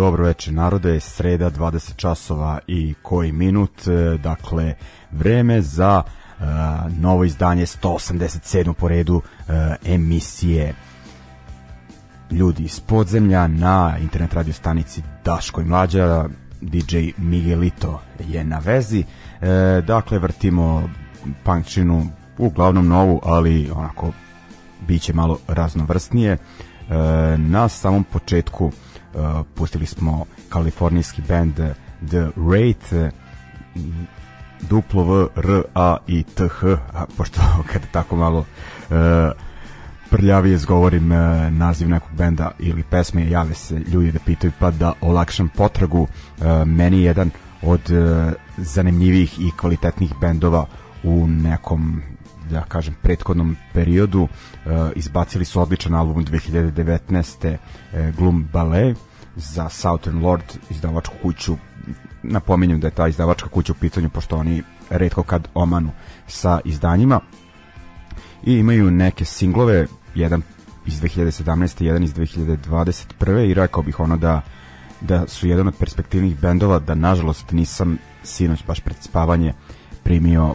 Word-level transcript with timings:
Dobro 0.00 0.24
večer 0.24 0.54
narode, 0.54 1.00
sreda 1.00 1.50
20 1.50 1.96
časova 1.96 2.58
i 2.66 2.94
koji 3.02 3.32
minut, 3.32 3.88
e, 3.88 4.18
dakle 4.18 4.74
vreme 5.10 5.62
za 5.62 6.02
uh, 6.02 6.46
novo 6.98 7.24
izdanje 7.24 7.66
187. 7.66 8.72
po 8.72 8.88
redu 8.88 9.16
uh, 9.16 9.54
emisije 9.84 10.74
Ljudi 12.30 12.62
iz 12.62 12.80
podzemlja 12.80 13.46
na 13.46 13.96
internet 14.00 14.34
radio 14.34 14.52
stanici 14.52 15.02
Daško 15.24 15.60
i 15.60 15.64
Mlađa, 15.64 16.28
DJ 16.60 16.98
Miguelito 17.16 18.00
je 18.28 18.44
na 18.44 18.58
vezi, 18.58 19.04
uh, 19.04 19.84
dakle 19.84 20.18
vrtimo 20.18 20.90
punkčinu, 21.44 22.06
uglavnom 22.38 22.88
novu, 22.88 23.20
ali 23.24 23.70
onako 23.74 24.12
biće 24.86 25.12
malo 25.12 25.38
raznovrsnije. 25.48 26.36
Na 27.36 27.68
samom 27.68 28.04
početku 28.04 28.66
Uh, 28.66 28.89
pustili 29.54 29.86
smo 29.86 30.24
kalifornijski 30.48 31.22
band 31.28 31.54
The 32.08 32.30
Rate 32.36 33.10
duplo 34.60 35.04
V, 35.04 35.26
R, 35.36 35.62
A 35.74 35.96
i 36.06 36.22
T, 36.22 36.48
H 36.48 36.66
a 36.92 37.04
pošto 37.16 37.40
kada 37.72 37.86
tako 37.92 38.16
malo 38.16 38.44
prljavije 40.10 40.58
zgovorim 40.58 41.08
naziv 41.50 41.88
nekog 41.88 42.10
benda 42.12 42.50
ili 42.58 42.82
pesme 42.82 43.30
jave 43.30 43.54
se 43.54 43.78
ljudi 43.78 44.12
da 44.12 44.18
pitaju 44.18 44.52
pa 44.58 44.70
da 44.70 44.92
olakšam 45.00 45.48
potragu. 45.48 46.06
Meni 46.66 47.02
jedan 47.02 47.30
od 47.62 47.80
zanimljivih 48.56 49.40
i 49.40 49.50
kvalitetnih 49.56 50.12
bendova 50.20 50.66
u 51.02 51.26
nekom 51.26 52.02
da 52.50 52.64
kažem 52.68 52.94
prethodnom 53.02 53.56
periodu 53.72 54.22
uh, 54.22 54.28
izbacili 54.96 55.44
su 55.44 55.60
odličan 55.60 55.94
album 55.94 56.24
2019. 56.24 57.56
Uh, 57.56 58.14
Gloom 58.16 58.48
Ballet 58.52 58.96
za 59.36 59.68
Southern 59.68 60.22
Lord 60.22 60.44
izdavačku 60.70 61.14
kuću 61.22 61.56
napominjem 62.22 62.80
da 62.80 62.86
je 62.86 62.90
ta 62.90 63.08
izdavačka 63.08 63.48
kuća 63.48 63.72
u 63.72 63.80
pitanju 63.80 64.10
pošto 64.10 64.36
oni 64.36 64.62
redko 64.90 65.22
kad 65.22 65.48
omanu 65.54 65.90
sa 66.26 66.60
izdanjima 66.64 67.20
i 68.46 68.54
imaju 68.54 68.90
neke 68.90 69.24
singlove 69.24 69.86
jedan 70.14 70.42
iz 70.86 71.00
2017. 71.00 71.82
jedan 71.84 72.04
iz 72.04 72.14
2021. 72.14 73.50
i 73.50 73.54
rekao 73.54 73.82
bih 73.82 74.00
ono 74.00 74.16
da 74.16 74.40
da 75.00 75.26
su 75.26 75.48
jedan 75.48 75.68
od 75.68 75.74
perspektivnih 75.78 76.40
bendova 76.40 76.78
da 76.78 76.94
nažalost 76.94 77.52
nisam 77.52 77.98
sinoć 78.24 78.64
baš 78.66 78.80
pred 78.80 78.96
spavanje 79.00 79.52
primio 80.02 80.54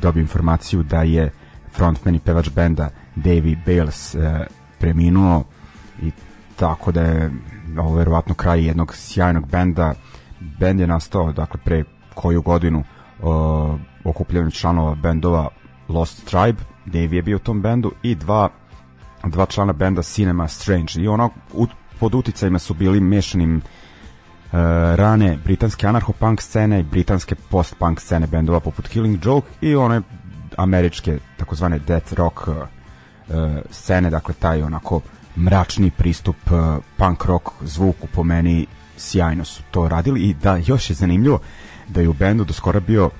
dobio 0.00 0.20
informaciju 0.20 0.82
da 0.82 1.02
je 1.02 1.32
frontman 1.72 2.14
i 2.14 2.20
pevač 2.20 2.50
benda 2.50 2.88
Davey 3.16 3.56
Bales 3.66 4.16
preminuo 4.78 5.44
i 6.02 6.10
tako 6.56 6.92
da 6.92 7.00
je 7.00 7.30
ovo 7.78 7.94
verovatno 7.94 8.34
kraj 8.34 8.66
jednog 8.66 8.94
sjajnog 8.94 9.46
benda. 9.50 9.94
Bend 10.60 10.80
je 10.80 10.86
nastao 10.86 11.32
dakle 11.32 11.60
pre 11.64 11.84
koju 12.14 12.42
godinu 12.42 12.78
uh, 12.78 13.80
okupljanjem 14.04 14.50
članova 14.50 14.94
bendova 14.94 15.48
Lost 15.88 16.24
Tribe. 16.24 16.62
Davey 16.86 17.12
je 17.12 17.22
bio 17.22 17.36
u 17.36 17.40
tom 17.40 17.62
bendu 17.62 17.92
i 18.02 18.14
dva 18.14 18.48
dva 19.24 19.46
člana 19.46 19.72
benda 19.72 20.02
Cinema 20.02 20.48
Strange. 20.48 20.92
I 20.96 21.08
ono 21.08 21.30
u, 21.52 21.66
pod 22.00 22.14
uticajima 22.14 22.58
su 22.58 22.74
bili 22.74 23.00
mešanim 23.00 23.62
rane 24.96 25.38
britanske 25.44 25.86
anarcho-punk 25.86 26.40
scene 26.40 26.80
i 26.80 26.82
britanske 26.82 27.34
post-punk 27.34 28.00
scene 28.00 28.26
bendova 28.26 28.60
poput 28.60 28.88
Killing 28.88 29.26
Joke 29.26 29.48
i 29.60 29.74
one 29.74 30.02
američke 30.56 31.18
takozvane 31.36 31.78
death 31.78 32.14
rock 32.14 32.48
uh, 32.48 32.54
scene, 33.70 34.10
dakle 34.10 34.34
taj 34.34 34.62
onako 34.62 35.00
mračni 35.36 35.90
pristup 35.90 36.36
uh, 36.50 36.84
punk 36.96 37.24
rock 37.24 37.48
zvuku 37.60 38.06
po 38.06 38.22
meni 38.22 38.66
sjajno 38.96 39.44
su 39.44 39.62
to 39.70 39.88
radili 39.88 40.20
i 40.20 40.34
da 40.34 40.56
još 40.56 40.90
je 40.90 40.94
zanimljivo 40.94 41.40
da 41.88 42.00
je 42.00 42.08
u 42.08 42.12
bendu 42.12 42.44
do 42.44 42.52
skora 42.52 42.80
bio 42.80 43.06
uh, 43.06 43.10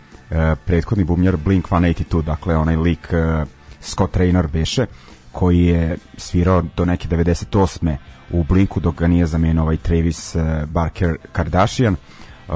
prethodni 0.65 1.05
bubnjar 1.05 1.37
Blink-182, 1.37 2.23
dakle 2.23 2.57
onaj 2.57 2.77
lik 2.77 3.13
uh, 3.13 3.49
Scott 3.81 4.17
Raynor 4.17 4.47
beše, 4.47 4.87
koji 5.33 5.65
je 5.65 5.97
svirao 6.17 6.63
do 6.77 6.85
neke 6.85 7.09
98. 7.09 7.97
u 8.31 8.45
Blinku 8.45 8.81
dok 8.81 8.95
ga 8.95 9.07
nije 9.07 9.27
zamenio 9.27 9.63
ovaj 9.63 9.77
Travis 9.77 10.35
uh, 10.35 10.43
Barker 10.69 11.17
Kardashian. 11.33 11.97
Uh, 12.49 12.55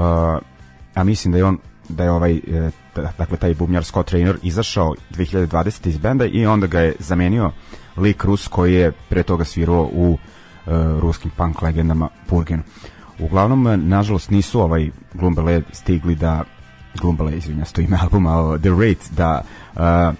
a 0.95 1.03
mislim 1.03 1.31
da 1.31 1.37
je 1.37 1.45
on 1.45 1.57
da 1.89 2.03
je 2.03 2.11
ovaj 2.11 2.33
uh, 2.33 2.71
dakle 3.17 3.37
taj 3.37 3.53
bubnjar 3.53 3.83
Scott 3.83 4.11
Raynor 4.11 4.35
izašao 4.43 4.95
2020 5.11 5.87
iz 5.87 5.97
benda 5.97 6.25
i 6.25 6.45
onda 6.45 6.67
ga 6.67 6.79
je 6.79 6.95
zamenio 6.99 7.51
lik 7.97 8.23
Rus 8.23 8.47
koji 8.47 8.73
je 8.73 8.91
pre 9.09 9.23
toga 9.23 9.45
svirao 9.45 9.89
u 9.93 10.17
ruskim 10.99 11.31
punk 11.37 11.61
legendama 11.61 12.09
Purgen. 12.27 12.61
Uglavnom, 13.19 13.89
nažalost, 13.89 14.29
nisu 14.29 14.61
ovaj 14.61 14.89
Glumbele 15.13 15.61
stigli 15.71 16.15
da 16.15 16.43
Glumbele, 17.01 17.37
izvinja, 17.37 17.65
sto 17.65 17.81
ime 17.81 17.97
albuma 18.01 18.57
The 18.57 18.69
Rate, 18.69 19.05
da 19.11 19.41
uh, 19.75 20.15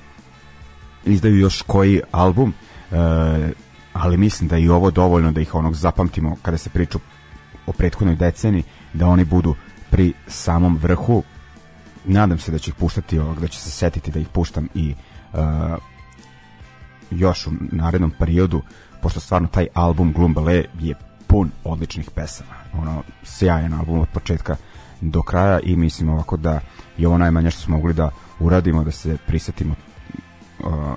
izdaju 1.05 1.37
još 1.37 1.61
koji 1.61 2.01
album, 2.11 2.53
uh, 2.91 2.97
ali 3.99 4.17
mislim 4.17 4.49
da 4.49 4.57
i 4.57 4.69
ovo 4.69 4.91
dovoljno 4.91 5.31
da 5.31 5.41
ih 5.41 5.55
onog 5.55 5.75
zapamtimo 5.75 6.35
kada 6.41 6.57
se 6.57 6.69
priča 6.69 6.99
o 7.65 7.71
prethodnoj 7.71 8.15
deceni, 8.15 8.63
da 8.93 9.07
oni 9.07 9.25
budu 9.25 9.55
pri 9.89 10.13
samom 10.27 10.77
vrhu. 10.77 11.23
Nadam 12.05 12.39
se 12.39 12.51
da 12.51 12.57
će 12.57 12.71
ih 12.71 12.75
puštati 12.75 13.19
ovog, 13.19 13.39
da 13.39 13.47
će 13.47 13.59
se 13.59 13.71
setiti 13.71 14.11
da 14.11 14.19
ih 14.19 14.27
puštam 14.27 14.67
i 14.75 14.95
uh, 15.33 15.39
još 17.11 17.47
u 17.47 17.51
narednom 17.71 18.11
periodu, 18.19 18.61
pošto 19.01 19.19
stvarno 19.19 19.47
taj 19.47 19.67
album 19.73 20.13
Glumbale 20.13 20.65
je 20.79 20.95
pun 21.27 21.51
odličnih 21.63 22.11
pesama. 22.15 22.55
Ono, 22.73 23.03
sjajan 23.23 23.73
album 23.73 23.99
od 23.99 24.07
početka 24.13 24.55
do 25.01 25.21
kraja 25.21 25.59
i 25.59 25.75
mislim 25.75 26.09
ovako 26.09 26.37
da 26.37 26.59
je 26.97 27.07
ovo 27.07 27.17
najmanje 27.17 27.51
što 27.51 27.61
smo 27.61 27.77
mogli 27.77 27.93
da 27.93 28.09
uradimo, 28.39 28.83
da 28.83 28.91
se 28.91 29.17
prisetimo 29.27 29.75
uh, 30.59 30.95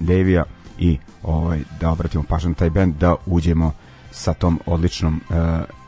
Devija 0.00 0.44
i 0.78 0.98
ovaj, 1.22 1.60
da 1.80 1.90
obratimo 1.90 2.24
pažnju 2.28 2.48
na 2.48 2.54
taj 2.54 2.70
band, 2.70 2.94
da 2.94 3.14
uđemo 3.26 3.72
sa 4.10 4.32
tom 4.32 4.60
odličnom 4.66 5.20
uh, 5.28 5.36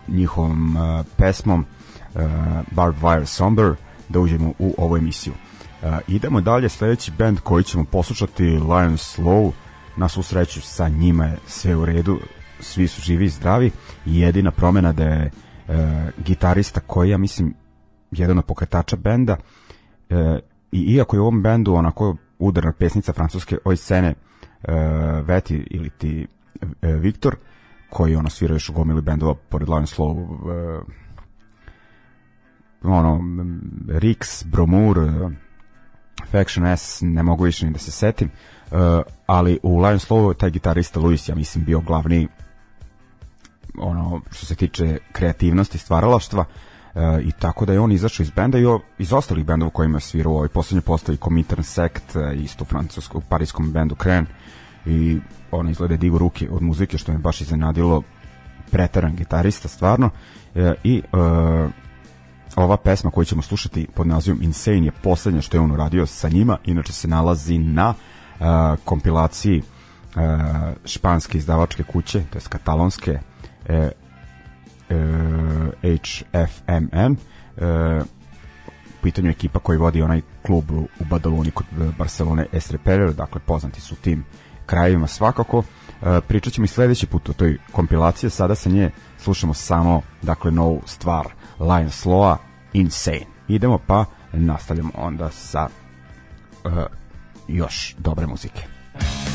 njihovom 0.09 0.77
uh, 0.77 1.07
pesmom 1.17 1.61
uh, 2.15 2.21
Barbed 2.71 3.03
Wire 3.03 3.25
Somber, 3.25 3.75
da 4.09 4.21
uđemo 4.21 4.53
u 4.59 4.75
ovu 4.79 4.97
emisiju. 4.97 5.33
Uh, 5.83 5.89
idemo 6.09 6.41
dalje, 6.41 6.69
sledeći 6.69 7.13
band 7.19 7.41
koji 7.41 7.65
ćemo 7.65 7.85
poslušati 7.85 8.45
Lion 8.45 8.97
Slow, 8.97 9.53
na 9.97 10.09
svu 10.09 10.23
sreću 10.23 10.61
sa 10.61 10.89
njima 10.89 11.25
je 11.25 11.39
sve 11.47 11.77
u 11.77 11.85
redu, 11.85 12.19
svi 12.61 12.89
su 12.89 13.03
živi 13.03 13.25
i 13.25 13.29
zdravi 13.29 13.71
i 14.07 14.21
jedina 14.21 14.51
promena 14.51 14.93
da 14.93 15.05
je 15.05 15.31
uh, 15.69 15.75
gitarista 16.27 16.81
koji 16.81 17.11
ja 17.11 17.19
mislim 17.19 17.55
jedan 18.11 18.39
od 18.39 18.45
pokretača 18.45 18.97
benda 18.97 19.37
uh, 20.11 20.17
i 20.73 20.81
iako 20.81 21.17
je 21.17 21.21
u 21.21 21.23
ovom 21.23 21.43
bendu 21.43 21.75
onako 21.75 22.17
udarna 22.39 22.73
pesnica 22.73 23.13
francuske 23.13 23.59
oj 23.65 23.77
scene 23.77 24.15
Veti 25.25 25.67
ili 25.71 25.91
ti 25.91 26.27
uh, 26.63 26.69
Viktor 26.83 27.37
koji 27.91 28.17
ono 28.17 28.31
svira 28.31 28.55
još 28.55 28.69
u 28.69 28.73
gomili 28.73 29.03
bendova 29.03 29.35
pored 29.35 29.69
Lion 29.69 29.87
Slow 29.87 30.11
uh, 30.11 30.83
ono 32.83 33.21
Rix, 33.87 34.47
Bromur 34.47 34.99
uh, 34.99 35.33
Faction 36.31 36.77
S 36.77 36.99
ne 37.03 37.23
mogu 37.23 37.45
više 37.45 37.67
ni 37.67 37.73
da 37.73 37.79
se 37.79 37.91
setim 37.91 38.31
uh, 38.71 38.79
ali 39.27 39.59
u 39.63 39.79
Lion 39.79 39.99
Slow 39.99 40.37
taj 40.37 40.51
gitarista 40.51 41.01
Luis 41.01 41.29
ja 41.29 41.35
mislim 41.35 41.65
bio 41.65 41.81
glavni 41.81 42.29
ono 43.79 44.21
što 44.31 44.47
se 44.47 44.55
tiče 44.55 44.99
kreativnosti 45.13 45.79
stvaralaštva 45.79 46.41
uh, 46.41 46.47
i 47.23 47.33
tako 47.33 47.67
da 47.67 47.73
je 47.73 47.81
on 47.81 47.93
izašao 47.93 48.25
iz 48.25 48.31
benda 48.31 48.59
i 48.59 48.67
o, 48.67 48.81
iz 48.99 49.13
ostalih 49.13 49.45
bendova 49.45 49.71
kojima 49.71 49.97
je 49.97 50.01
svirao 50.01 50.33
u 50.33 50.37
ovoj 50.37 50.49
poslednjoj 50.49 50.83
postavi 50.83 51.19
Comintern 51.19 51.63
Sect 51.63 52.17
uh, 52.17 52.43
isto 52.43 52.65
u 52.65 52.67
francuskom 52.67 53.23
parijskom 53.29 53.73
bendu 53.73 53.95
Kren. 53.95 54.27
I 54.87 55.21
on 55.51 55.69
izgleda 55.69 55.97
digo 55.97 56.19
ruke 56.19 56.49
od 56.51 56.63
muzike 56.63 56.99
što 56.99 57.13
me 57.13 57.19
baš 57.19 57.41
iznenadilo. 57.41 58.03
Preteran 58.71 59.17
gitarista 59.17 59.69
stvarno. 59.69 60.11
Uh, 60.55 60.63
i 60.85 61.03
uh, 61.13 61.71
ova 62.57 62.77
pesma 62.77 63.11
koju 63.11 63.25
ćemo 63.25 63.43
slušati 63.43 63.87
pod 63.95 64.07
nazivom 64.07 64.43
Insane 64.43 64.85
je 64.85 64.93
poslednja 65.03 65.41
što 65.41 65.57
je 65.57 65.61
on 65.61 65.73
uradio 65.73 66.07
sa 66.07 66.29
njima, 66.29 66.59
inače 66.65 66.93
se 66.93 67.09
nalazi 67.09 67.59
na 67.59 67.89
uh, 67.89 68.47
kompilaciji 68.85 69.59
uh, 69.59 70.23
španske 70.85 71.39
izdavačke 71.39 71.83
kuće, 71.83 72.23
to 72.31 72.39
je 72.39 72.43
katalonske 72.49 73.19
uh, 73.69 73.77
uh, 74.91 75.99
HFMN 76.03 77.13
uh, 77.13 78.07
pitanju 79.03 79.31
ekipa 79.31 79.59
koji 79.59 79.79
vodi 79.79 80.03
onaj 80.03 80.21
klub 80.47 80.71
u 80.71 80.89
Badaloni 81.11 81.51
kod 81.51 81.67
Barcelone 81.99 82.47
Estreperer, 82.53 83.13
dakle 83.13 83.41
poznati 83.41 83.81
su 83.81 83.95
tim 83.95 84.25
krajevima 84.67 85.07
svakako. 85.07 85.59
Uh, 85.59 85.65
pričat 86.29 86.53
ćemo 86.53 86.65
i 86.65 86.69
sledeći 86.69 87.07
put 87.07 87.29
o 87.29 87.33
toj 87.33 87.59
kompilaciji, 87.73 88.31
sada 88.31 88.55
sa 88.55 88.71
nje 88.71 88.91
slušamo 89.19 89.55
samo 89.55 90.03
dakle 90.23 90.51
novu 90.51 90.83
stvar 90.87 91.27
Lion 91.61 91.91
Slowa 91.91 92.37
Insane. 92.73 93.27
Idemo 93.49 93.79
pa 93.87 94.05
nastavljamo 94.33 94.91
onda 94.95 95.31
sa 95.31 95.69
uh, 96.65 96.73
još 97.49 97.95
dobre 97.99 98.27
muzike. 98.27 98.63
Well, 98.95 99.28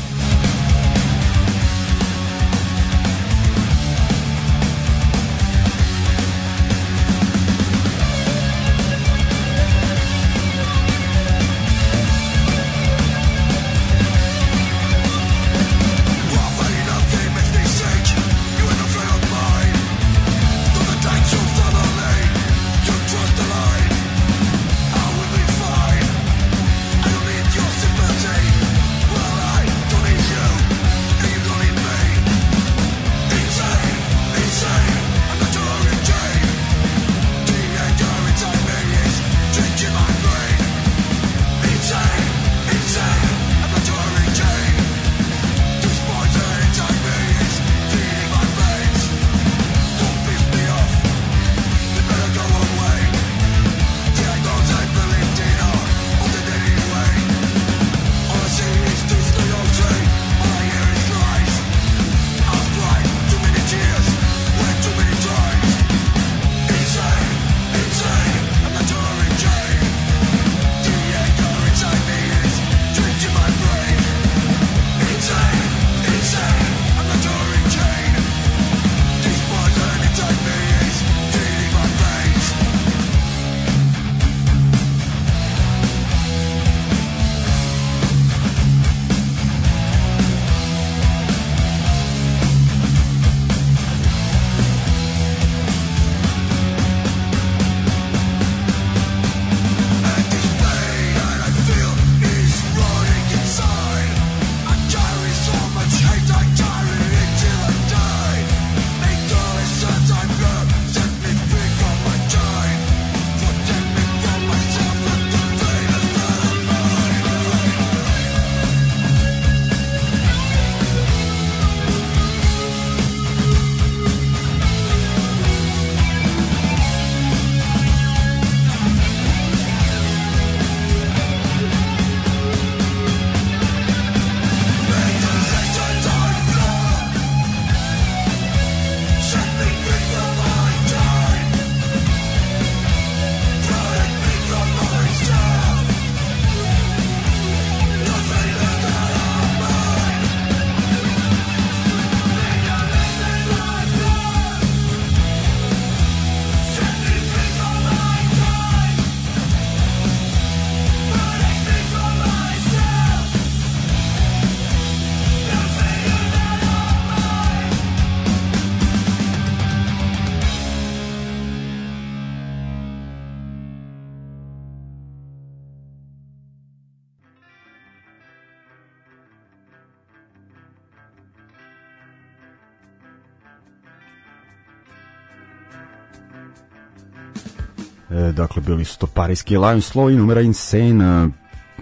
bili 188.66 188.84
su 188.84 188.98
to 188.98 189.06
parijski 189.06 189.56
Lion 189.56 189.80
Slow 189.80 190.12
i 190.12 190.16
numera 190.16 190.40
Insane, 190.40 191.24
e, 191.24 191.28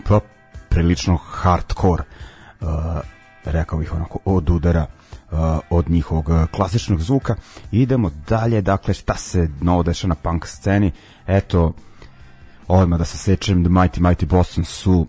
pa 0.08 0.20
prilično 0.68 1.16
hardcore, 1.16 2.02
e, 2.60 2.64
rekao 3.44 3.78
bih 3.78 3.94
onako, 3.94 4.18
od 4.24 4.50
udara 4.50 4.86
od 5.70 5.90
njihovog 5.90 6.30
klasičnog 6.50 7.00
zvuka. 7.00 7.34
Idemo 7.70 8.10
dalje, 8.28 8.60
dakle, 8.60 8.94
šta 8.94 9.14
se 9.14 9.48
novo 9.60 9.82
deša 9.82 10.06
na 10.06 10.14
punk 10.14 10.46
sceni? 10.46 10.92
Eto, 11.26 11.72
odmah 12.68 12.98
da 12.98 13.04
se 13.04 13.18
sečem, 13.18 13.64
The 13.64 13.70
Mighty 13.70 14.00
Mighty 14.00 14.26
Boston 14.26 14.64
su 14.64 14.92
uh, 14.92 15.06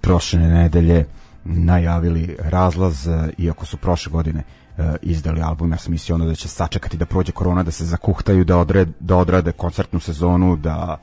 prošle 0.00 0.40
nedelje 0.40 1.06
najavili 1.44 2.36
razlaz, 2.38 3.08
iako 3.38 3.66
su 3.66 3.76
prošle 3.76 4.12
godine 4.12 4.40
uh, 4.40 4.67
izdali 5.02 5.42
album, 5.42 5.72
ja 5.72 5.78
sam 5.78 5.92
mislio 5.92 6.14
ono 6.14 6.24
da 6.24 6.34
će 6.34 6.48
sačekati 6.48 6.96
da 6.96 7.06
prođe 7.06 7.32
korona, 7.32 7.62
da 7.62 7.70
se 7.70 7.84
zakuhtaju, 7.84 8.44
da, 8.44 8.58
odred, 8.58 8.88
da 9.00 9.16
odrade 9.16 9.52
koncertnu 9.52 10.00
sezonu, 10.00 10.56
da, 10.56 10.98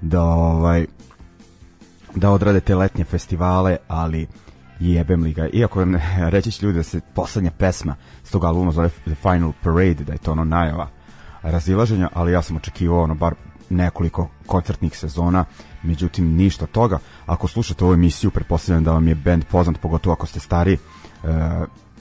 da 0.00 0.22
ovaj 0.22 0.86
da 2.14 2.30
odrade 2.30 2.60
te 2.60 2.74
letnje 2.74 3.04
festivale, 3.04 3.76
ali 3.88 4.26
jebem 4.80 5.22
li 5.22 5.32
ga. 5.32 5.48
Iako 5.48 5.86
reći 6.34 6.50
će 6.50 6.66
ljudi 6.66 6.78
da 6.78 6.82
se 6.82 7.00
poslednja 7.14 7.50
pesma 7.50 7.96
s 8.24 8.30
tog 8.30 8.44
albuma 8.44 8.72
zove 8.72 8.88
The 8.88 9.14
Final 9.14 9.52
Parade, 9.62 10.04
da 10.04 10.12
je 10.12 10.18
to 10.18 10.32
ono 10.32 10.44
najava 10.44 10.88
razilaženja, 11.42 12.08
ali 12.14 12.32
ja 12.32 12.42
sam 12.42 12.56
očekivao 12.56 13.02
ono 13.02 13.14
bar 13.14 13.34
nekoliko 13.70 14.28
koncertnih 14.46 14.98
sezona, 14.98 15.44
međutim 15.82 16.36
ništa 16.36 16.66
toga. 16.66 16.98
Ako 17.26 17.48
slušate 17.48 17.84
ovu 17.84 17.94
emisiju, 17.94 18.30
pretpostavljam 18.30 18.84
da 18.84 18.92
vam 18.92 19.08
je 19.08 19.14
band 19.14 19.44
poznat, 19.44 19.80
pogotovo 19.80 20.12
ako 20.12 20.26
ste 20.26 20.40
stari, 20.40 20.72
e, 20.72 20.78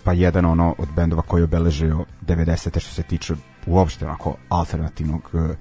pa 0.10 0.14
jedan 0.14 0.46
ono 0.46 0.76
od 0.78 0.88
bendova 0.96 1.22
koji 1.22 1.44
obeležio 1.44 2.06
90. 2.22 2.80
što 2.80 2.94
se 2.94 3.04
tiče 3.04 3.34
uopšte 3.66 4.06
onako 4.06 4.36
alternativnog 4.50 5.32
e, 5.34 5.56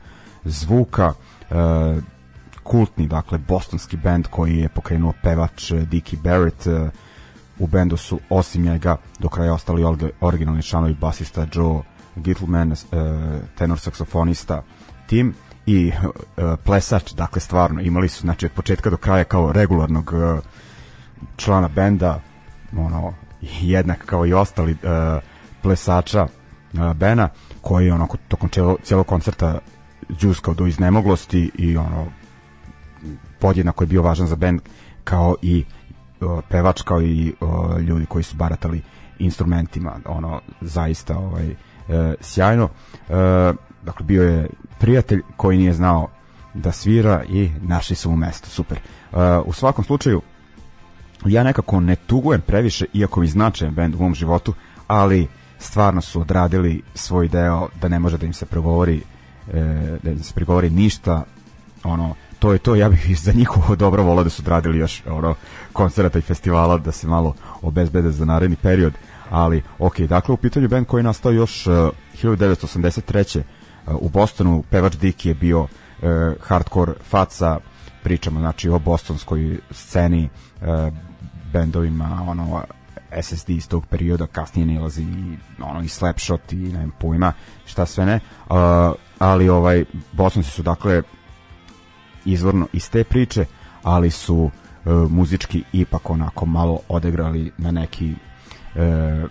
zvuka, 0.44 1.12
e, 1.50 1.54
kultni, 2.62 3.06
dakle, 3.06 3.38
bostonski 3.38 3.96
band 3.96 4.26
koji 4.30 4.56
je 4.58 4.68
pokrenuo 4.68 5.12
pevač 5.22 5.72
Dickie 5.72 6.18
Barrett, 6.22 6.66
u 7.58 7.66
bendu 7.66 7.96
su 7.96 8.20
osim 8.30 8.62
njega 8.62 8.96
do 9.18 9.28
kraja 9.28 9.54
ostali 9.54 9.84
originalni 10.20 10.62
članovi 10.62 10.94
basista 10.94 11.46
Joe 11.52 11.82
Gittleman, 12.16 12.74
tenor 13.58 13.78
saksofonista 13.78 14.62
Tim 15.06 15.34
i 15.66 15.92
uh, 15.92 16.12
plesač, 16.64 17.12
dakle 17.12 17.40
stvarno 17.40 17.80
imali 17.80 18.08
su 18.08 18.20
znači 18.20 18.46
od 18.46 18.52
početka 18.52 18.90
do 18.90 18.96
kraja 18.96 19.24
kao 19.24 19.52
regularnog 19.52 20.12
uh, 20.12 20.38
člana 21.36 21.68
benda, 21.68 22.20
ono 22.76 23.27
jednak 23.42 24.04
kao 24.06 24.26
i 24.26 24.32
ostali 24.32 24.72
uh, 24.72 24.78
plesača 25.62 26.22
uh, 26.22 26.92
Bena, 26.92 27.28
koji 27.60 27.90
onako 27.90 28.16
tokom 28.28 28.48
cijelo, 28.48 28.76
cijelog 28.82 29.06
koncerta 29.06 29.58
džuskao 30.18 30.54
do 30.54 30.66
iznemoglosti 30.66 31.50
i 31.54 31.76
ono 31.76 32.06
podjednako 33.38 33.84
je 33.84 33.88
bio 33.88 34.02
važan 34.02 34.26
za 34.26 34.36
bend 34.36 34.60
kao 35.04 35.36
i 35.42 35.64
uh, 36.20 36.40
pevač 36.48 36.82
kao 36.82 37.02
i 37.02 37.34
uh, 37.40 37.80
ljudi 37.80 38.06
koji 38.06 38.22
su 38.24 38.36
baratali 38.36 38.82
instrumentima. 39.18 40.00
Ono 40.06 40.40
zaista 40.60 41.18
ovaj 41.18 41.50
uh, 41.50 42.14
sjajno. 42.20 42.64
Uh, 42.64 43.14
dakle 43.82 44.06
bio 44.06 44.22
je 44.22 44.48
prijatelj 44.78 45.22
koji 45.36 45.58
nije 45.58 45.72
znao 45.72 46.08
da 46.54 46.72
svira 46.72 47.24
i 47.28 47.50
našli 47.62 47.96
su 47.96 48.10
mu 48.10 48.16
mesto, 48.16 48.48
super. 48.48 48.78
Uh, 49.12 49.18
u 49.44 49.52
svakom 49.52 49.84
slučaju, 49.84 50.22
ja 51.26 51.42
nekako 51.42 51.80
ne 51.80 51.96
tugujem 51.96 52.40
previše, 52.40 52.86
iako 52.94 53.20
mi 53.20 53.26
značajan 53.26 53.74
band 53.74 53.94
u 53.94 53.98
mom 53.98 54.14
životu, 54.14 54.54
ali 54.86 55.28
stvarno 55.58 56.00
su 56.00 56.20
odradili 56.20 56.82
svoj 56.94 57.28
deo 57.28 57.68
da 57.80 57.88
ne 57.88 57.98
može 57.98 58.18
da 58.18 58.26
im 58.26 58.32
se 58.32 58.46
progovori 58.46 59.02
e, 59.52 59.98
da 60.02 60.10
im 60.10 60.22
se 60.22 60.34
pregovori 60.34 60.70
ništa 60.70 61.24
ono 61.84 62.14
to 62.38 62.52
je 62.52 62.58
to. 62.58 62.74
Ja 62.74 62.88
bih 62.88 63.20
za 63.20 63.32
njihovo 63.32 63.76
dobro 63.76 64.02
volao 64.02 64.24
da 64.24 64.30
su 64.30 64.42
odradili 64.42 64.78
još 64.78 65.02
ono 65.06 65.34
koncerta 65.72 66.18
i 66.18 66.22
festivala 66.22 66.78
da 66.78 66.92
se 66.92 67.06
malo 67.06 67.34
obezbede 67.62 68.10
za 68.10 68.24
naredni 68.24 68.56
period 68.56 68.92
ali 69.30 69.62
ok, 69.78 70.00
dakle 70.00 70.34
u 70.34 70.36
pitanju 70.36 70.68
band 70.68 70.86
koji 70.86 71.00
je 71.00 71.04
nastao 71.04 71.32
još 71.32 71.66
uh, 71.66 71.74
1983 72.22 73.42
u 73.86 74.08
Bostonu 74.08 74.64
pevač 74.70 74.96
Dick 74.96 75.26
je 75.26 75.34
bio 75.34 75.60
uh, 75.60 75.68
hardcore 76.40 76.92
faca 77.02 77.58
pričamo 78.02 78.40
znači 78.40 78.68
o 78.68 78.78
bostonskoj 78.78 79.58
sceni 79.70 80.28
uh, 80.60 80.66
bendovima 81.52 82.24
ono 82.28 82.62
SSD 83.22 83.50
iz 83.50 83.68
tog 83.68 83.86
perioda 83.86 84.26
kasnije 84.26 84.66
nilazi 84.66 85.02
i 85.02 85.36
ono 85.62 85.82
i 85.82 85.88
Slapshot 85.88 86.52
i 86.52 86.56
ne 86.56 86.88
pojma 87.00 87.32
šta 87.66 87.86
sve 87.86 88.06
ne 88.06 88.14
uh, 88.14 88.56
ali 89.18 89.48
ovaj 89.48 89.84
Bostonci 90.12 90.50
su 90.50 90.62
dakle 90.62 91.02
izvorno 92.24 92.66
iz 92.72 92.90
te 92.90 93.04
priče 93.04 93.44
ali 93.82 94.10
su 94.10 94.36
uh, 94.36 95.10
muzički 95.10 95.64
ipak 95.72 96.10
onako 96.10 96.46
malo 96.46 96.80
odegrali 96.88 97.52
na 97.58 97.70
neki 97.70 98.14
uh, 98.74 99.30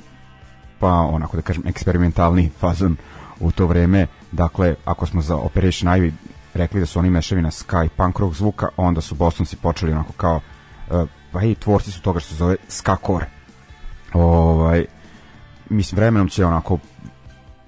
pa 0.79 0.91
onako 0.91 1.37
da 1.37 1.41
kažem 1.41 1.67
eksperimentalni 1.67 2.49
fazon 2.59 2.97
u 3.39 3.51
to 3.51 3.65
vreme. 3.65 4.07
Dakle, 4.31 4.75
ako 4.85 5.05
smo 5.05 5.21
za 5.21 5.35
Operation 5.35 5.93
Ivy 5.93 6.11
rekli 6.53 6.79
da 6.79 6.85
su 6.85 6.99
oni 6.99 7.09
mešavina 7.09 7.51
ska 7.51 7.87
punk 7.97 8.19
rock 8.19 8.35
zvuka, 8.35 8.67
onda 8.77 9.01
su 9.01 9.15
Bostonci 9.15 9.55
počeli 9.55 9.91
onako 9.91 10.13
kao 10.13 10.39
uh, 10.89 11.09
pa 11.37 11.43
i 11.43 11.55
tvorci 11.55 11.91
su 11.91 12.01
toga 12.01 12.19
što 12.19 12.29
se 12.29 12.35
zove 12.35 12.55
ska 12.67 12.97
core. 13.05 13.25
Ovaj, 14.13 14.85
mislim, 15.69 15.97
vremenom 15.97 16.29
će 16.29 16.45
onako 16.45 16.77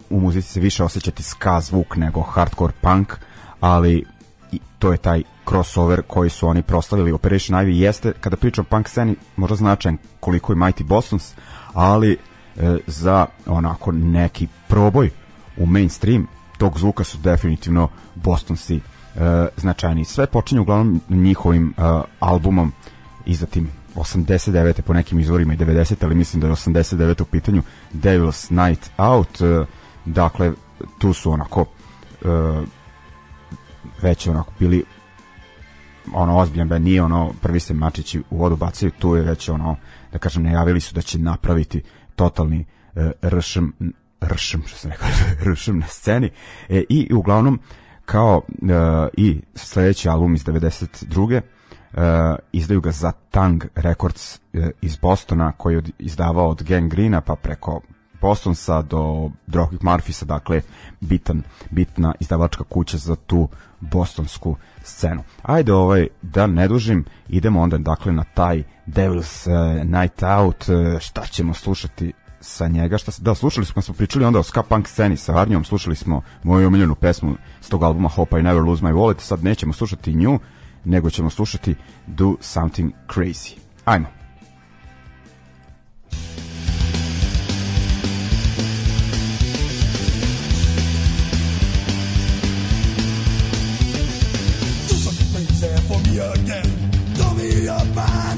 u 0.09 0.19
muzici 0.19 0.49
se 0.49 0.59
više 0.59 0.83
osjećati 0.83 1.23
ska 1.23 1.61
zvuk 1.61 1.95
nego 1.95 2.21
hardcore 2.21 2.73
punk, 2.81 3.13
ali 3.59 4.05
i 4.51 4.59
to 4.79 4.91
je 4.91 4.97
taj 4.97 5.23
crossover 5.49 6.01
koji 6.07 6.29
su 6.29 6.47
oni 6.47 6.61
proslavili. 6.61 7.11
Operation 7.11 7.59
Ivy 7.59 7.69
jeste, 7.69 8.13
kada 8.19 8.37
pričam 8.37 8.65
punk 8.65 8.87
sceni, 8.87 9.15
možda 9.35 9.55
značajan 9.55 9.97
koliko 10.19 10.51
je 10.51 10.57
Mighty 10.57 10.83
Bostons, 10.83 11.33
ali 11.73 12.17
e, 12.57 12.77
za 12.87 13.25
onako 13.45 13.91
neki 13.91 14.47
proboj 14.67 15.09
u 15.57 15.65
mainstream 15.65 16.27
tog 16.57 16.79
zvuka 16.79 17.03
su 17.03 17.17
definitivno 17.17 17.89
Bostonsi 18.15 18.75
e, 18.75 18.79
značajni. 19.57 20.05
Sve 20.05 20.27
počinje 20.27 20.61
uglavnom 20.61 21.01
njihovim 21.09 21.73
e, 21.77 21.81
albumom 22.19 22.73
izdatim 23.25 23.71
89. 23.95 24.81
po 24.81 24.93
nekim 24.93 25.19
izvorima 25.19 25.53
i 25.53 25.57
90. 25.57 25.95
ali 26.01 26.15
mislim 26.15 26.41
da 26.41 26.47
je 26.47 26.53
89. 26.53 27.21
u 27.21 27.25
pitanju 27.25 27.61
Devil's 27.93 28.67
Night 28.67 28.91
Out 28.97 29.41
e, 29.41 29.65
dakle 30.05 30.51
tu 30.99 31.13
su 31.13 31.31
onako 31.31 31.65
e, 32.21 32.25
već 34.01 34.27
onako 34.27 34.53
bili 34.59 34.83
ono 36.13 36.37
ozbiljan 36.37 36.67
band, 36.67 36.85
nije 36.85 37.03
ono 37.03 37.33
prvi 37.41 37.59
se 37.59 37.73
mačići 37.73 38.23
u 38.29 38.37
vodu 38.37 38.55
bacaju, 38.55 38.91
tu 38.99 39.15
je 39.15 39.21
već 39.21 39.49
ono 39.49 39.75
da 40.11 40.17
kažem 40.17 40.43
najavili 40.43 40.81
su 40.81 40.95
da 40.95 41.01
će 41.01 41.19
napraviti 41.19 41.83
totalni 42.15 42.65
e, 42.95 43.11
ršm 43.23 43.65
ršm, 44.23 44.59
što 44.65 44.77
sam 44.77 44.91
rekao, 44.91 45.07
ršm 45.53 45.77
na 45.77 45.87
sceni 45.87 46.31
e, 46.69 46.83
i 46.89 47.13
uglavnom 47.13 47.59
kao 48.05 48.41
e, 48.49 49.07
i 49.17 49.41
sledeći 49.55 50.09
album 50.09 50.35
iz 50.35 50.45
92. 50.45 51.41
E, 51.93 52.35
izdaju 52.51 52.81
ga 52.81 52.91
za 52.91 53.11
Tang 53.11 53.63
Records 53.75 54.39
e, 54.53 54.71
iz 54.81 54.97
Bostona 54.97 55.51
koji 55.51 55.75
je 55.75 55.81
izdavao 55.99 56.49
od 56.49 56.63
Gang 56.63 56.91
Greena 56.91 57.21
pa 57.21 57.35
preko 57.35 57.81
Bostonsa 58.21 58.81
do 58.81 59.31
Dropkick 59.47 59.83
Murphisa, 59.83 60.25
dakle 60.25 60.61
bitan, 60.99 61.43
bitna 61.69 62.13
izdavačka 62.19 62.63
kuća 62.63 62.97
za 62.97 63.15
tu 63.15 63.49
bostonsku 63.79 64.55
scenu. 64.83 65.23
Ajde 65.41 65.73
ovaj, 65.73 66.07
da 66.21 66.47
ne 66.47 66.67
dužim, 66.67 67.05
idemo 67.29 67.61
onda 67.61 67.77
dakle 67.77 68.11
na 68.11 68.23
taj 68.23 68.63
Devil's 68.87 69.47
uh, 69.47 69.85
Night 69.85 70.23
Out, 70.23 70.65
uh, 70.69 70.99
šta 70.99 71.25
ćemo 71.25 71.53
slušati 71.53 72.13
sa 72.41 72.67
njega, 72.67 72.97
šta 72.97 73.11
se, 73.11 73.21
da, 73.21 73.35
slušali 73.35 73.65
smo, 73.65 73.81
smo 73.81 73.93
pričali 73.93 74.25
onda 74.25 74.39
o 74.39 74.43
ska 74.43 74.63
punk 74.63 74.87
sceni 74.87 75.17
sa 75.17 75.37
Arnjom, 75.41 75.63
slušali 75.63 75.95
smo 75.95 76.21
moju 76.43 76.67
omiljenu 76.67 76.95
pesmu 76.95 77.35
s 77.61 77.69
tog 77.69 77.83
albuma 77.83 78.09
Hope 78.09 78.39
I 78.39 78.43
Never 78.43 78.63
Lose 78.63 78.85
My 78.85 78.93
Wallet, 78.93 79.19
sad 79.19 79.43
nećemo 79.43 79.73
slušati 79.73 80.13
nju, 80.13 80.39
nego 80.85 81.09
ćemo 81.09 81.29
slušati 81.29 81.75
Do 82.07 82.35
Something 82.41 82.93
Crazy. 83.07 83.55
Ajmo. 83.85 84.07
Do 94.89 94.95
something 94.95 95.27
crazy 95.33 95.81
for 95.87 95.99
me 96.07 96.19
again. 96.19 96.89
Don't 97.17 97.17
Tell 97.17 97.33
me 97.35 97.67
about 97.67 98.28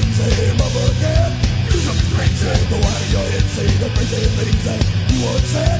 team 0.00 0.56
of 0.60 0.74
a 0.76 0.86
hand 1.02 1.34
Use 1.70 1.86
a 1.86 1.94
crazy, 2.14 2.52
the 2.68 2.78
way 2.80 3.00
you 3.12 3.22
insane 3.36 3.78
The 3.80 3.88
crazy 3.94 4.26
things 4.36 4.64
that 4.64 4.80
you 5.12 5.18
would 5.24 5.44
say 5.44 5.72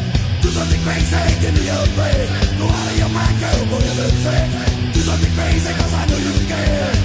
Do 0.43 0.49
something 0.50 0.83
crazy, 0.83 1.23
give 1.41 1.55
me 1.55 1.67
your 1.67 1.87
brain 1.97 2.29
Go 2.59 2.67
out 2.69 2.91
of 2.91 2.99
your 2.99 3.11
mind, 3.11 3.37
go, 3.41 3.50
boy, 3.71 3.81
you're 3.81 4.09
insane 4.09 4.93
Do 4.93 5.00
something 5.00 5.33
crazy, 5.35 5.73
cause 5.75 5.95
I 5.95 6.07
know 6.07 6.19
you 6.19 6.35
can 6.47 7.00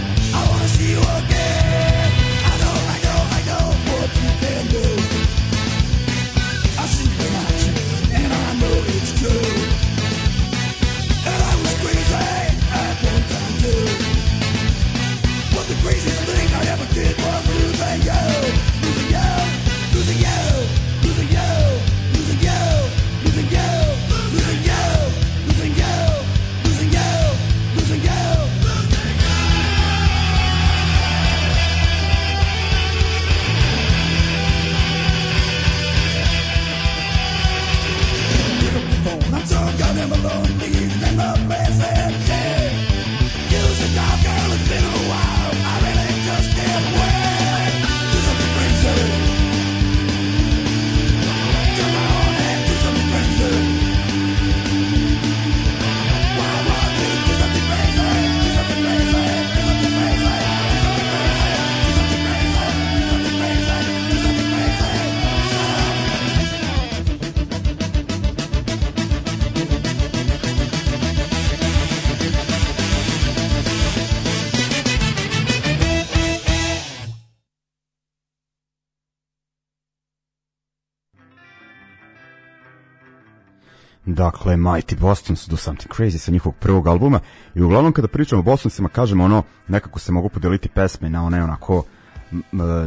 Dakle, 84.26 84.58
Mighty 84.58 84.96
Bostons 84.96 85.48
Do 85.48 85.58
Something 85.58 85.94
Crazy 85.94 86.18
sa 86.18 86.32
njihovog 86.32 86.56
prvog 86.56 86.88
albuma 86.88 87.20
i 87.56 87.62
uglavnom 87.62 87.94
kada 87.94 88.08
pričamo 88.08 88.40
o 88.40 88.44
Bostonsima 88.44 88.90
kažemo 88.90 89.24
ono, 89.24 89.44
nekako 89.68 90.00
se 90.00 90.12
mogu 90.12 90.30
podeliti 90.30 90.70
pesme 90.70 91.10
na 91.10 91.26
one 91.26 91.44
onako 91.44 91.84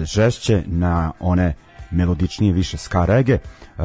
žešće, 0.03 0.63
na 0.67 1.13
one 1.21 1.55
melodičnije 1.91 2.53
više 2.53 2.77
ska 2.77 3.05
rege. 3.05 3.39
Uh, 3.79 3.85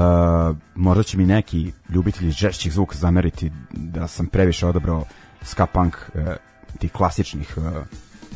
možda 0.75 1.03
će 1.03 1.17
mi 1.17 1.25
neki 1.25 1.71
ljubitelji 1.89 2.31
žešćih 2.31 2.73
zvuka 2.73 2.95
zameriti 2.97 3.51
da 3.71 4.07
sam 4.07 4.27
previše 4.27 4.67
odabrao 4.67 5.05
ska 5.41 5.65
punk 5.65 5.95
uh, 5.95 6.21
tih 6.79 6.91
klasičnih 6.91 7.57
uh, 7.57 7.63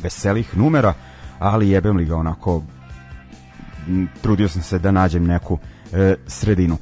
veselih 0.02 0.56
numera, 0.56 0.94
ali 1.38 1.70
jebem 1.70 1.96
li 1.96 2.04
ga 2.04 2.16
onako 2.16 2.62
trudio 4.22 4.48
sam 4.48 4.62
se 4.62 4.78
da 4.78 4.90
nađem 4.90 5.26
neku 5.26 5.54
uh, 5.54 5.60
sredinu. 6.26 6.78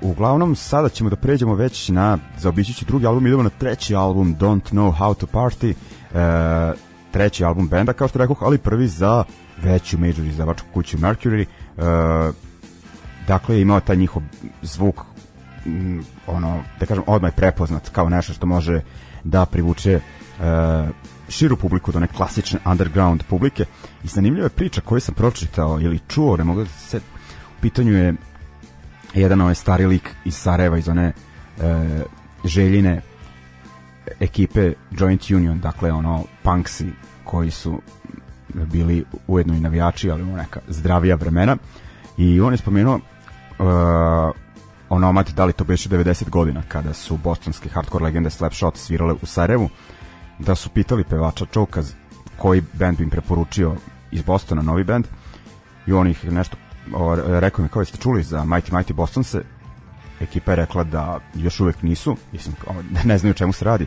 Uglavnom, 0.00 0.56
sada 0.56 0.88
ćemo 0.88 1.10
da 1.10 1.16
pređemo 1.16 1.54
već 1.54 1.88
na 1.88 2.18
zaobićići 2.38 2.84
drugi 2.84 3.06
album, 3.06 3.26
idemo 3.26 3.42
na 3.42 3.50
treći 3.50 3.94
album 3.94 4.36
Don't 4.40 4.72
Know 4.72 4.92
How 4.98 5.14
to 5.14 5.26
Party, 5.26 5.74
uh, 5.74 6.78
treći 7.10 7.44
album 7.44 7.68
benda, 7.68 7.92
kao 7.92 8.08
što 8.08 8.18
rekoh, 8.18 8.42
ali 8.42 8.58
prvi 8.58 8.88
za 8.88 9.24
veću 9.62 9.98
major 9.98 10.24
izdavačku 10.24 10.68
kuću 10.74 10.98
Mercury. 10.98 11.44
Uh, 11.76 12.34
dakle, 13.26 13.60
imao 13.60 13.80
taj 13.80 13.96
njihov 13.96 14.22
zvuk 14.62 15.00
mm, 15.66 15.98
ono, 16.26 16.62
da 16.80 16.86
kažem, 16.86 17.04
odmah 17.06 17.32
je 17.32 17.36
prepoznat 17.36 17.88
kao 17.88 18.08
nešto 18.08 18.32
što 18.32 18.46
može 18.46 18.80
da 19.24 19.46
privuče 19.46 20.00
uh, 20.38 20.44
širu 21.28 21.56
publiku 21.56 21.92
do 21.92 21.98
one 21.98 22.06
klasične 22.06 22.58
underground 22.64 23.22
publike 23.28 23.64
i 24.04 24.08
zanimljiva 24.08 24.46
je 24.46 24.50
priča 24.50 24.80
koju 24.80 25.00
sam 25.00 25.14
pročitao 25.14 25.80
ili 25.80 26.00
čuo, 26.08 26.36
ne 26.36 26.44
mogu 26.44 26.60
da 26.60 26.68
se 26.68 27.00
pitanju 27.60 27.92
je 27.92 28.14
jedan 29.14 29.40
ovaj 29.40 29.54
stari 29.54 29.86
lik 29.86 30.14
iz 30.24 30.34
Sarajeva 30.34 30.78
iz 30.78 30.88
one 30.88 31.04
e, 31.04 31.12
željine 32.44 33.00
ekipe 34.20 34.72
Joint 34.90 35.30
Union, 35.30 35.60
dakle 35.60 35.92
ono 35.92 36.24
punksi 36.42 36.86
koji 37.24 37.50
su 37.50 37.80
bili 38.54 39.04
ujedno 39.26 39.54
i 39.54 39.60
navijači, 39.60 40.10
ali 40.10 40.22
u 40.22 40.36
neka 40.36 40.60
zdravija 40.68 41.16
vremena. 41.16 41.56
I 42.16 42.40
on 42.40 42.52
je 42.52 42.56
spomenuo 42.56 42.94
uh, 42.94 43.64
onomat 44.88 45.30
da 45.30 45.44
li 45.44 45.52
to 45.52 45.64
beše 45.64 45.88
90 45.88 46.30
godina 46.30 46.62
kada 46.68 46.94
su 46.94 47.16
bostonske 47.16 47.68
hardcore 47.68 48.04
legende 48.04 48.30
Slapshot 48.30 48.76
svirale 48.76 49.14
u 49.22 49.26
Sarajevu 49.26 49.68
da 50.38 50.54
su 50.54 50.70
pitali 50.70 51.04
pevača 51.04 51.46
Čokaz 51.46 51.92
koji 52.36 52.62
band 52.72 52.98
bi 52.98 53.04
im 53.04 53.10
preporučio 53.10 53.76
iz 54.10 54.22
Bostona, 54.22 54.62
novi 54.62 54.84
band 54.84 55.06
i 55.86 55.92
on 55.92 56.08
ih 56.08 56.24
nešto 56.24 56.56
o, 56.94 57.16
rekao 57.40 57.62
mi 57.62 57.68
kao 57.68 57.84
ste 57.84 57.98
čuli 57.98 58.22
za 58.22 58.38
Mighty 58.38 58.72
Mighty 58.72 58.92
Bostonse 58.92 59.42
ekipa 60.20 60.52
je 60.52 60.56
rekla 60.56 60.84
da 60.84 61.20
još 61.34 61.60
uvek 61.60 61.82
nisu. 61.82 62.16
Mislim, 62.32 62.56
ne 63.04 63.18
znaju 63.18 63.34
čemu 63.34 63.52
se 63.52 63.64
radi. 63.64 63.86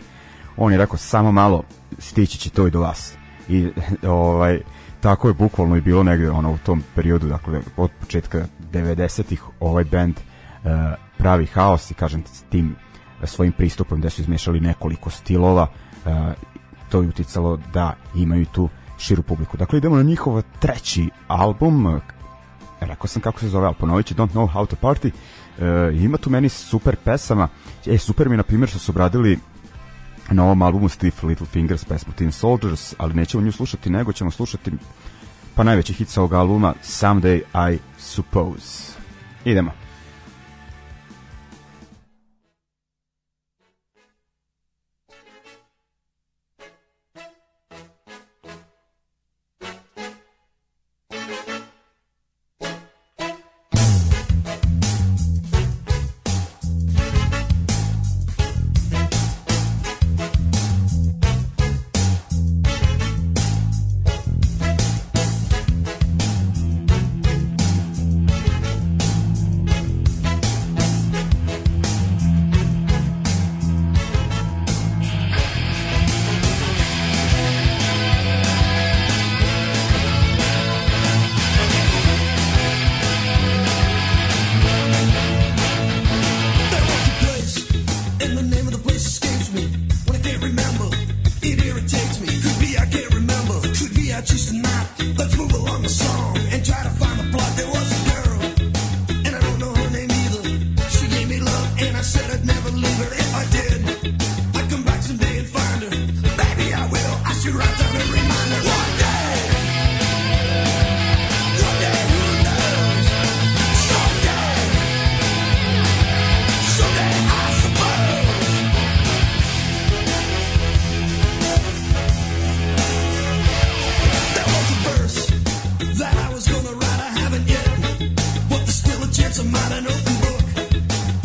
On 0.57 0.71
je 0.71 0.77
rekao 0.77 0.97
samo 0.97 1.31
malo 1.31 1.63
stići 1.99 2.37
će 2.37 2.49
to 2.49 2.67
i 2.67 2.71
do 2.71 2.81
vas. 2.81 3.13
I 3.49 3.69
ovaj 4.07 4.61
tako 5.01 5.27
je 5.27 5.33
bukvalno 5.33 5.75
i 5.75 5.81
bilo 5.81 6.03
negde 6.03 6.31
ono 6.31 6.51
u 6.51 6.57
tom 6.57 6.83
periodu 6.95 7.27
dakle 7.27 7.61
od 7.77 7.91
početka 7.99 8.45
90-ih 8.73 9.43
ovaj 9.59 9.83
band 9.83 10.15
uh, 10.17 10.71
pravi 11.17 11.45
haos 11.45 11.91
i 11.91 11.93
kažem 11.93 12.23
s 12.25 12.41
tim 12.41 12.75
svojim 13.23 13.53
pristupom 13.53 13.99
gde 13.99 14.09
su 14.09 14.21
izmešali 14.21 14.59
nekoliko 14.59 15.09
stilova 15.09 15.67
uh, 16.05 16.11
to 16.89 17.01
je 17.01 17.07
uticalo 17.07 17.59
da 17.73 17.95
imaju 18.15 18.45
tu 18.45 18.69
širu 18.97 19.23
publiku. 19.23 19.57
Dakle, 19.57 19.77
idemo 19.77 19.95
na 19.95 20.03
njihov 20.03 20.41
treći 20.59 21.09
album, 21.27 22.01
rekao 22.81 23.07
sam 23.07 23.21
kako 23.21 23.39
se 23.39 23.49
zove, 23.49 23.65
ali 23.65 23.75
ponovit 23.79 24.05
ću 24.05 24.15
Don't 24.15 24.31
Know 24.31 24.53
How 24.53 24.65
to 24.65 24.75
Party, 24.81 25.11
uh, 25.11 26.01
ima 26.01 26.17
tu 26.17 26.29
meni 26.29 26.49
super 26.49 26.95
pesama, 26.95 27.47
e, 27.85 27.97
super 27.97 28.29
mi 28.29 28.37
na 28.37 28.43
primjer 28.43 28.69
što 28.69 28.79
su 28.79 28.91
obradili 28.91 29.39
na 30.31 30.43
ovom 30.43 30.61
albumu 30.61 30.89
Steve 30.89 31.15
Little 31.23 31.47
Fingers 31.47 31.85
pesmu 31.85 32.13
Teen 32.13 32.31
Soldiers, 32.31 32.93
ali 32.97 33.13
nećemo 33.13 33.43
nju 33.43 33.51
slušati, 33.51 33.89
nego 33.89 34.13
ćemo 34.13 34.31
slušati 34.31 34.71
pa 35.55 35.63
najveći 35.63 35.93
hit 35.93 36.09
sa 36.09 36.21
ovog 36.21 36.33
albuma 36.33 36.73
Someday 36.83 37.41
I 37.73 37.79
Suppose. 37.97 38.93
Idemo. 39.45 39.80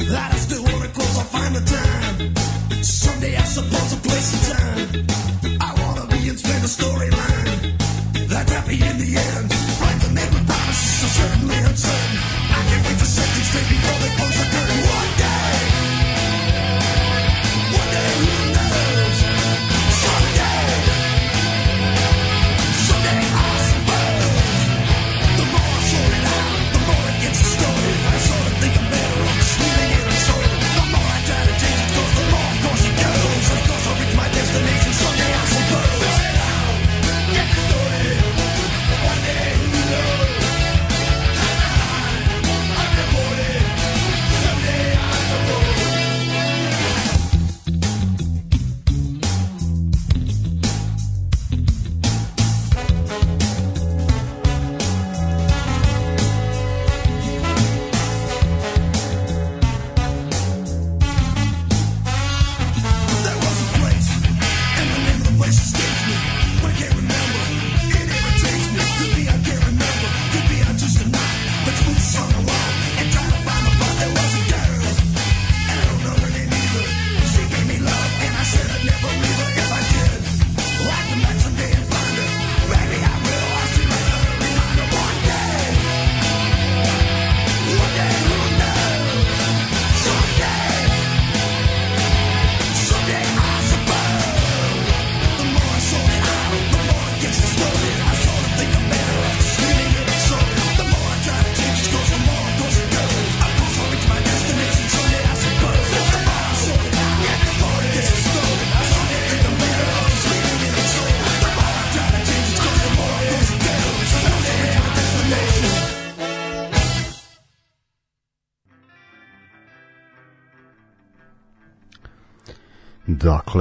that 0.08 0.32
I 0.32 0.36
still 0.36 0.65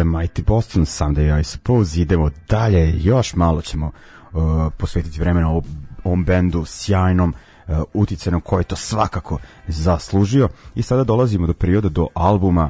Mighty 0.06 0.44
Boston, 0.44 0.86
Sunday 0.86 1.40
I 1.40 1.44
Suppose, 1.44 2.02
idemo 2.02 2.30
dalje, 2.50 2.94
još 3.04 3.36
malo 3.36 3.62
ćemo 3.62 3.92
uh, 4.34 4.42
posvetiti 4.78 5.20
vremena 5.20 5.50
ovom, 5.50 5.64
ovom 6.04 6.26
bendu 6.26 6.66
sjajnom, 6.66 7.34
uh, 7.68 7.78
uticenom 7.94 8.42
koji 8.42 8.64
to 8.64 8.76
svakako 8.76 9.40
zaslužio 9.68 10.50
i 10.76 10.82
sada 10.82 11.04
dolazimo 11.04 11.48
do 11.48 11.54
perioda 11.54 11.90
do 11.90 12.08
albuma 12.14 12.70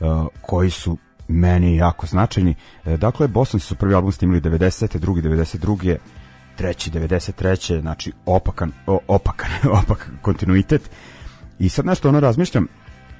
uh, 0.00 0.26
koji 0.42 0.70
su 0.70 0.96
meni 1.28 1.76
jako 1.76 2.06
značajni. 2.06 2.54
Uh, 2.84 2.92
dakle, 2.94 3.28
Boston 3.28 3.60
su 3.60 3.74
prvi 3.74 3.94
album 3.94 4.12
snimili 4.12 4.40
90. 4.40 4.98
drugi 4.98 5.22
92. 5.22 5.96
treći 6.56 6.90
93. 6.90 7.80
znači 7.80 8.12
opakan, 8.26 8.72
o, 8.86 8.98
opakan, 9.08 9.50
opak 9.82 10.10
kontinuitet. 10.22 10.90
I 11.58 11.68
sad 11.68 11.86
nešto 11.86 12.08
ono 12.08 12.20
razmišljam, 12.20 12.66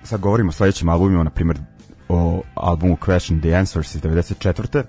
sad 0.03 0.21
govorimo 0.21 0.49
o 0.49 0.53
sledećim 0.53 0.89
albumima, 0.89 1.25
na 1.25 1.31
primjer 1.31 1.59
o 2.09 2.43
albumu 2.55 2.97
Question 2.97 3.41
the 3.41 3.55
Answers 3.55 3.95
iz 3.95 4.03
94. 4.03 4.83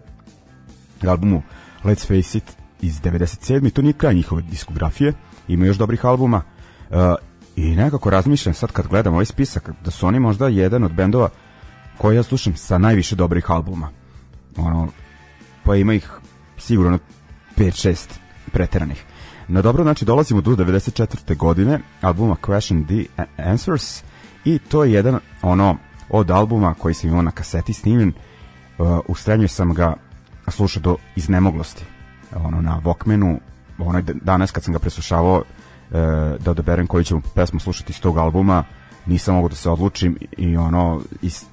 albumu 1.08 1.42
Let's 1.84 2.08
Face 2.08 2.38
It 2.38 2.58
iz 2.82 3.02
97. 3.02 3.74
To 3.74 3.82
nije 3.82 3.94
kraj 3.94 4.14
njihove 4.14 4.42
diskografije, 4.42 5.14
ima 5.48 5.66
još 5.66 5.78
dobrih 5.78 6.06
albuma 6.06 6.42
uh, 6.90 6.98
i 7.56 7.76
nekako 7.76 8.10
razmišljam 8.10 8.54
sad 8.54 8.72
kad 8.72 8.88
gledam 8.88 9.14
ovaj 9.14 9.26
spisak 9.26 9.70
da 9.86 9.92
su 9.92 10.08
oni 10.08 10.20
možda 10.20 10.48
jedan 10.48 10.84
od 10.84 10.94
bendova 10.94 11.30
koji 11.98 12.16
ja 12.16 12.24
slušam 12.24 12.56
sa 12.56 12.78
najviše 12.78 13.16
dobrih 13.16 13.52
albuma. 13.52 13.90
Ono, 14.58 14.88
pa 15.64 15.76
ima 15.76 15.94
ih 15.94 16.12
sigurno 16.58 17.00
5-6 17.58 18.08
preteranih. 18.52 19.04
Na 19.48 19.62
dobro, 19.62 19.84
znači 19.84 20.06
dolazimo 20.06 20.42
do 20.42 20.52
94. 20.52 21.38
godine 21.38 21.80
albuma 22.02 22.36
Question 22.42 22.86
the 22.86 23.24
Answers 23.38 24.04
i 24.46 24.60
to 24.60 24.84
je 24.84 24.94
jedan 24.94 25.20
ono 25.42 25.78
od 26.10 26.32
albuma 26.32 26.74
koji 26.74 26.94
sam 26.94 27.10
imao 27.10 27.22
na 27.22 27.32
kaseti 27.32 27.74
snimljen 27.74 28.14
uh, 28.78 29.00
u 29.08 29.16
srednjoj 29.16 29.48
sam 29.48 29.74
ga 29.74 29.94
slušao 30.48 30.82
do 30.82 30.98
iznemoglosti. 31.16 31.84
Ono 32.36 32.62
na 32.62 32.82
Walkmanu 32.84 33.40
onaj 33.78 34.02
danas 34.02 34.52
kad 34.52 34.64
sam 34.64 34.74
ga 34.74 34.80
preslušavao 34.80 35.38
uh, 35.38 35.96
da 36.40 36.52
odaberem 36.52 36.88
koju 36.88 37.04
ćemo 37.04 37.22
pesmu 37.36 37.60
slušati 37.60 37.92
iz 37.92 38.02
tog 38.02 38.18
albuma 38.18 38.64
nisam 39.06 39.36
mogao 39.36 39.50
da 39.50 39.56
se 39.56 39.70
odlučim 39.70 40.18
i 40.38 40.58
ono 40.58 41.02
is, 41.22 41.46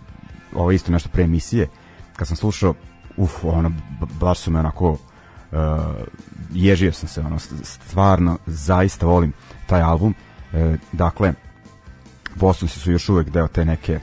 ovo 0.55 0.73
isto 0.73 0.93
nešto 0.93 1.09
pre 1.09 1.25
emisije 1.25 1.69
kad 2.17 2.29
sam 2.29 2.37
slušao 2.37 2.75
uf, 3.17 3.45
ono, 3.45 3.73
baš 4.21 4.39
su 4.39 4.51
me 4.51 4.59
onako 4.61 4.91
uh, 4.91 4.99
ježio 6.53 6.93
sam 6.93 7.09
se 7.09 7.21
ono, 7.21 7.39
stvarno 7.63 8.39
zaista 8.47 9.07
volim 9.07 9.33
taj 9.67 9.83
album. 9.83 10.15
Uh, 10.53 10.75
dakle 10.93 11.33
Bostonsi 12.35 12.79
su 12.79 12.93
još 12.93 13.09
uvek 13.09 13.31
deo 13.31 13.49
te 13.49 13.65
neke 13.65 14.01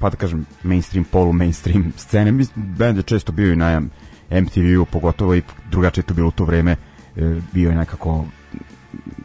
pa 0.00 0.10
da 0.10 0.16
kažem 0.16 0.46
mainstream, 0.62 1.04
polu 1.04 1.32
mainstream 1.32 1.92
scene. 1.96 2.32
Band 2.54 2.96
je 2.96 3.02
često 3.02 3.32
bio 3.32 3.52
i 3.52 3.56
na 3.56 3.80
MTV-u, 4.30 4.84
pogotovo 4.84 5.34
i 5.34 5.42
drugačije 5.70 6.04
to 6.04 6.14
bilo 6.14 6.28
u 6.28 6.30
to 6.30 6.44
vreme, 6.44 6.72
uh, 6.72 7.36
bio 7.52 7.70
je 7.70 7.76
nekako 7.76 8.24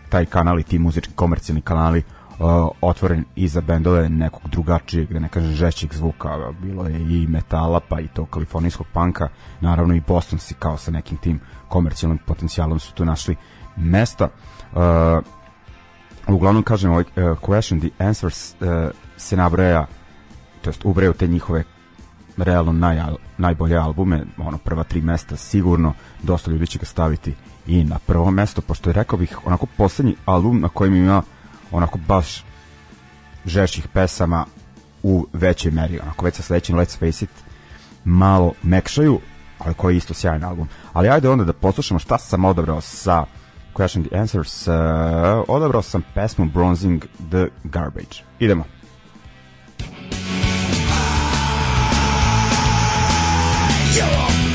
taj 0.09 0.25
kanal 0.25 0.59
i 0.59 0.63
ti 0.63 0.79
muzički 0.79 1.13
komercijalni 1.13 1.61
kanali 1.61 2.03
uh, 2.39 2.69
otvoren 2.81 3.25
i 3.35 3.47
za 3.47 3.61
bendove 3.61 4.09
nekog 4.09 4.41
drugačijeg, 4.49 5.13
da 5.13 5.19
ne 5.19 5.29
kažem 5.29 5.51
žešćeg 5.51 5.93
zvuka, 5.93 6.53
bilo 6.61 6.87
je 6.87 6.99
i 6.99 7.27
metala, 7.27 7.79
pa 7.79 7.99
i 7.99 8.07
to 8.07 8.25
kalifornijskog 8.25 8.87
panka, 8.93 9.27
naravno 9.61 9.95
i 9.95 10.01
Bostonsi 10.07 10.53
kao 10.53 10.77
sa 10.77 10.91
nekim 10.91 11.17
tim 11.17 11.39
komercijalnim 11.67 12.19
potencijalom 12.25 12.79
su 12.79 12.93
tu 12.93 13.05
našli 13.05 13.35
mesta. 13.75 14.29
Uh, 14.73 14.81
uglavnom 16.27 16.63
kažem 16.63 16.91
ovaj 16.91 17.03
uh, 17.03 17.23
question 17.41 17.79
the 17.79 18.05
answers 18.05 18.55
uh, 18.61 19.04
se 19.17 19.37
nabraja 19.37 19.85
to 20.61 20.69
jest 20.69 20.85
ubraju 20.85 21.13
te 21.13 21.27
njihove 21.27 21.63
realno 22.37 22.71
naj, 22.71 23.01
najbolje 23.37 23.77
albume 23.77 24.23
ono 24.37 24.57
prva 24.57 24.83
tri 24.83 25.01
mesta 25.01 25.35
sigurno 25.35 25.93
dosta 26.23 26.51
ljudi 26.51 26.67
će 26.67 26.79
ga 26.79 26.85
staviti 26.85 27.35
i 27.67 27.83
na 27.83 27.99
prvo 27.99 28.31
mesto 28.31 28.61
pošto 28.61 28.89
je 28.89 28.93
rekao 28.93 29.19
bih 29.19 29.37
onako 29.45 29.65
poslednji 29.77 30.15
album 30.25 30.59
na 30.59 30.69
kojem 30.69 30.95
ima 30.95 31.21
onako 31.71 31.99
baš 32.07 32.43
žešćih 33.45 33.87
pesama 33.87 34.45
u 35.03 35.27
većoj 35.33 35.71
meri 35.71 35.99
onako 35.99 36.25
već 36.25 36.35
sa 36.35 36.41
sledećim 36.41 36.75
Let's 36.75 36.99
Face 36.99 37.25
It 37.25 37.31
malo 38.03 38.53
mekšaju 38.63 39.19
ali 39.59 39.73
koji 39.73 39.93
je 39.93 39.97
isto 39.97 40.13
sjajan 40.13 40.43
album. 40.43 40.67
Ali 40.93 41.09
ajde 41.09 41.29
onda 41.29 41.43
da 41.43 41.53
poslušamo 41.53 41.99
šta 41.99 42.17
sam 42.17 42.45
odabrao 42.45 42.81
sa 42.81 43.25
Question 43.73 44.07
the 44.07 44.17
Answers 44.17 44.67
uh, 44.67 44.73
odabrao 45.47 45.81
sam 45.81 46.03
pesmu 46.13 46.45
Bronzing 46.45 47.03
the 47.29 47.47
Garbage. 47.63 48.23
Idemo 48.39 48.63
You 53.95 54.54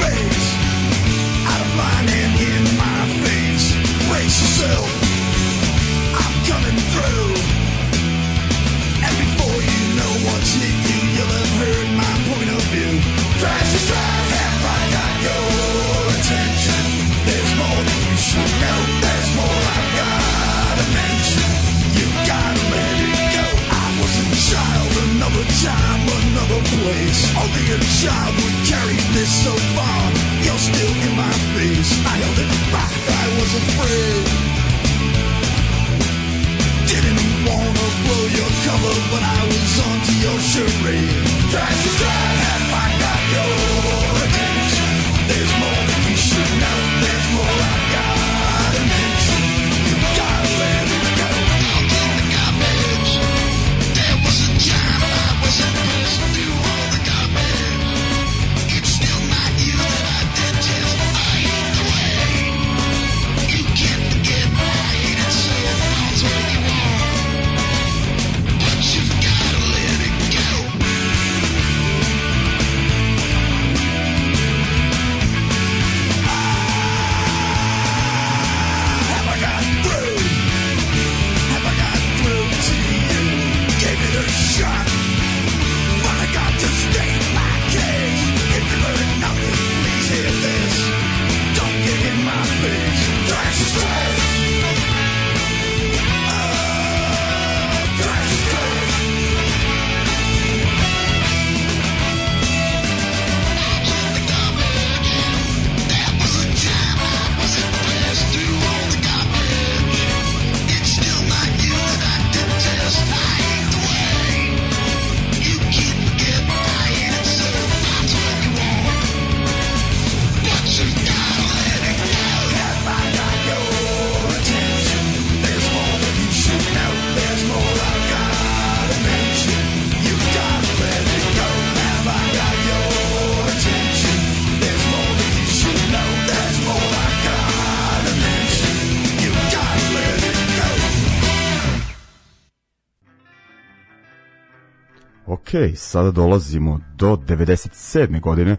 sada 145.91 146.11
dolazimo 146.11 146.81
do 146.97 147.17
97. 147.17 148.21
godine 148.21 148.53
e, 148.53 148.57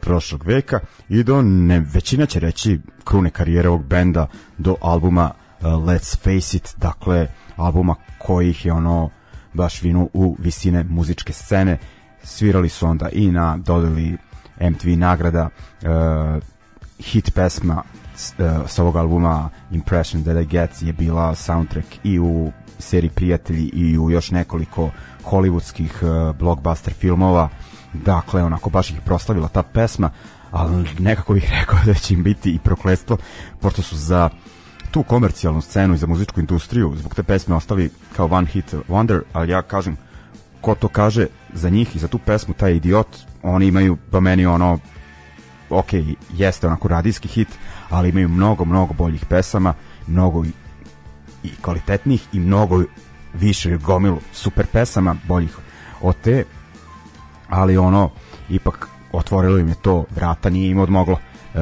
prošlog 0.00 0.44
veka 0.44 0.80
i 1.08 1.22
do, 1.22 1.42
ne, 1.42 1.80
većina 1.94 2.26
će 2.26 2.40
reći, 2.40 2.80
krune 3.04 3.30
karijere 3.30 3.68
ovog 3.68 3.84
benda 3.84 4.26
do 4.58 4.76
albuma 4.80 5.30
e, 5.60 5.64
Let's 5.64 6.16
Face 6.18 6.56
It, 6.56 6.74
dakle, 6.76 7.28
albuma 7.56 7.94
kojih 8.18 8.66
je 8.66 8.72
ono 8.72 9.10
baš 9.52 9.82
vinu 9.82 10.10
u 10.12 10.36
visine 10.38 10.84
muzičke 10.84 11.32
scene. 11.32 11.78
Svirali 12.22 12.68
su 12.68 12.86
onda 12.86 13.08
i 13.12 13.30
na 13.30 13.56
dodeli 13.56 14.16
MTV 14.60 14.88
nagrada 14.96 15.48
e, 15.82 15.86
hit 16.98 17.34
pesma 17.34 17.82
s, 18.16 18.32
e, 18.38 18.58
s 18.66 18.78
ovog 18.78 18.96
albuma 18.96 19.50
Impression 19.70 20.22
That 20.24 20.36
I 20.36 20.44
Get 20.44 20.82
je 20.82 20.92
bila 20.92 21.34
soundtrack 21.34 21.86
i 22.04 22.18
u 22.18 22.52
seriji 22.82 23.10
Prijatelji 23.10 23.70
i 23.72 23.98
u 23.98 24.10
još 24.10 24.30
nekoliko 24.30 24.90
hollywoodskih 25.24 25.90
uh, 26.02 26.36
blockbuster 26.36 26.94
filmova. 26.94 27.48
Dakle 27.92 28.44
onako 28.44 28.70
baš 28.70 28.90
ih 28.90 29.00
proslavila 29.04 29.48
ta 29.48 29.62
pesma 29.62 30.10
ali 30.50 30.86
nekako 30.98 31.34
bih 31.34 31.50
rekao 31.60 31.78
da 31.86 31.94
će 31.94 32.14
im 32.14 32.22
biti 32.22 32.50
i 32.50 32.58
prokletstvo 32.58 33.16
pošto 33.60 33.82
su 33.82 33.96
za 33.96 34.30
tu 34.90 35.02
komercijalnu 35.02 35.60
scenu 35.60 35.94
i 35.94 35.98
za 35.98 36.06
muzičku 36.06 36.40
industriju 36.40 36.92
zbog 36.96 37.14
te 37.14 37.22
pesme 37.22 37.54
ostali 37.54 37.90
kao 38.16 38.28
one 38.30 38.46
hit 38.46 38.74
wonder 38.88 39.20
ali 39.32 39.50
ja 39.52 39.62
kažem 39.62 39.96
ko 40.60 40.74
to 40.74 40.88
kaže 40.88 41.26
za 41.54 41.70
njih 41.70 41.96
i 41.96 41.98
za 41.98 42.08
tu 42.08 42.18
pesmu 42.18 42.54
taj 42.54 42.72
idiot 42.72 43.06
oni 43.42 43.66
imaju 43.66 43.96
po 44.10 44.20
meni 44.20 44.46
ono 44.46 44.78
ok, 45.72 45.88
jeste 46.32 46.66
onako 46.66 46.88
radijski 46.88 47.28
hit, 47.28 47.48
ali 47.90 48.08
imaju 48.08 48.28
mnogo, 48.28 48.64
mnogo 48.64 48.94
boljih 48.94 49.26
pesama, 49.26 49.74
mnogo 50.06 50.44
i, 51.42 51.50
kvalitetnih 51.62 52.26
i 52.32 52.40
mnogo 52.40 52.82
više 53.34 53.76
gomilu 53.76 54.18
super 54.32 54.66
pesama 54.66 55.16
boljih 55.28 55.56
od 56.00 56.16
te, 56.22 56.44
ali 57.48 57.76
ono, 57.76 58.10
ipak 58.48 58.88
otvorilo 59.12 59.58
im 59.58 59.68
je 59.68 59.74
to 59.74 60.04
vrata, 60.10 60.50
nije 60.50 60.70
im 60.70 60.78
odmoglo. 60.78 61.18
E, 61.54 61.58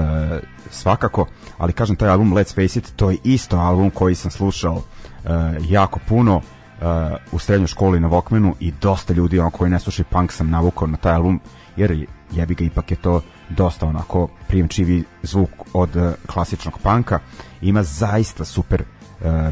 svakako, 0.71 1.27
ali 1.59 1.73
kažem 1.73 1.97
taj 1.97 2.09
album 2.09 2.35
Let's 2.35 2.55
Face 2.55 2.79
It, 2.79 2.93
to 2.97 3.11
je 3.11 3.17
isto 3.25 3.57
album 3.57 3.91
koji 3.91 4.15
sam 4.15 4.31
slušao 4.31 4.83
e, 5.25 5.29
jako 5.69 6.01
puno 6.09 6.41
uh, 6.81 7.17
u 7.33 7.39
srednjoj 7.39 7.67
školi 7.67 8.01
na 8.01 8.09
Walkmanu 8.09 8.53
i 8.61 8.73
dosta 8.73 9.13
ljudi 9.13 9.39
ono 9.39 9.51
koji 9.51 9.71
ne 9.71 9.81
slušaju 9.81 10.07
punk 10.11 10.33
sam 10.33 10.51
navukao 10.51 10.89
na 10.89 10.97
taj 10.97 11.15
album 11.15 11.41
jer 11.77 12.07
jebi 12.33 12.55
ga 12.55 12.65
ipak 12.65 12.91
je 12.91 12.97
to 12.97 13.23
dosta 13.49 13.87
onako 13.87 14.29
prijemčivi 14.49 15.05
zvuk 15.23 15.51
od 15.73 15.97
uh, 15.97 16.13
klasičnog 16.27 16.79
panka 16.83 17.19
ima 17.63 17.83
zaista 17.83 18.45
super 18.45 18.85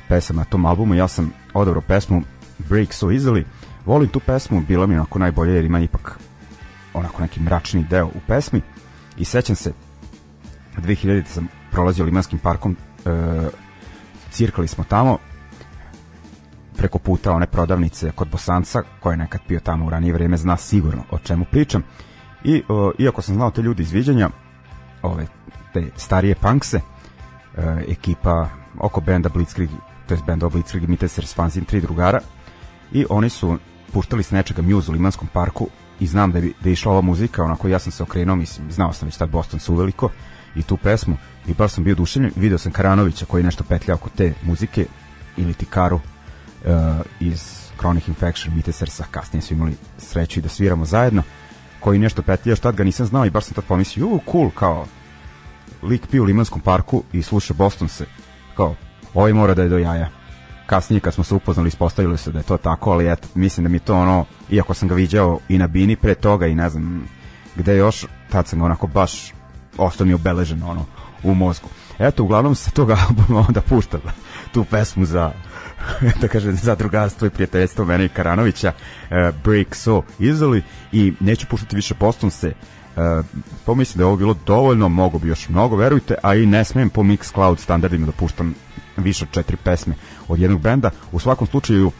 pesama 0.08 0.40
na 0.40 0.44
tom 0.44 0.66
albumu. 0.66 0.94
Ja 0.94 1.08
sam 1.08 1.32
odabrao 1.54 1.82
pesmu 1.82 2.22
Break 2.58 2.92
So 2.92 3.06
Easily. 3.06 3.44
Volim 3.86 4.08
tu 4.08 4.20
pesmu, 4.20 4.60
bila 4.60 4.86
mi 4.86 4.94
onako 4.94 5.18
najbolje 5.18 5.54
jer 5.54 5.64
ima 5.64 5.80
ipak 5.80 6.18
onako 6.94 7.22
neki 7.22 7.40
mračni 7.40 7.84
deo 7.90 8.06
u 8.06 8.20
pesmi. 8.26 8.60
I 9.16 9.24
sećam 9.24 9.56
se 9.56 9.72
2000 10.76 11.24
sam 11.26 11.48
prolazio 11.70 12.04
Limanskim 12.04 12.38
parkom 12.38 12.76
uh, 13.04 13.12
cirkali 14.30 14.68
smo 14.68 14.84
tamo 14.84 15.18
preko 16.76 16.98
puta 16.98 17.32
one 17.32 17.46
prodavnice 17.46 18.12
kod 18.12 18.28
Bosanca, 18.28 18.82
koja 19.00 19.12
je 19.12 19.16
nekad 19.16 19.40
pio 19.48 19.60
tamo 19.60 19.86
u 19.86 19.90
ranije 19.90 20.12
vreme, 20.12 20.36
zna 20.36 20.56
sigurno 20.56 21.02
o 21.10 21.18
čemu 21.18 21.44
pričam. 21.44 21.82
I 22.44 22.62
o, 22.68 22.92
iako 22.98 23.22
sam 23.22 23.34
znao 23.34 23.50
te 23.50 23.62
ljudi 23.62 23.82
izviđanja, 23.82 24.30
ove 25.02 25.26
te 25.72 25.86
starije 25.96 26.34
punkse, 26.34 26.76
e, 26.76 26.82
ekipa 27.88 28.48
oko 28.80 29.00
benda 29.00 29.28
Blitzkrieg, 29.28 29.70
to 30.06 30.14
je 30.14 30.20
benda 30.26 30.48
Blitzkrieg 30.48 30.88
Mitesers 30.88 31.34
Fanzin, 31.34 31.64
tri 31.64 31.80
drugara, 31.80 32.20
i 32.92 33.06
oni 33.10 33.30
su 33.30 33.58
puštali 33.92 34.22
s 34.22 34.30
nečega 34.30 34.62
Muse 34.62 34.90
u 34.90 34.94
Limanskom 34.94 35.28
parku 35.32 35.68
i 36.00 36.06
znam 36.06 36.32
da 36.32 36.38
je, 36.38 36.52
da 36.60 36.68
je 36.68 36.72
išla 36.72 36.92
ova 36.92 37.00
muzika, 37.00 37.44
onako 37.44 37.68
ja 37.68 37.78
sam 37.78 37.92
se 37.92 38.02
okrenuo, 38.02 38.36
mislim, 38.36 38.72
znao 38.72 38.92
sam 38.92 39.06
već 39.06 39.16
tad 39.16 39.30
Boston 39.30 39.60
su 39.60 39.74
uveliko 39.74 40.10
i 40.56 40.62
tu 40.62 40.76
pesmu 40.76 41.16
i 41.46 41.54
baš 41.54 41.72
sam 41.72 41.84
bio 41.84 41.94
duševljen, 41.94 42.32
video 42.36 42.58
sam 42.58 42.72
Karanovića 42.72 43.26
koji 43.26 43.44
nešto 43.44 43.64
petlja 43.64 43.94
oko 43.94 44.08
te 44.16 44.34
muzike 44.42 44.86
ili 45.36 45.54
ti 45.54 45.66
Karu 45.66 45.96
uh, 45.96 46.02
iz 47.20 47.68
Chronic 47.78 48.08
Infection 48.08 48.56
Mitesersa, 48.56 49.04
kasnije 49.10 49.42
su 49.42 49.54
imali 49.54 49.76
sreću 49.98 50.40
i 50.40 50.42
da 50.42 50.48
sviramo 50.48 50.84
zajedno, 50.84 51.22
koji 51.80 51.98
nešto 51.98 52.22
petlja, 52.22 52.56
što 52.56 52.62
tad 52.62 52.76
ga 52.76 52.84
nisam 52.84 53.06
znao 53.06 53.26
i 53.26 53.30
baš 53.30 53.44
sam 53.44 53.54
tad 53.54 53.64
pomislio, 53.64 54.06
u, 54.06 54.20
cool, 54.32 54.50
kao, 54.50 54.86
lik 55.82 56.06
pio 56.06 56.22
u 56.22 56.26
Limanskom 56.26 56.60
parku 56.60 57.02
i 57.12 57.22
sluša 57.22 57.54
Boston 57.54 57.88
se, 57.88 58.06
kao, 58.58 58.74
ovaj 59.14 59.32
mora 59.32 59.54
da 59.54 59.62
je 59.62 59.68
do 59.68 59.78
jaja. 59.78 60.08
Kasnije 60.66 61.00
kad 61.00 61.14
smo 61.14 61.24
se 61.24 61.34
upoznali 61.34 61.68
ispostavilo 61.68 62.16
se 62.16 62.32
da 62.32 62.38
je 62.38 62.44
to 62.44 62.56
tako, 62.56 62.90
ali 62.90 63.12
eto, 63.12 63.28
mislim 63.34 63.64
da 63.64 63.68
mi 63.68 63.78
to 63.78 63.94
ono, 63.94 64.24
iako 64.50 64.74
sam 64.74 64.88
ga 64.88 64.94
viđao 64.94 65.38
i 65.48 65.58
na 65.58 65.66
Bini 65.66 65.96
pre 65.96 66.14
toga 66.14 66.46
i 66.46 66.54
ne 66.54 66.68
znam 66.68 67.08
gde 67.56 67.76
još, 67.76 68.06
tad 68.30 68.46
sam 68.46 68.58
ga 68.58 68.64
onako 68.64 68.86
baš 68.86 69.32
ostao 69.76 70.06
mi 70.06 70.14
obeležen 70.14 70.62
ono, 70.62 70.84
u 71.22 71.34
mozgu. 71.34 71.68
Eto, 71.98 72.24
uglavnom 72.24 72.54
sa 72.54 72.70
tog 72.70 72.90
albuma 73.08 73.44
onda 73.48 73.60
puštam 73.60 74.00
tu 74.52 74.64
pesmu 74.64 75.04
za 75.04 75.32
da 76.20 76.28
kažem 76.28 76.52
za 76.56 76.74
drugarstvo 76.74 77.26
i 77.26 77.30
prijateljstvo 77.30 77.84
mene 77.84 78.04
i 78.04 78.08
Karanovića 78.08 78.72
uh, 78.72 79.34
Break 79.44 79.74
So 79.74 80.02
Easily 80.18 80.62
i 80.92 81.12
neću 81.20 81.46
puštati 81.46 81.76
više 81.76 81.94
Postonse 81.94 82.52
uh, 82.96 83.24
pomislim 83.64 83.98
da 83.98 84.02
je 84.02 84.06
ovo 84.06 84.16
bilo 84.16 84.34
dovoljno 84.46 84.88
mogu 84.88 85.18
bi 85.18 85.28
još 85.28 85.48
mnogo, 85.48 85.76
verujte 85.76 86.14
a 86.22 86.34
i 86.34 86.46
ne 86.46 86.64
smem 86.64 86.90
po 86.90 87.02
Mixcloud 87.02 87.58
standardima 87.58 88.06
da 88.06 88.12
puštam 88.12 88.54
više 88.96 89.24
od 89.24 89.30
četiri 89.30 89.56
pesme 89.56 89.94
od 90.28 90.38
jednog 90.38 90.60
benda. 90.60 90.90
U 91.12 91.18
svakom 91.18 91.46
slučaju 91.46 91.86
uh, 91.86 91.92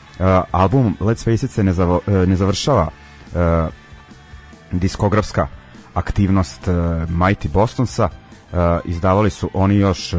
album 0.51 0.97
Let's 1.01 1.25
Face 1.25 1.47
It 1.47 1.53
se 1.53 1.65
ne, 1.65 1.73
zav, 1.73 1.91
uh, 1.91 2.01
ne 2.07 2.37
završava 2.37 2.89
uh, 2.89 3.41
diskografska 4.73 5.47
aktivnost 5.95 6.67
Mighty 7.09 7.49
Bostonsa 7.49 8.09
izdavali 8.85 9.31
su 9.31 9.51
oni 9.55 9.77
još 9.77 10.15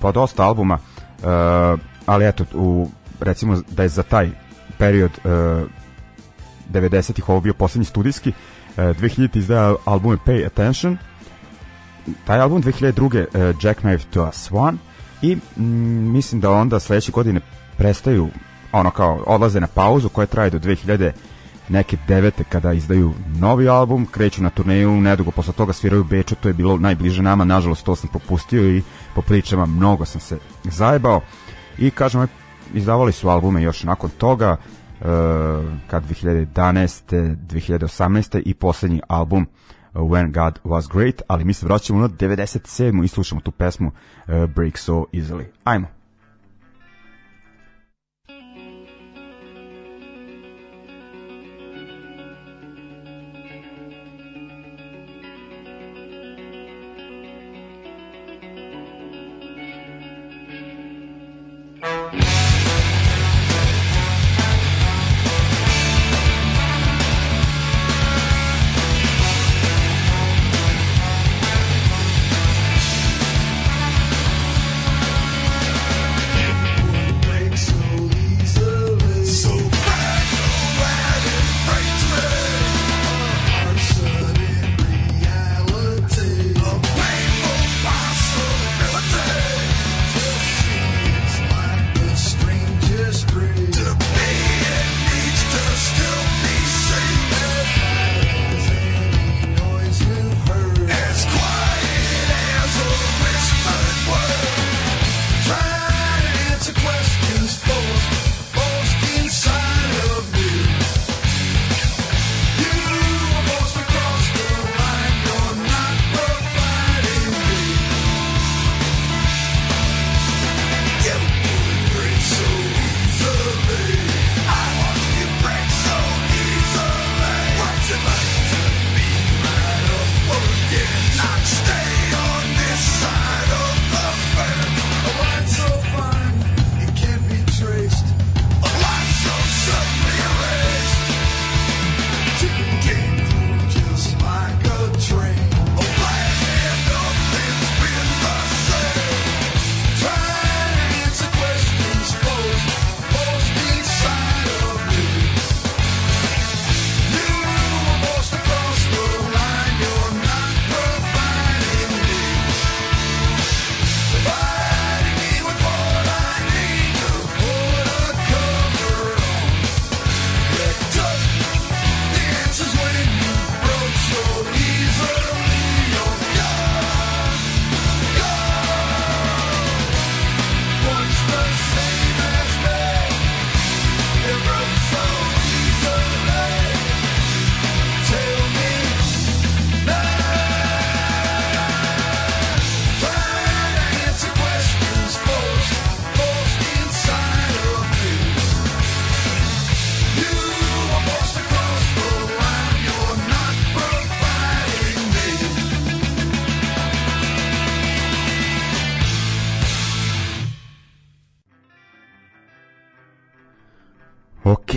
pa 0.00 0.12
dosta 0.12 0.44
albuma 0.44 0.78
ali 2.06 2.28
eto 2.28 2.44
u 2.54 2.88
recimo 3.20 3.62
da 3.70 3.82
je 3.82 3.88
za 3.88 4.02
taj 4.02 4.30
period 4.78 5.10
uh, 5.24 5.30
90-ih 6.72 7.28
ovo 7.28 7.40
bio 7.40 7.54
poslednji 7.54 7.84
studijski 7.84 8.32
2000 8.76 9.38
izdaja 9.38 9.74
albume 9.84 10.16
Pay 10.26 10.46
Attention 10.46 10.98
taj 12.24 12.40
album 12.40 12.62
2002. 12.62 13.26
Uh, 13.26 13.56
Jackknife 13.64 14.04
to 14.10 14.22
a 14.22 14.32
Swan 14.32 14.76
i 15.22 15.36
mm, 15.36 16.12
mislim 16.12 16.40
da 16.40 16.50
onda 16.50 16.80
sledeće 16.80 17.12
godine 17.12 17.40
prestaju 17.76 18.28
ono 18.72 18.90
kao 18.90 19.22
odlaze 19.26 19.60
na 19.60 19.66
pauzu 19.66 20.08
koja 20.08 20.26
traje 20.26 20.50
do 20.50 20.58
2000 20.58 21.12
neke 21.68 21.96
devete 22.08 22.44
kada 22.44 22.72
izdaju 22.72 23.14
novi 23.38 23.68
album, 23.68 24.06
kreću 24.06 24.42
na 24.42 24.50
turneju, 24.50 25.00
nedugo 25.00 25.30
posle 25.30 25.52
toga 25.52 25.72
sviraju 25.72 26.04
Beču, 26.04 26.34
to 26.34 26.48
je 26.48 26.54
bilo 26.54 26.76
najbliže 26.76 27.22
nama, 27.22 27.44
nažalost 27.44 27.84
to 27.84 27.96
sam 27.96 28.08
propustio 28.08 28.76
i 28.76 28.82
po 29.14 29.22
pričama 29.22 29.66
mnogo 29.66 30.04
sam 30.04 30.20
se 30.20 30.38
zajebao 30.64 31.20
i 31.78 31.90
kažem, 31.90 32.28
izdavali 32.74 33.12
su 33.12 33.28
albume 33.28 33.62
još 33.62 33.82
nakon 33.82 34.10
toga, 34.10 34.56
kad 35.86 36.02
2011. 36.04 37.36
2018. 37.36 38.42
i 38.44 38.54
poslednji 38.54 39.00
album 39.08 39.46
uh, 39.94 40.00
When 40.02 40.32
God 40.32 40.58
Was 40.64 40.92
Great, 40.92 41.22
ali 41.28 41.44
mi 41.44 41.52
se 41.52 41.66
vraćamo 41.66 42.00
na 42.00 42.08
97. 42.08 43.04
i 43.04 43.08
slušamo 43.08 43.40
tu 43.40 43.50
pesmu 43.50 43.88
uh, 43.88 44.50
Break 44.50 44.78
So 44.78 45.04
Easily. 45.12 45.44
Ajmo. 45.64 45.95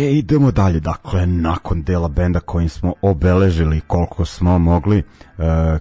Idemo 0.06 0.52
dalje. 0.52 0.80
Dakle, 0.80 1.26
nakon 1.26 1.84
dela 1.84 2.08
benda 2.08 2.39
kojim 2.39 2.70
smo 2.70 2.93
obeležili 3.02 3.82
koliko 3.82 4.26
smo 4.26 4.60
mogli 4.60 4.97
e, 4.97 5.04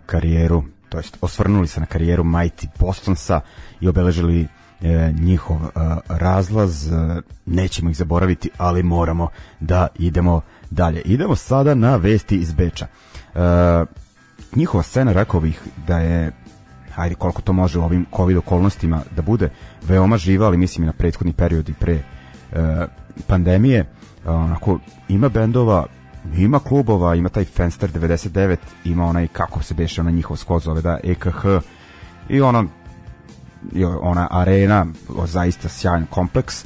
karijeru, 0.07 0.65
to 0.89 0.99
jest 0.99 1.19
osvrnuli 1.21 1.67
se 1.67 1.81
na 1.81 1.87
karijeru 1.87 2.25
Mighty 2.25 2.67
Bostonsa 2.79 3.41
i 3.81 3.89
obeležili 3.89 4.49
e, 4.81 5.13
njihov 5.21 5.57
e, 5.57 5.69
razlaz, 6.09 6.93
e, 6.93 7.23
nećemo 7.47 7.91
ih 7.91 7.97
zaboraviti, 7.97 8.51
ali 8.59 8.83
moramo 8.83 9.29
da 9.61 9.87
idemo 9.99 10.41
dalje. 10.71 11.01
Idemo 11.01 11.37
sada 11.37 11.75
na 11.75 11.97
vesti 11.97 12.37
iz 12.37 12.53
Beča. 12.53 12.87
E, 13.35 13.39
njihova 14.57 14.83
scena, 14.83 15.13
rekao 15.13 15.41
bih 15.41 15.63
da 15.87 15.99
je 15.99 16.33
ajde 16.97 17.15
koliko 17.15 17.43
to 17.43 17.53
može 17.53 17.79
u 17.79 17.83
ovim 17.83 18.07
covid 18.17 18.37
okolnostima 18.37 19.03
da 19.17 19.23
bude 19.23 19.51
veoma 19.89 20.17
živa, 20.17 20.47
ali 20.47 20.57
mislim 20.57 20.85
i 20.85 20.87
na 20.87 20.93
prethodni 20.93 21.33
period 21.33 21.69
i 21.69 21.75
pre 21.75 21.95
e, 21.95 22.03
pandemije 23.27 23.85
onako 24.31 24.79
ima 25.09 25.29
bendova 25.29 25.87
ima 26.37 26.59
klubova, 26.59 27.15
ima 27.15 27.29
taj 27.29 27.45
Fenster 27.45 27.93
99 27.93 28.57
ima 28.85 29.07
onaj 29.07 29.29
kako 29.29 29.63
se 29.63 29.75
beše 29.75 30.01
ona 30.01 30.11
njihov 30.11 30.37
skod 30.37 30.63
zove 30.63 30.83
da 30.83 30.99
EKH 31.05 31.45
i 32.29 32.41
ono 32.41 32.69
ona 34.01 34.29
arena 34.31 34.87
zaista 35.25 35.69
sjajan 35.69 36.07
kompleks. 36.11 36.65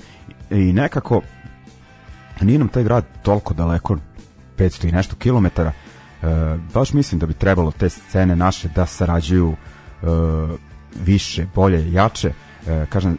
I 0.50 0.72
nekako 0.72 1.20
nije 2.40 2.58
nam 2.58 2.68
taj 2.68 2.84
grad 2.84 3.04
toliko 3.22 3.54
daleko 3.54 3.96
500 4.56 4.88
i 4.88 4.92
nešto 4.92 5.16
kilometara. 5.16 5.72
E, 5.72 6.26
baš 6.74 6.92
mislim 6.92 7.18
da 7.18 7.26
bi 7.26 7.34
trebalo 7.34 7.70
te 7.70 7.88
scene 7.88 8.36
naše 8.36 8.68
da 8.68 8.86
sarađuju 8.86 9.52
e, 9.52 10.06
više, 11.04 11.46
bolje, 11.54 11.92
jače. 11.92 12.32
E, 12.66 12.86
kažem 12.88 13.18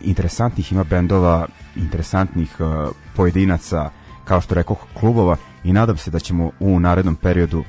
interesantnih 0.00 0.72
ima 0.72 0.84
bendova 0.84 1.46
interesantnih 1.76 2.56
uh, 2.60 2.90
pojedinaca 3.16 3.90
kao 4.24 4.40
što 4.40 4.54
rekao 4.54 4.76
klubova 4.94 5.36
i 5.64 5.72
nadam 5.72 5.96
se 5.96 6.10
da 6.10 6.18
ćemo 6.18 6.50
u 6.60 6.80
narednom 6.80 7.16
periodu 7.16 7.58
uh, 7.58 7.66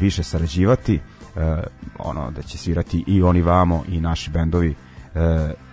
više 0.00 0.22
sarađivati 0.22 0.94
uh, 0.94 1.42
ono 1.98 2.30
da 2.30 2.42
će 2.42 2.58
svirati 2.58 3.04
i 3.06 3.22
oni 3.22 3.42
vamo 3.42 3.84
i 3.88 4.00
naši 4.00 4.30
bendovi 4.30 4.70
uh, 4.70 5.20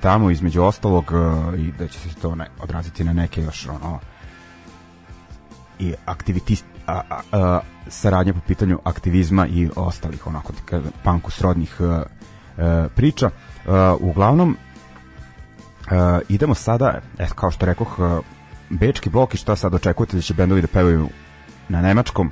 tamo 0.02 0.32
između 0.32 0.64
ostalog 0.64 1.12
uh, 1.12 1.60
i 1.60 1.72
da 1.72 1.88
će 1.88 2.00
se 2.00 2.16
to 2.22 2.36
ne, 2.36 2.48
odraziti 2.60 3.04
na 3.04 3.14
neke 3.14 3.42
još 3.42 3.68
ono 3.68 4.00
i 5.80 5.94
aktivitist 6.06 6.66
a, 6.88 7.02
a, 7.10 7.22
a, 7.32 7.60
saradnje 7.88 8.34
po 8.34 8.40
pitanju 8.48 8.80
aktivizma 8.84 9.48
i 9.48 9.70
ostalih 9.76 10.28
onako 10.28 10.54
da 10.72 10.82
panku 11.04 11.32
srodnih 11.32 11.76
uh, 11.80 11.88
uh, 11.88 12.92
priča. 12.96 13.30
Uh, 13.66 13.74
uglavnom 14.00 14.58
Uh, 15.92 16.20
idemo 16.30 16.56
sada, 16.56 17.02
et, 17.18 17.34
kao 17.34 17.52
što 17.52 17.66
rekoh, 17.66 18.00
uh, 18.00 18.20
bečki 18.70 19.10
blok 19.10 19.34
i 19.34 19.38
šta 19.38 19.56
sad 19.56 19.74
očekujete 19.74 20.16
da 20.16 20.22
će 20.22 20.34
bendovi 20.34 20.62
da 20.62 20.68
pevaju 20.68 21.10
na 21.70 21.82
nemačkom 21.82 22.32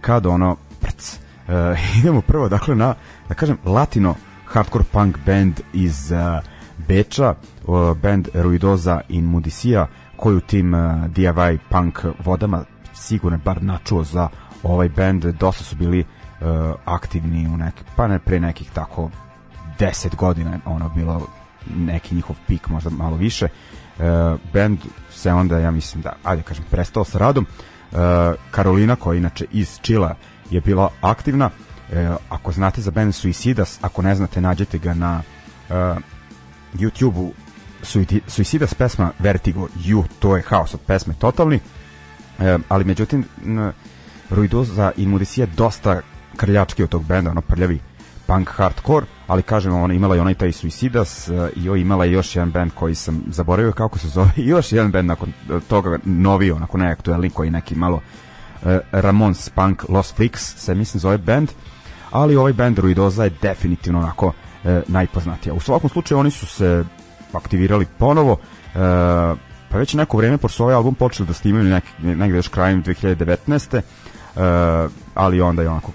kad 0.00 0.26
ono 0.26 0.56
prc. 0.80 1.18
Uh, 1.48 1.54
idemo 2.00 2.20
prvo 2.20 2.48
dakle 2.48 2.74
na, 2.74 2.94
da 3.28 3.34
kažem, 3.34 3.58
latino 3.64 4.14
hardcore 4.46 4.84
punk 4.92 5.18
band 5.26 5.60
iz 5.72 6.12
uh, 6.12 6.18
Beča, 6.88 7.34
uh, 7.66 7.96
band 7.96 8.28
Ruidoza 8.34 9.00
in 9.08 9.24
Mudisia, 9.24 9.86
koju 10.16 10.40
tim 10.40 10.74
uh, 10.74 10.80
DIY 10.80 11.58
punk 11.68 12.04
vodama 12.24 12.64
sigurno 12.94 13.38
bar 13.44 13.62
načuo 13.62 14.04
za 14.04 14.28
ovaj 14.62 14.88
band, 14.88 15.24
dosta 15.24 15.64
su 15.64 15.76
bili 15.76 16.00
uh, 16.00 16.46
aktivni 16.84 17.48
u 17.48 17.56
neki, 17.56 17.82
pa 17.96 18.06
ne 18.06 18.18
pre 18.18 18.40
nekih 18.40 18.70
tako 18.70 19.10
10 19.78 20.16
godina 20.16 20.58
ono 20.64 20.88
bilo 20.88 21.26
neki 21.76 22.14
njihov 22.14 22.36
pik, 22.46 22.68
možda 22.68 22.90
malo 22.90 23.16
više. 23.16 23.48
Uh, 23.98 24.04
band 24.52 24.78
se 25.10 25.32
onda, 25.32 25.58
ja 25.58 25.70
mislim 25.70 26.02
da, 26.02 26.12
ajde 26.24 26.42
kažem, 26.42 26.64
prestao 26.70 27.04
sa 27.04 27.18
radom. 27.18 27.46
Uh, 27.92 27.98
Karolina, 28.50 28.96
koja 28.96 29.18
inače 29.18 29.46
iz 29.52 29.78
Čila 29.82 30.14
je 30.50 30.60
bila 30.60 30.90
aktivna. 31.00 31.46
Uh, 31.46 32.16
ako 32.28 32.52
znate 32.52 32.80
za 32.80 32.90
band 32.90 33.14
Suicidas, 33.14 33.78
ako 33.82 34.02
ne 34.02 34.14
znate, 34.14 34.40
nađete 34.40 34.78
ga 34.78 34.94
na 34.94 35.22
uh, 35.68 35.74
YouTube-u 36.74 37.32
Suicidas 38.26 38.74
pesma 38.74 39.10
Vertigo 39.18 39.68
You, 39.84 40.04
to 40.18 40.36
je 40.36 40.42
haos 40.42 40.74
od 40.74 40.80
pesme 40.86 41.14
totalni. 41.18 41.60
Uh, 42.38 42.44
ali 42.68 42.84
međutim, 42.84 43.24
Ruidoza 44.30 44.92
i 44.96 45.06
Mudisija 45.06 45.46
dosta 45.56 46.00
krljački 46.36 46.82
od 46.82 46.88
tog 46.88 47.04
benda, 47.04 47.30
ono 47.30 47.40
prljavi 47.40 47.80
punk 48.28 48.50
hardcore, 48.50 49.06
ali 49.26 49.42
kažem, 49.42 49.74
ona 49.74 49.94
imala 49.94 50.16
i 50.16 50.18
onaj 50.18 50.34
taj 50.34 50.52
Suicidas 50.52 51.28
uh, 51.28 51.48
i 51.56 51.64
joj 51.64 51.80
imala 51.80 52.06
i 52.06 52.12
još 52.12 52.36
jedan 52.36 52.50
band 52.50 52.72
koji 52.74 52.94
sam 52.94 53.22
zaboravio 53.30 53.72
kako 53.72 53.98
se 53.98 54.08
zove, 54.08 54.30
još 54.52 54.72
jedan 54.72 54.90
band 54.90 55.08
nakon 55.08 55.32
toga 55.68 55.98
novi, 56.04 56.50
onako 56.50 56.78
nejaktuelni 56.78 57.30
koji 57.30 57.50
neki 57.50 57.74
malo 57.74 57.96
uh, 57.96 58.72
Ramones 58.92 59.48
Punk 59.48 59.88
Lost 59.88 60.16
Freaks 60.16 60.56
se 60.56 60.74
mislim 60.74 61.00
zove 61.00 61.18
band, 61.18 61.48
ali 62.10 62.36
ovaj 62.36 62.52
band 62.52 62.78
Ruidoza 62.78 63.24
je 63.24 63.32
definitivno 63.42 63.98
onako 63.98 64.32
najpoznatija. 64.86 65.54
U 65.54 65.60
svakom 65.60 65.90
slučaju 65.90 66.18
oni 66.18 66.30
su 66.30 66.46
se 66.46 66.84
aktivirali 67.32 67.86
ponovo, 67.98 68.36
pa 69.70 69.78
već 69.78 69.94
neko 69.94 70.16
vreme 70.16 70.38
pošto 70.38 70.56
su 70.56 70.62
ovaj 70.62 70.74
album 70.74 70.94
počeli 70.94 71.26
da 71.26 71.32
snimaju 71.32 71.80
negde 72.00 72.36
još 72.36 72.48
krajem 72.48 72.84
2019. 72.84 73.76
Uh, 73.76 74.42
ali 75.14 75.40
onda 75.40 75.62
je 75.62 75.68
onako 75.68 75.92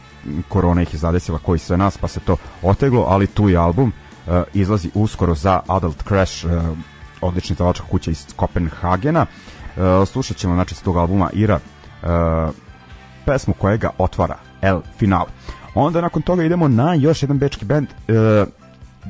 korona 0.47 0.81
ih 0.81 0.93
je 0.93 0.97
zadesila 0.97 1.39
koji 1.39 1.59
sve 1.59 1.77
nas, 1.77 1.97
pa 1.97 2.07
se 2.07 2.19
to 2.19 2.37
oteglo, 2.61 3.05
ali 3.09 3.27
tu 3.27 3.49
je 3.49 3.57
album 3.57 3.91
uh, 4.27 4.33
izlazi 4.53 4.89
uskoro 4.93 5.35
za 5.35 5.59
Adult 5.67 6.03
Crash, 6.07 6.45
uh, 6.45 6.51
odlični 7.21 7.55
zalačka 7.55 7.85
kuća 7.87 8.11
iz 8.11 8.25
Kopenhagena. 8.35 9.25
Uh, 9.75 10.07
slušat 10.07 10.37
ćemo 10.37 10.53
znači, 10.53 10.75
s 10.75 10.81
tog 10.81 10.97
albuma 10.97 11.29
Ira 11.33 11.59
uh, 12.03 12.09
pesmu 13.25 13.53
koja 13.53 13.77
ga 13.77 13.89
otvara, 13.97 14.37
El 14.61 14.81
Final. 14.97 15.25
Onda 15.75 16.01
nakon 16.01 16.21
toga 16.21 16.43
idemo 16.43 16.67
na 16.67 16.93
još 16.93 17.23
jedan 17.23 17.37
bečki 17.37 17.65
band 17.65 17.87
uh, 17.87 18.47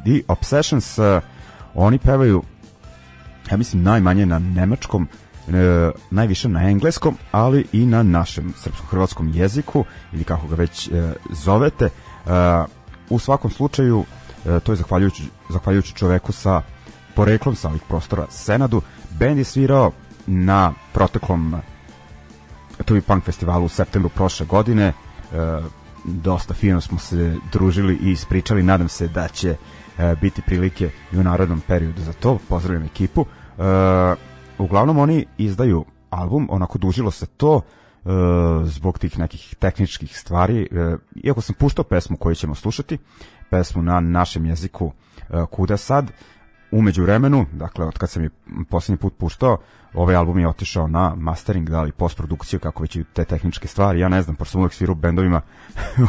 The 0.03 0.22
Obsessions. 0.28 0.97
Uh, 0.97 1.05
oni 1.76 1.97
pevaju 1.97 2.43
ja 3.51 3.57
mislim 3.57 3.84
najmanje 3.84 4.26
na 4.26 4.39
nemačkom 4.39 5.07
e, 5.48 5.91
najviše 6.12 6.50
na 6.50 6.70
engleskom, 6.70 7.18
ali 7.32 7.66
i 7.72 7.86
na 7.86 8.04
našem 8.04 8.54
srpsko-hrvatskom 8.58 9.32
jeziku 9.34 9.86
ili 10.14 10.24
kako 10.24 10.48
ga 10.48 10.56
već 10.56 10.88
e, 10.88 11.14
zovete. 11.32 11.86
E, 11.86 11.89
u 13.10 13.20
svakom 13.20 13.52
slučaju 13.52 14.04
e, 14.46 14.60
to 14.60 14.72
je 14.72 14.76
zahvaljujući, 14.76 15.24
zahvaljujući 15.50 15.94
čoveku 15.94 16.32
sa 16.32 16.62
poreklom 17.16 17.56
sa 17.56 17.70
ovih 17.70 17.82
prostora 17.88 18.26
Senadu. 18.30 18.82
Band 19.20 19.38
je 19.38 19.44
svirao 19.44 19.91
na 20.28 20.74
proteklom 20.94 21.56
Tubi 22.86 23.02
Punk 23.02 23.24
festivalu 23.24 23.66
u 23.66 23.70
septembru 23.70 24.10
prošle 24.10 24.46
godine. 24.46 24.86
E, 24.86 24.94
dosta 26.06 26.54
fino 26.54 26.82
smo 26.82 27.00
se 27.00 27.36
družili 27.52 27.98
i 28.02 28.12
ispričali. 28.12 28.64
Nadam 28.64 28.89
se 28.89 29.08
da 29.08 29.28
će 29.28 29.56
e, 29.98 30.16
biti 30.22 30.41
prilike 30.41 30.89
i 31.12 31.18
u 31.18 31.24
narodnom 31.24 31.62
periodu 31.68 32.02
za 32.02 32.14
to. 32.14 32.39
Pozdravljam 32.50 32.84
ekipu. 32.84 33.26
E, 33.58 33.64
uglavnom 34.64 34.97
oni 34.97 35.26
izdaju 35.38 35.86
album, 36.09 36.47
onako 36.51 36.78
dužilo 36.78 37.11
se 37.11 37.26
to 37.26 37.61
e, 37.61 38.09
zbog 38.66 38.99
tih 38.99 39.20
nekih 39.20 39.55
tehničkih 39.59 40.18
stvari. 40.18 40.68
E, 40.72 40.95
iako 41.24 41.41
sam 41.41 41.55
puštao 41.59 41.84
pesmu 41.84 42.18
koju 42.18 42.36
ćemo 42.36 42.55
slušati, 42.55 42.97
pesmu 43.49 43.82
na 43.82 43.99
našem 43.99 44.45
jeziku 44.45 44.91
e, 45.30 45.45
Kuda 45.51 45.78
sad, 45.78 46.11
umeđu 46.72 47.03
vremenu, 47.03 47.45
dakle 47.53 47.86
od 47.86 47.97
kad 47.97 48.09
sam 48.09 48.24
je 48.24 48.30
poslednji 48.70 48.97
put 48.97 49.14
puštao, 49.18 49.57
ovaj 49.93 50.16
album 50.16 50.39
je 50.39 50.47
otišao 50.47 50.88
na 50.88 51.16
mastering, 51.16 51.70
da 51.70 51.82
li 51.82 51.91
postprodukciju, 51.91 52.59
kako 52.59 52.84
već 52.84 52.95
i 52.95 53.03
te 53.14 53.26
tehničke 53.26 53.68
stvari, 53.68 53.99
ja 53.99 54.09
ne 54.09 54.22
znam, 54.22 54.36
pošto 54.36 54.51
sam 54.51 54.61
uvek 54.61 54.74
svirao 54.74 54.95
bendovima, 54.95 55.41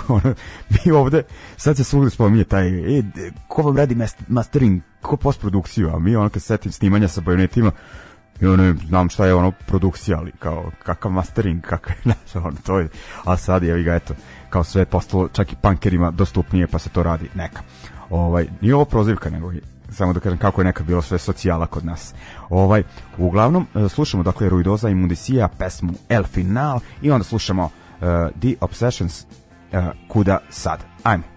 mi 0.84 0.92
ovde, 0.92 1.22
sad 1.57 1.76
se 1.76 1.84
svugde 1.84 2.11
spominje 2.11 2.44
taj, 2.44 2.98
e, 2.98 3.02
ko 3.48 3.62
vam 3.62 3.76
radi 3.76 3.96
mastering, 4.28 4.82
ko 5.02 5.16
postprodukciju, 5.16 5.90
a 5.94 5.98
mi 5.98 6.16
ono 6.16 6.28
kad 6.28 6.42
setim 6.42 6.72
snimanja 6.72 7.09
sa 7.09 7.20
bajonetima, 7.20 7.70
i 8.41 8.47
ono, 8.47 8.74
znam 8.89 9.09
šta 9.09 9.26
je 9.26 9.35
ono 9.35 9.51
produkcija, 9.66 10.18
ali 10.18 10.32
kao 10.39 10.70
kakav 10.82 11.12
mastering, 11.12 11.62
kakav, 11.70 11.95
znaš, 12.03 12.35
ono, 12.35 12.57
to 12.66 12.78
je, 12.78 12.89
a 13.24 13.37
sad 13.37 13.62
je, 13.62 13.82
ga, 13.82 13.95
eto, 13.95 14.14
kao 14.51 14.64
sve 14.64 14.82
je 14.82 14.87
postalo 14.87 15.28
čak 15.28 15.53
i 15.53 15.57
punkerima 15.62 16.11
dostupnije, 16.11 16.66
pa 16.66 16.78
se 16.78 16.89
to 16.89 17.03
radi, 17.03 17.28
neka. 17.35 17.61
Ovaj, 18.11 18.47
nije 18.61 18.74
ovo 18.74 18.85
prozivka, 18.85 19.30
nego 19.30 19.53
samo 19.91 20.12
da 20.12 20.20
kažem 20.20 20.39
kako 20.39 20.61
je 20.61 20.64
nekad 20.64 20.87
bilo 20.87 21.03
sve 21.03 21.18
socijala 21.18 21.66
kod 21.66 21.85
nas. 21.85 22.14
Ovaj, 22.49 22.82
uglavnom, 23.18 23.66
e, 23.74 23.89
slušamo 23.89 24.22
dakle 24.22 24.49
Ruidoza 24.49 24.89
i 24.89 24.95
Mundisija, 24.95 25.49
pesmu 25.49 25.93
El 26.09 26.24
Final 26.24 26.80
i 27.03 27.11
onda 27.11 27.24
slušamo 27.24 27.64
uh, 27.64 27.70
The 28.41 28.55
Obsessions, 28.61 29.24
uh, 29.24 29.28
Kuda 30.09 30.39
sad. 30.51 30.85
Ajmo. 31.03 31.34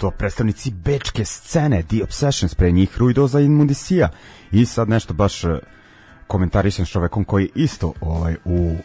To 0.00 0.10
predstavnici 0.10 0.70
bečke 0.70 1.24
scene, 1.24 1.82
The 1.82 2.02
Obsessions, 2.02 2.54
pre 2.54 2.72
njih 2.72 2.98
Ruidoza 2.98 3.40
i 3.40 3.48
Mundisija. 3.48 4.08
I 4.52 4.66
sad 4.66 4.88
nešto 4.88 5.14
baš 5.14 5.44
e, 5.44 5.58
komentarišem 6.26 6.86
s 6.86 6.88
čovekom 6.88 7.24
koji 7.24 7.50
isto 7.54 7.92
ovaj, 8.00 8.36
u 8.44 8.76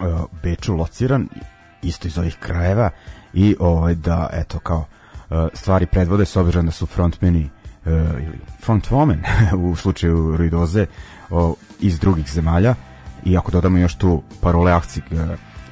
uh, 0.00 0.06
Beču 0.42 0.74
lociran, 0.74 1.28
isto 1.82 2.08
iz 2.08 2.18
ovih 2.18 2.36
krajeva 2.40 2.90
i 3.32 3.56
ovaj, 3.60 3.94
da, 3.94 4.30
eto, 4.32 4.58
kao 4.58 4.78
uh, 5.30 5.48
stvari 5.54 5.86
predvode 5.86 6.24
s 6.24 6.36
obzirom 6.36 6.66
da 6.66 6.72
su 6.72 6.86
frontmeni 6.86 7.50
uh, 7.84 7.92
ili 8.18 8.38
frontwoman 8.66 9.18
u 9.70 9.76
slučaju 9.76 10.36
Ruidoze 10.36 10.86
iz 11.80 11.98
drugih 11.98 12.30
zemalja 12.32 12.74
i 13.24 13.36
ako 13.36 13.50
dodamo 13.50 13.78
još 13.78 13.94
tu 13.94 14.22
parole 14.40 14.72
akcij 14.72 15.02
uh, 15.10 15.18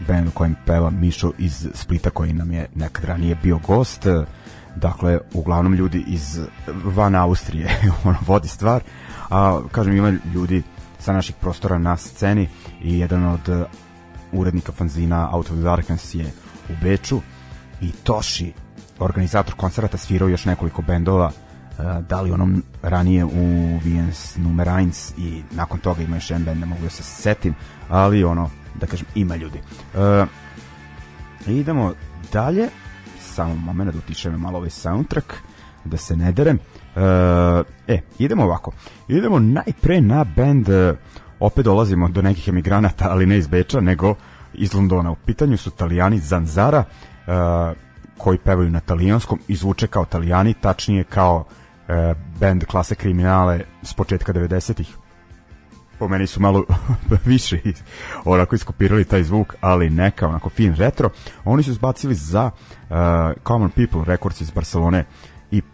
band 0.08 0.28
u 0.28 0.30
kojem 0.30 0.56
peva 0.66 0.90
Mišo 0.90 1.32
iz 1.38 1.68
Splita 1.74 2.10
koji 2.10 2.32
nam 2.32 2.52
je 2.52 2.66
nekad 2.74 3.04
ranije 3.04 3.36
bio 3.42 3.58
gost 3.58 4.06
dakle 4.76 5.18
uglavnom 5.32 5.74
ljudi 5.74 6.04
iz 6.06 6.40
van 6.84 7.14
Austrije 7.14 7.80
ono 8.04 8.18
vodi 8.26 8.48
stvar. 8.48 8.82
A 9.30 9.60
kažem 9.72 9.96
ima 9.96 10.12
ljudi 10.34 10.62
sa 10.98 11.12
naših 11.12 11.34
prostora 11.40 11.78
na 11.78 11.96
sceni 11.96 12.48
i 12.82 12.98
jedan 12.98 13.24
od 13.24 13.48
uh, 13.48 13.62
urednika 14.32 14.72
fanzina 14.72 15.28
Out 15.32 15.50
of 15.50 15.56
Darkness 15.56 16.14
je 16.14 16.26
u 16.68 16.72
Beču. 16.82 17.20
I 17.80 17.92
Toshi 17.92 18.52
organizator 18.98 19.54
koncerata 19.54 19.98
svirao 19.98 20.28
još 20.28 20.44
nekoliko 20.44 20.82
bendova 20.82 21.26
uh, 21.26 22.06
da 22.08 22.20
li 22.20 22.30
onom 22.30 22.62
ranije 22.82 23.24
u 23.24 23.78
Viens 23.84 24.36
Numer 24.36 24.66
1 24.66 25.12
i 25.18 25.42
nakon 25.50 25.80
toga 25.80 26.02
ima 26.02 26.16
još 26.16 26.30
jedan 26.30 26.44
band 26.44 26.60
ne 26.60 26.66
mogu 26.66 26.82
da 26.82 26.90
se 26.90 27.02
setim 27.02 27.54
ali 27.88 28.24
ono 28.24 28.50
da 28.80 28.86
kažem, 28.86 29.06
ima 29.14 29.36
ljudi. 29.36 29.60
Uh, 29.94 30.28
idemo 31.46 31.94
dalje, 32.32 32.68
samo 33.32 33.54
moment 33.54 33.92
da 33.92 33.98
utišem 33.98 34.40
malo 34.40 34.58
ovaj 34.58 34.70
soundtrack, 34.70 35.34
da 35.84 35.96
se 35.96 36.16
ne 36.16 36.32
derem. 36.32 36.58
Uh, 36.96 37.02
e, 37.88 38.00
idemo 38.18 38.44
ovako. 38.44 38.72
Idemo 39.08 39.38
najpre 39.38 40.00
na 40.00 40.24
band, 40.24 40.68
uh, 40.68 40.96
opet 41.40 41.64
dolazimo 41.64 42.08
do 42.08 42.22
nekih 42.22 42.48
emigranata, 42.48 43.10
ali 43.10 43.26
ne 43.26 43.38
iz 43.38 43.46
Beča, 43.46 43.80
nego 43.80 44.14
iz 44.54 44.74
Londona. 44.74 45.10
U 45.10 45.16
pitanju 45.26 45.56
su 45.56 45.70
italijani 45.74 46.18
Zanzara, 46.18 46.84
uh, 47.26 47.76
koji 48.18 48.38
pevaju 48.38 48.70
na 48.70 48.80
talijanskom 48.80 49.38
i 49.48 49.56
zvuče 49.56 49.86
kao 49.86 50.02
italijani, 50.02 50.54
tačnije 50.54 51.04
kao 51.04 51.44
band 52.40 52.64
klase 52.64 52.94
kriminale 52.94 53.60
s 53.82 53.94
početka 53.94 54.32
90-ih 54.32 54.96
po 56.02 56.08
meni 56.08 56.26
su 56.26 56.40
malo 56.40 56.64
više 57.24 57.58
onako 58.24 58.54
iskopirali 58.54 59.04
taj 59.04 59.22
zvuk, 59.22 59.54
ali 59.60 59.90
neka 59.90 60.28
onako 60.28 60.50
fin 60.50 60.74
retro. 60.74 61.10
Oni 61.44 61.62
su 61.62 61.72
zbacili 61.72 62.14
za 62.14 62.50
uh, 62.50 62.96
Common 63.46 63.70
People 63.70 64.04
Records 64.06 64.40
iz 64.40 64.50
Barcelone 64.50 65.04
EP, 65.52 65.64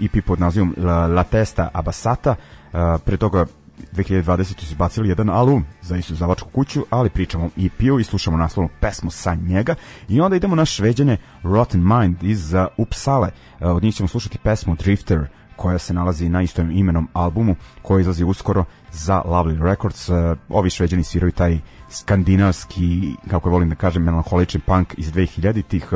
EP 0.00 0.24
pod 0.26 0.40
nazivom 0.40 0.74
La, 0.76 1.06
La 1.06 1.24
Testa 1.24 1.70
Abasata. 1.72 2.30
Uh, 2.72 2.78
pre 3.04 3.16
toga 3.16 3.46
2020. 3.92 4.44
su 4.44 4.54
izbacili 4.62 5.08
jedan 5.08 5.30
album 5.30 5.64
za 5.82 5.96
istu 5.96 6.14
zavačku 6.14 6.48
kuću, 6.50 6.84
ali 6.90 7.10
pričamo 7.10 7.44
o 7.44 7.50
EP-u 7.56 8.00
i 8.00 8.04
slušamo 8.04 8.36
naslovnu 8.36 8.70
pesmu 8.80 9.10
sa 9.10 9.34
njega. 9.34 9.74
I 10.08 10.20
onda 10.20 10.36
idemo 10.36 10.56
na 10.56 10.64
šveđane 10.64 11.16
Rotten 11.42 11.98
Mind 11.98 12.22
iz 12.22 12.54
uh, 12.54 12.66
Upsale. 12.76 13.28
Uh, 13.60 13.70
od 13.76 13.82
njih 13.82 13.94
ćemo 13.94 14.08
slušati 14.08 14.38
pesmu 14.38 14.74
Drifter 14.74 15.28
koja 15.58 15.78
se 15.78 15.94
nalazi 15.94 16.28
na 16.28 16.42
istom 16.42 16.70
imenom 16.70 17.08
albumu 17.12 17.56
koji 17.82 18.00
izlazi 18.00 18.24
uskoro 18.24 18.64
za 18.92 19.22
Lovely 19.24 19.62
Records. 19.62 20.08
Uh, 20.08 20.16
ovi 20.48 20.70
šveđani 20.70 21.04
sviraju 21.04 21.32
taj 21.32 21.58
skandinavski, 21.90 23.14
kako 23.30 23.50
volim 23.50 23.68
da 23.68 23.74
kažem, 23.74 24.02
melanholični 24.02 24.60
punk 24.60 24.94
iz 24.96 25.12
2000-ih. 25.12 25.88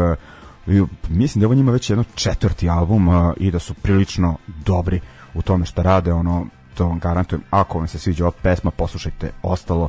Uh, 0.67 0.89
mislim 1.09 1.41
da 1.41 1.47
ovo 1.47 1.55
njima 1.55 1.73
već 1.73 1.91
jedno 1.91 2.05
četvrti 2.15 2.69
album 2.69 3.09
uh, 3.09 3.33
i 3.37 3.51
da 3.51 3.59
su 3.59 3.75
prilično 3.75 4.37
dobri 4.65 5.01
u 5.35 5.43
tome 5.43 5.67
što 5.67 5.83
rade, 5.83 6.13
ono, 6.13 6.47
to 6.75 6.87
vam 6.87 6.99
garantujem. 6.99 7.43
Ako 7.51 7.79
vam 7.79 7.89
se 7.89 7.99
sviđa 7.99 8.25
ova 8.25 8.33
pesma, 8.43 8.71
poslušajte 8.71 9.31
ostalo, 9.43 9.89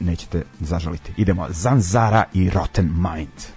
nećete 0.00 0.42
zažaliti. 0.60 1.12
Idemo, 1.16 1.46
Zanzara 1.50 2.24
i 2.32 2.50
Rotten 2.50 2.90
Mind. 2.94 3.53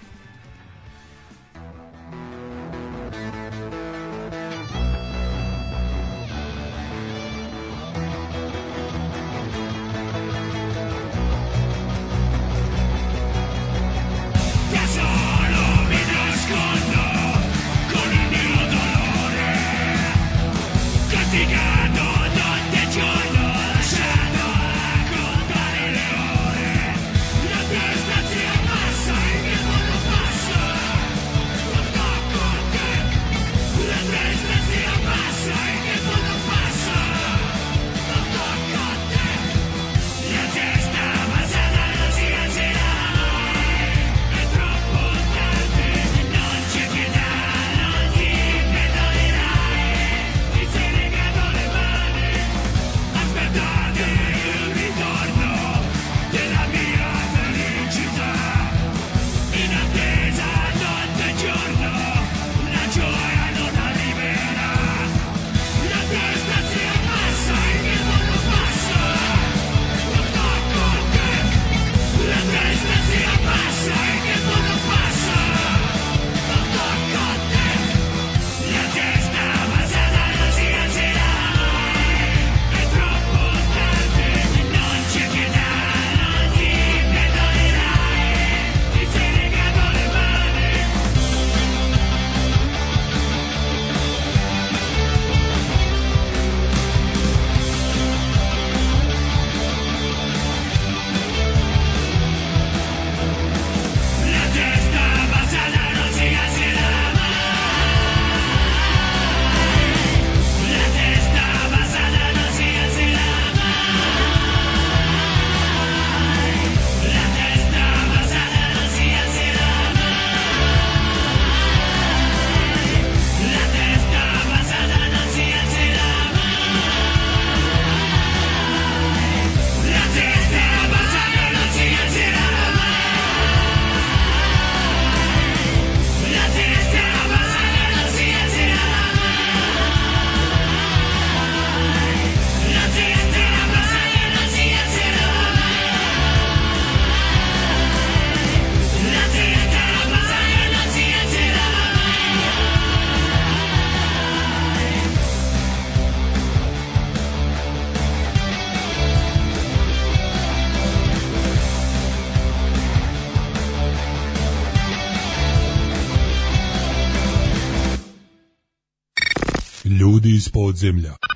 Ljudi 170.28 170.36
iz 170.36 170.48
podzemlja. 170.48 171.27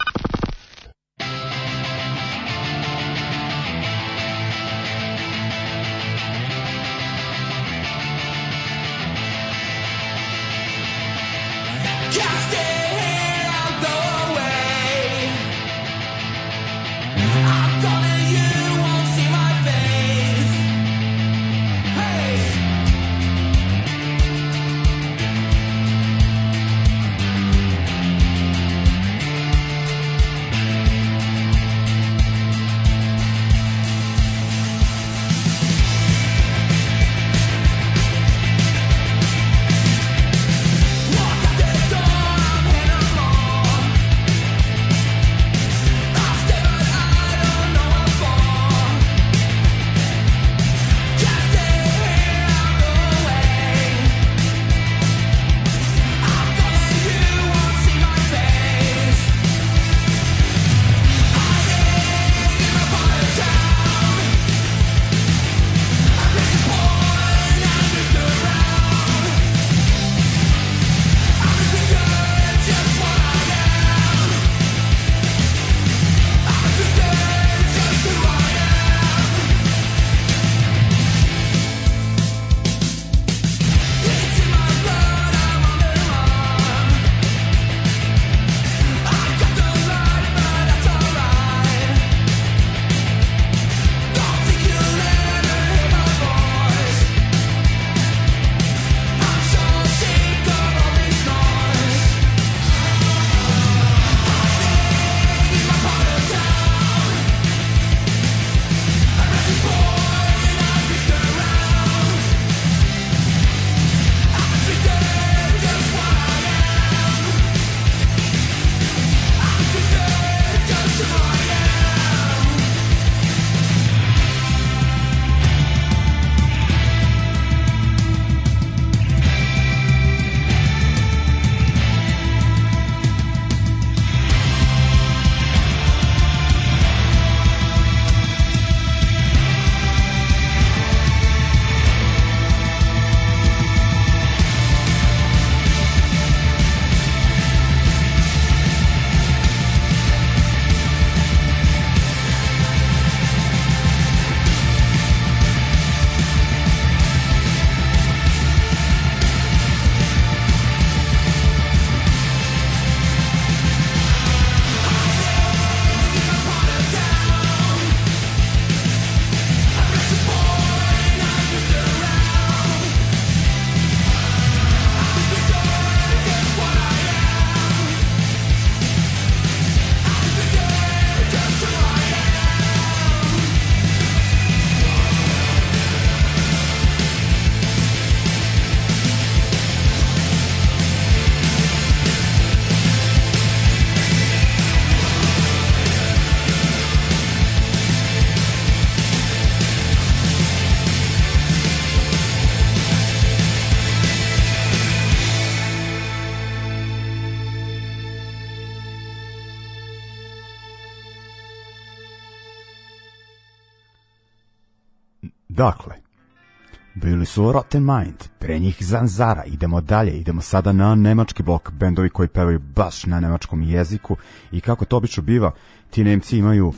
Su 217.32 217.52
Rotten 217.52 217.84
Mind, 217.84 218.28
pre 218.38 218.58
njih 218.58 218.76
Zanzara, 218.80 219.44
idemo 219.44 219.80
dalje, 219.80 220.12
idemo 220.12 220.40
sada 220.40 220.72
na 220.72 220.94
nemački 220.94 221.42
blok, 221.42 221.70
bendovi 221.70 222.10
koji 222.10 222.28
pevaju 222.28 222.58
baš 222.58 223.06
na 223.06 223.20
nemačkom 223.20 223.62
jeziku. 223.62 224.16
I 224.50 224.60
kako 224.60 224.84
to 224.84 224.96
obično 224.96 225.22
biva, 225.22 225.50
ti 225.90 226.04
Nemci 226.04 226.38
imaju 226.38 226.68
uh, 226.68 226.74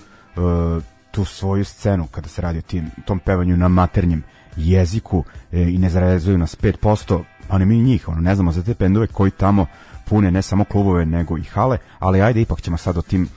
tu 1.10 1.24
svoju 1.24 1.64
scenu 1.64 2.06
kada 2.06 2.28
se 2.28 2.42
radi 2.42 2.58
o 2.58 2.62
tim, 2.62 2.90
tom 3.06 3.18
pevanju 3.18 3.56
na 3.56 3.68
maternjem 3.68 4.22
jeziku 4.56 5.24
e, 5.52 5.62
i 5.62 5.78
ne 5.78 5.90
zarezuju 5.90 6.38
nas 6.38 6.56
5%, 6.58 7.22
oni 7.48 7.64
mi 7.64 7.82
njih, 7.82 8.08
ono, 8.08 8.20
ne 8.20 8.34
znamo 8.34 8.52
za 8.52 8.62
te 8.62 8.74
bendove 8.78 9.06
koji 9.06 9.30
tamo 9.30 9.66
pune 10.04 10.30
ne 10.30 10.42
samo 10.42 10.64
klubove 10.64 11.06
nego 11.06 11.38
i 11.38 11.42
hale, 11.42 11.78
ali 11.98 12.22
ajde 12.22 12.40
ipak 12.40 12.62
ćemo 12.62 12.76
sad 12.76 12.98
o 12.98 13.02
tim 13.02 13.28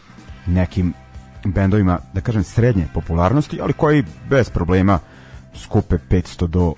nekim 0.46 0.94
bendovima, 1.46 2.00
da 2.14 2.22
kažem, 2.22 2.44
srednje 2.44 2.88
popularnosti, 2.94 3.60
ali 3.62 3.74
koji 3.74 4.04
bez 4.30 4.50
problema 4.50 5.00
skupe 5.56 5.98
500 6.10 6.48
do 6.48 6.74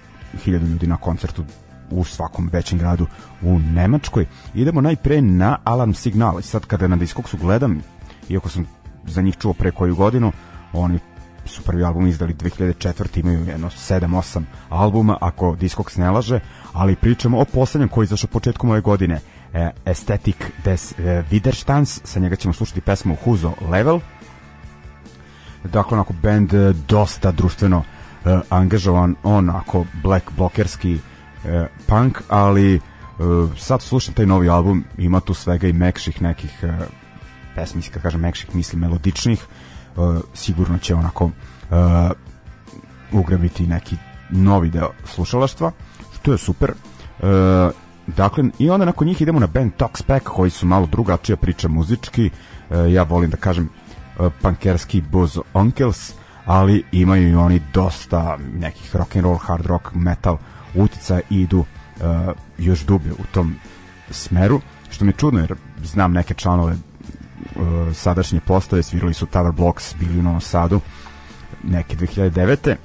1000 0.46 0.70
ljudi 0.72 0.88
na 0.88 0.98
koncertu 0.98 1.44
u 1.92 2.04
svakom 2.04 2.50
većem 2.54 2.80
gradu 2.80 3.08
u 3.42 3.60
Nemačkoj. 3.60 4.26
Idemo 4.54 4.82
najpre 4.82 5.22
na 5.22 5.58
Alarm 5.64 5.94
Signal. 5.94 6.42
Sad 6.42 6.66
kada 6.66 6.88
na 6.88 6.96
Discogsu 6.96 7.38
gledam, 7.38 7.82
iako 8.30 8.50
sam 8.50 8.66
za 9.08 9.22
njih 9.22 9.38
čuo 9.38 9.54
pre 9.54 9.72
koju 9.72 9.96
godinu, 9.96 10.32
oni 10.74 11.00
su 11.46 11.62
prvi 11.62 11.84
album 11.84 12.08
izdali 12.08 12.34
2004. 12.34 13.20
imaju 13.20 13.46
jedno 13.46 13.70
7-8 13.70 14.44
albuma, 14.70 15.18
ako 15.22 15.56
Discogs 15.56 15.98
ne 15.98 16.12
laže, 16.12 16.40
ali 16.74 16.96
pričamo 16.96 17.40
o 17.40 17.46
poslednjem 17.46 17.90
koji 17.90 18.06
izašao 18.06 18.30
početkom 18.34 18.70
ove 18.70 18.82
godine, 18.82 19.20
e, 19.54 19.72
Aesthetic 19.86 20.36
des 20.64 20.92
e, 20.92 21.24
Widerstands, 21.32 22.00
sa 22.04 22.20
njega 22.20 22.36
ćemo 22.36 22.54
slušati 22.54 22.82
pesmu 22.82 23.16
Huzo 23.24 23.54
Level, 23.70 24.00
dakle 25.64 25.98
onako 25.98 26.14
band 26.22 26.54
e, 26.54 26.74
dosta 26.88 27.32
društveno 27.32 27.84
e, 28.26 28.40
angažovan 28.50 29.16
onako 29.24 29.86
black 30.04 30.32
blockerski 30.38 31.00
e, 31.46 31.68
punk 31.88 32.22
ali 32.30 32.76
e, 32.76 32.80
sad 33.58 33.82
slušam 33.82 34.14
taj 34.14 34.26
novi 34.26 34.50
album 34.50 34.84
ima 34.98 35.20
tu 35.20 35.34
svega 35.34 35.68
i 35.68 35.74
mekših 35.74 36.22
nekih 36.22 36.64
e, 36.64 36.74
pesmi 37.56 37.82
kad 37.82 38.02
kažem 38.02 38.22
mekših 38.22 38.56
mislim 38.56 38.82
melodičnih 38.82 39.40
e, 39.42 40.00
sigurno 40.34 40.78
će 40.78 40.96
onako 40.96 41.30
e, 41.30 41.76
ugrabiti 43.12 43.68
neki 43.68 43.96
novi 44.30 44.70
deo 44.70 44.92
slušalaštva 45.06 45.72
što 46.14 46.32
je 46.32 46.38
super 46.38 46.72
e, 47.20 47.70
dakle, 48.16 48.44
i 48.60 48.70
onda 48.70 48.86
nakon 48.86 49.08
njih 49.08 49.22
idemo 49.22 49.40
na 49.40 49.48
band 49.48 49.72
Back, 50.08 50.26
koji 50.26 50.50
su 50.50 50.66
malo 50.66 50.86
drugačija 50.86 51.38
priča 51.38 51.68
muzički. 51.68 52.30
E, 52.70 52.92
ja 52.92 53.04
volim 53.04 53.30
da 53.30 53.38
kažem 53.38 53.70
e, 54.20 54.30
pankerski 54.42 55.02
Buzz 55.02 55.38
Onkels, 55.54 56.14
ali 56.50 56.84
imaju 56.92 57.30
i 57.30 57.36
oni 57.36 57.62
dosta 57.74 58.38
nekih 58.54 58.96
rock 58.96 59.16
and 59.16 59.26
roll, 59.26 59.38
hard 59.38 59.66
rock, 59.66 59.94
metal 59.94 60.38
utica 60.76 61.20
i 61.30 61.42
idu 61.42 61.66
e, 61.66 62.04
još 62.58 62.86
dublje 62.86 63.12
u 63.12 63.24
tom 63.32 63.56
smeru, 64.10 64.62
što 64.90 65.06
mi 65.06 65.12
je 65.12 65.16
čudno 65.18 65.40
jer 65.40 65.56
znam 65.84 66.14
neke 66.14 66.34
članove 66.34 66.74
e, 66.74 66.78
sadašnje 67.94 68.40
postave, 68.40 68.84
svirali 68.84 69.14
su 69.14 69.26
Tower 69.26 69.52
Blocks, 69.52 69.96
bili 70.00 70.20
u 70.20 70.24
Novom 70.24 70.42
Sadu 70.42 70.82
neke 71.64 71.96
2009 71.98 72.76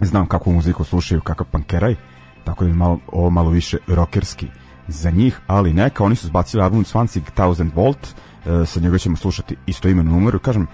znam 0.00 0.26
kakvu 0.26 0.52
muziku 0.52 0.84
slušaju, 0.84 1.20
kakav 1.20 1.46
pankeraj, 1.50 1.96
tako 2.44 2.64
da 2.64 2.70
je 2.70 2.74
malo, 2.74 2.98
ovo 3.06 3.30
malo 3.30 3.50
više 3.50 3.78
rockerski 3.86 4.46
za 4.88 5.10
njih, 5.10 5.40
ali 5.46 5.72
neka, 5.72 6.04
oni 6.04 6.16
su 6.16 6.26
zbacili 6.26 6.62
album 6.62 6.84
Swansea 6.84 7.20
Thousand 7.34 7.72
Volt, 7.74 8.06
e, 8.06 8.66
sa 8.66 8.80
njega 8.80 8.98
ćemo 8.98 9.16
slušati 9.16 9.56
isto 9.66 9.88
imenu 9.88 10.10
numeru, 10.10 10.38
kažem, 10.38 10.66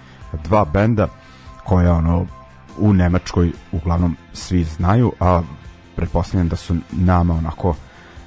dva 0.43 0.65
benda 0.65 1.07
koja 1.67 1.93
ono 1.93 2.25
u 2.77 2.93
Nemačkoj 2.93 3.51
uglavnom 3.71 4.17
svi 4.33 4.63
znaju, 4.63 5.11
a 5.19 5.41
pretpostavljam 5.95 6.47
da 6.49 6.55
su 6.55 6.75
nama 6.91 7.33
onako 7.33 7.75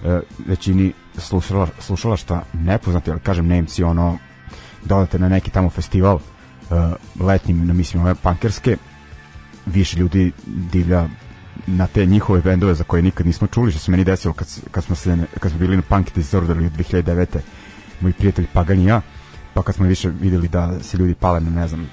e, 0.05 0.21
većini 0.47 0.93
slušala, 1.19 1.69
slušala 1.79 2.17
šta 2.17 2.43
nepoznati, 2.53 3.11
ali 3.11 3.21
kažem 3.21 3.47
Nemci 3.47 3.83
ono 3.83 4.19
dodate 4.85 5.19
na 5.19 5.29
neki 5.29 5.51
tamo 5.51 5.71
festival 5.71 6.15
uh, 6.15 6.23
letnjim, 7.27 7.67
na 7.67 7.73
mislim 7.73 8.03
ove 8.03 8.15
pankerske 8.15 8.77
više 9.67 9.99
ljudi 9.99 10.33
divlja 10.47 11.09
na 11.67 11.87
te 11.87 12.07
njihove 12.07 12.41
bendove 12.41 12.75
za 12.75 12.85
koje 12.85 13.03
nikad 13.03 13.27
nismo 13.27 13.47
čuli, 13.47 13.71
što 13.71 13.81
se 13.81 13.91
meni 13.91 14.05
desilo 14.05 14.35
kad, 14.35 14.49
kad, 14.71 14.85
smo, 14.85 14.97
se, 14.97 15.19
kad 15.41 15.51
smo 15.51 15.59
bili 15.61 15.77
na 15.77 15.83
Punk 15.83 16.15
Disorder 16.15 16.57
2009. 16.57 17.39
Moji 18.01 18.13
prijatelji 18.13 18.49
Pagan 18.53 18.81
i 18.81 18.85
ja, 18.85 19.01
pa 19.55 19.63
kad 19.63 19.75
smo 19.75 19.87
više 19.87 20.09
videli 20.09 20.49
da 20.49 20.83
se 20.83 20.97
ljudi 20.97 21.15
pale 21.15 21.41
na, 21.41 21.51
ne 21.51 21.69
znam, 21.69 21.89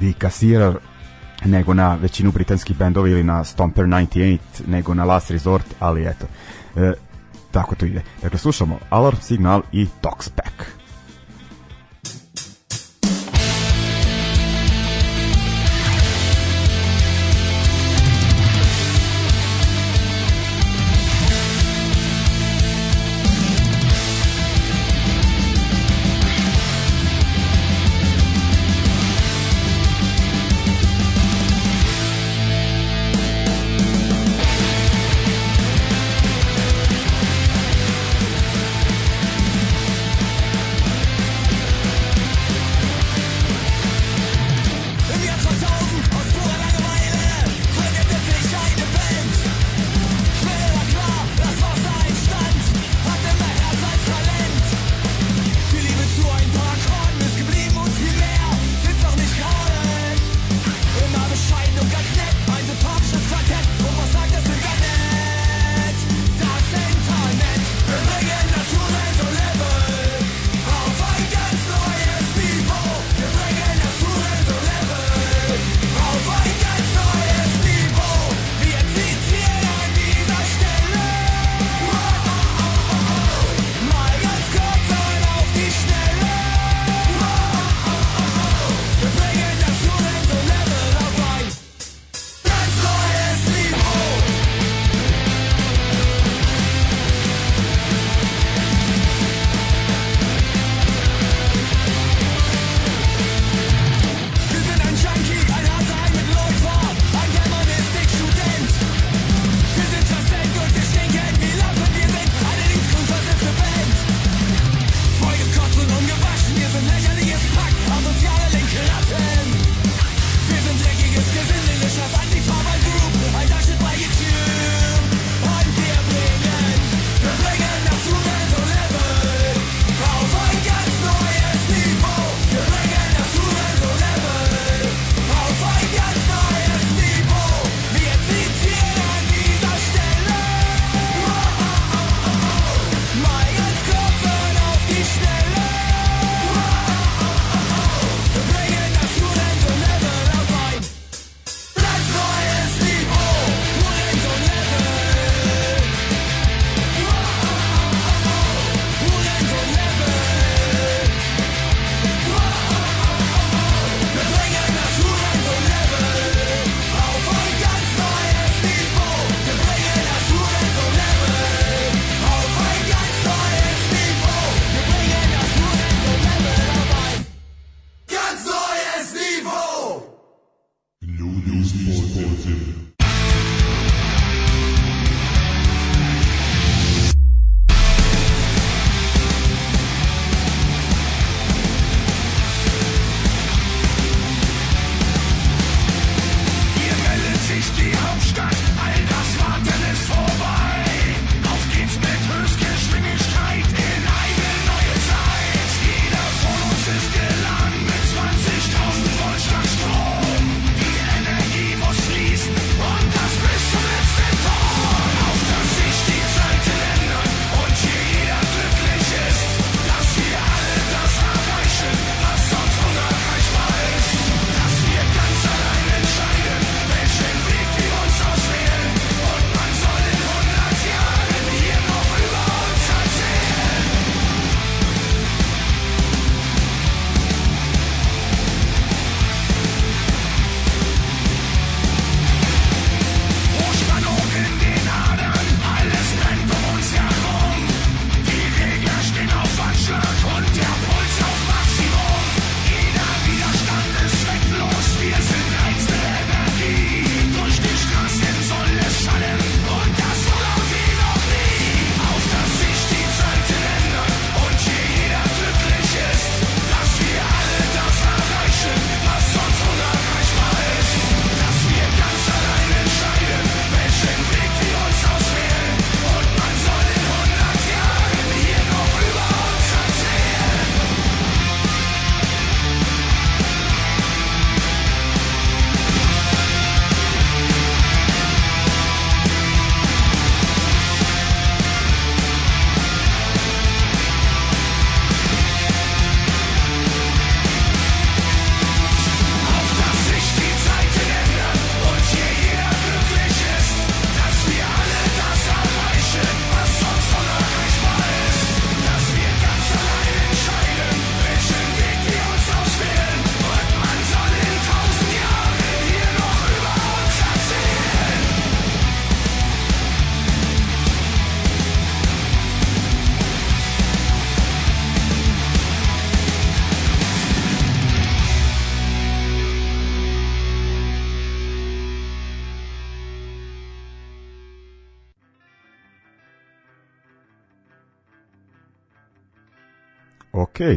Vika 0.00 0.30
Searer, 0.30 0.76
nego 1.44 1.74
na 1.74 1.94
većinu 1.94 2.32
britanskih 2.32 2.76
bendova 2.76 3.08
ili 3.08 3.22
na 3.22 3.44
Stomper 3.44 3.84
98, 3.84 4.38
nego 4.66 4.94
na 4.94 5.04
Last 5.04 5.30
Resort, 5.30 5.66
ali 5.78 6.06
eto, 6.06 6.26
e, 6.76 6.92
tako 7.50 7.74
to 7.74 7.86
ide. 7.86 8.02
Dakle, 8.22 8.38
slušamo 8.38 8.78
Alarm 8.90 9.16
Signal 9.20 9.62
i 9.72 9.86
Talks 10.00 10.28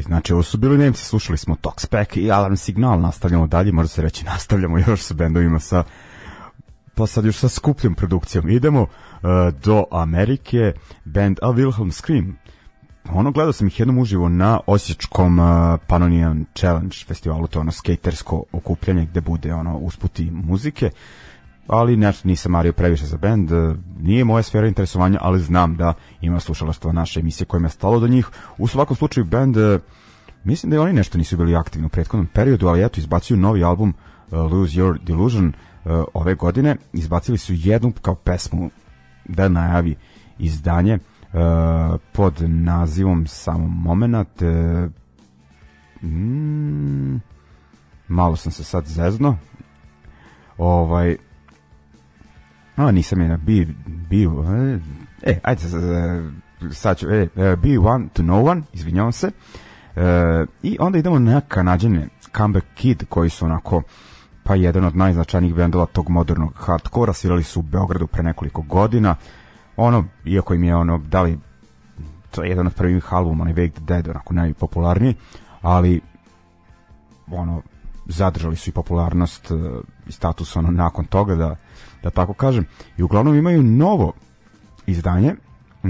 znači 0.06 0.34
ovo 0.34 0.44
su 0.44 0.58
bili 0.58 0.78
Nemci, 0.78 1.06
slušali 1.06 1.38
smo 1.38 1.56
Toxpack 1.56 2.18
i 2.18 2.32
Alarm 2.32 2.56
Signal, 2.56 3.02
nastavljamo 3.02 3.48
dalje, 3.48 3.72
može 3.72 3.90
se 3.90 4.02
reći 4.02 4.26
nastavljamo 4.26 4.78
još 4.88 5.02
sa 5.02 5.14
bendovima 5.14 5.60
sa 5.60 5.84
pa 6.96 7.08
sad 7.08 7.26
još 7.26 7.38
sa 7.38 7.50
skupljom 7.50 7.96
produkcijom. 7.96 8.50
Idemo 8.50 8.82
uh, 8.82 8.90
do 9.64 9.84
Amerike, 9.92 10.74
band 11.06 11.40
A 11.42 11.48
Wilhelm 11.48 11.92
Scream. 11.92 12.38
Ono, 13.14 13.32
gledao 13.32 13.54
sam 13.54 13.68
ih 13.68 13.80
jednom 13.80 13.98
uživo 13.98 14.30
na 14.30 14.60
Osječkom 14.68 15.40
uh, 15.40 15.46
Pannonian 15.88 16.46
Challenge 16.56 16.96
festivalu, 17.08 17.48
to 17.48 17.60
je 17.60 17.62
ono 17.62 17.72
skatersko 17.72 18.44
okupljanje 18.52 19.06
gde 19.06 19.22
bude 19.22 19.54
ono 19.54 19.78
usputi 19.78 20.32
muzike 20.32 20.90
ali 21.68 21.98
ne, 21.98 22.14
nisam 22.24 22.52
mario 22.52 22.74
previše 22.74 23.06
za 23.06 23.18
bend, 23.18 23.52
uh, 23.52 23.76
nije 24.00 24.24
moja 24.24 24.44
sfera 24.44 24.68
interesovanja, 24.68 25.20
ali 25.22 25.40
znam 25.40 25.76
da 25.76 25.94
ima 26.22 26.40
slušalaštvo 26.40 26.92
naše 26.92 27.20
emisije 27.20 27.48
kojima 27.48 27.66
je 27.66 27.72
stalo 27.72 28.00
do 28.00 28.08
njih. 28.08 28.30
U 28.58 28.68
svakom 28.68 28.98
slučaju 28.98 29.26
bend, 29.26 29.58
uh, 29.58 29.80
mislim 30.44 30.70
da 30.70 30.76
i 30.76 30.80
oni 30.80 30.94
nešto 30.94 31.18
nisu 31.18 31.38
bili 31.38 31.56
aktivni 31.56 31.86
u 31.86 31.90
prethodnom 31.90 32.28
periodu, 32.28 32.68
ali 32.68 32.84
eto, 32.84 33.00
izbacuju 33.00 33.38
novi 33.38 33.64
album 33.64 33.94
uh, 34.32 34.52
Lose 34.52 34.82
Your 34.82 35.04
Delusion 35.04 35.48
uh, 35.48 36.04
ove 36.14 36.36
godine, 36.36 36.76
izbacili 36.94 37.38
su 37.38 37.54
jednu 37.54 37.94
kao 38.02 38.16
pesmu 38.16 38.70
da 39.26 39.50
najavi 39.50 39.96
izdanje 40.40 40.94
uh, 40.96 41.40
pod 42.14 42.42
nazivom 42.50 43.28
samo 43.28 43.68
moment 43.68 44.42
mm, 46.02 47.16
malo 48.08 48.36
sam 48.36 48.52
se 48.52 48.64
sad 48.64 48.86
zezno 48.86 49.38
ovaj 50.58 51.16
a 52.76 52.92
nisam 52.92 53.22
je 53.22 53.38
bi, 53.38 53.76
bi 53.86 54.24
e, 54.24 54.80
e 55.22 55.40
ajde 55.44 55.62
sad 56.72 56.98
ću 56.98 57.10
e, 57.10 57.28
be 57.36 57.80
one 57.80 58.08
to 58.14 58.24
no 58.24 58.44
one 58.44 58.62
izvinjavam 58.74 59.12
se. 59.12 59.32
E, 59.96 60.46
i 60.64 60.78
onda 60.80 60.98
idemo 60.98 61.20
na 61.20 61.42
kanadjane 61.42 62.08
Comeback 62.38 62.68
Kid 62.76 63.04
koji 63.10 63.30
su 63.30 63.46
onako 63.46 63.82
pa 64.44 64.56
jedan 64.56 64.86
od 64.86 64.96
najznačajnijih 64.96 65.56
bendova 65.56 65.86
tog 65.86 66.10
modernog 66.10 66.54
hardkora, 66.56 67.14
svirali 67.14 67.44
su 67.44 67.60
u 67.60 67.64
Beogradu 67.64 68.08
pre 68.08 68.24
nekoliko 68.24 68.62
godina, 68.62 69.16
ono, 69.78 70.06
iako 70.26 70.54
im 70.54 70.64
je 70.64 70.76
ono, 70.76 70.98
da 70.98 71.22
li 71.22 71.40
to 72.32 72.44
je 72.44 72.50
jedan 72.50 72.68
od 72.68 72.74
prvih 72.74 73.14
albuma, 73.14 73.42
onaj 73.42 73.54
Wake 73.54 73.72
the 73.72 73.82
Dead, 73.82 74.08
onako 74.08 74.34
najpopularniji, 74.34 75.16
ali 75.62 76.02
ono, 77.32 77.62
zadržali 78.06 78.56
su 78.56 78.70
i 78.70 78.74
popularnost 78.74 79.52
uh, 79.52 79.60
i 80.08 80.12
status 80.12 80.56
ono 80.56 80.72
nakon 80.72 81.06
toga 81.06 81.36
da, 81.36 81.56
da 82.06 82.12
tako 82.12 82.34
kažem. 82.34 82.66
I 82.98 83.04
uglavnom 83.04 83.36
imaju 83.36 83.64
novo 83.64 84.14
izdanje 84.86 85.36
uh, 85.84 85.90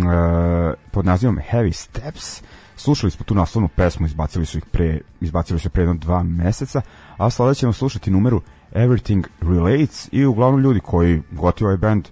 pod 0.91 1.05
nazivom 1.05 1.39
Heavy 1.51 1.72
Steps. 1.72 2.41
Slušali 2.76 3.11
smo 3.11 3.26
tu 3.26 3.36
naslovnu 3.36 3.68
pesmu 3.68 4.05
izbacili 4.05 4.45
su 4.45 4.57
ih 4.57 4.66
pre 4.66 4.99
izbacili 5.22 5.59
su 5.59 5.70
pre 5.70 5.84
jedno 5.84 5.93
dva 5.93 6.24
meseca 6.24 6.82
a 7.18 7.30
sada 7.30 7.53
ćemo 7.53 7.74
slušati 7.74 8.11
numeru 8.11 8.41
Everything 8.74 9.24
Relates 9.41 10.09
i 10.11 10.26
uglavnom 10.26 10.61
ljudi 10.61 10.80
koji 10.80 11.22
gotivaju 11.32 11.74
ovaj 11.74 11.78
band 11.78 12.07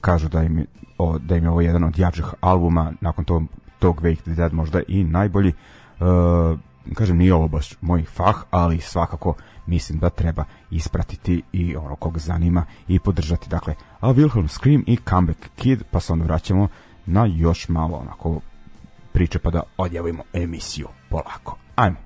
kažu 0.00 0.28
da 0.28 0.42
im, 0.42 0.66
o, 0.98 1.18
da 1.18 1.36
im 1.36 1.44
je 1.44 1.50
ovo 1.50 1.60
jedan 1.60 1.84
od 1.84 1.98
jačih 1.98 2.26
albuma 2.40 2.92
nakon 3.00 3.24
tog, 3.24 3.42
tog 3.78 4.00
Wake 4.00 4.22
the 4.22 4.30
Dead 4.30 4.52
možda 4.52 4.80
i 4.88 5.04
najbolji. 5.04 5.52
Uh, 6.00 6.58
kažem 6.94 7.16
nije 7.16 7.34
ovo 7.34 7.48
baš 7.48 7.74
moj 7.80 8.04
fah 8.04 8.36
ali 8.50 8.80
svakako 8.80 9.34
mislim 9.66 9.98
da 9.98 10.10
treba 10.10 10.44
ispratiti 10.70 11.42
i 11.52 11.76
ono 11.76 11.96
koga 11.96 12.18
zanima 12.18 12.64
i 12.88 12.98
podržati. 12.98 13.48
Dakle 13.48 13.74
A 14.00 14.08
Wilhelm 14.08 14.48
Scream 14.48 14.84
i 14.86 14.98
Comeback 15.08 15.48
Kid 15.56 15.82
pa 15.90 16.00
se 16.00 16.12
onda 16.12 16.24
vraćamo 16.24 16.68
na 17.06 17.26
još 17.26 17.68
malo 17.68 17.96
onako 17.96 18.40
priče 19.12 19.38
pa 19.38 19.50
da 19.50 19.62
odjavimo 19.76 20.22
emisiju 20.32 20.88
polako. 21.10 21.56
Ajmo 21.76 21.96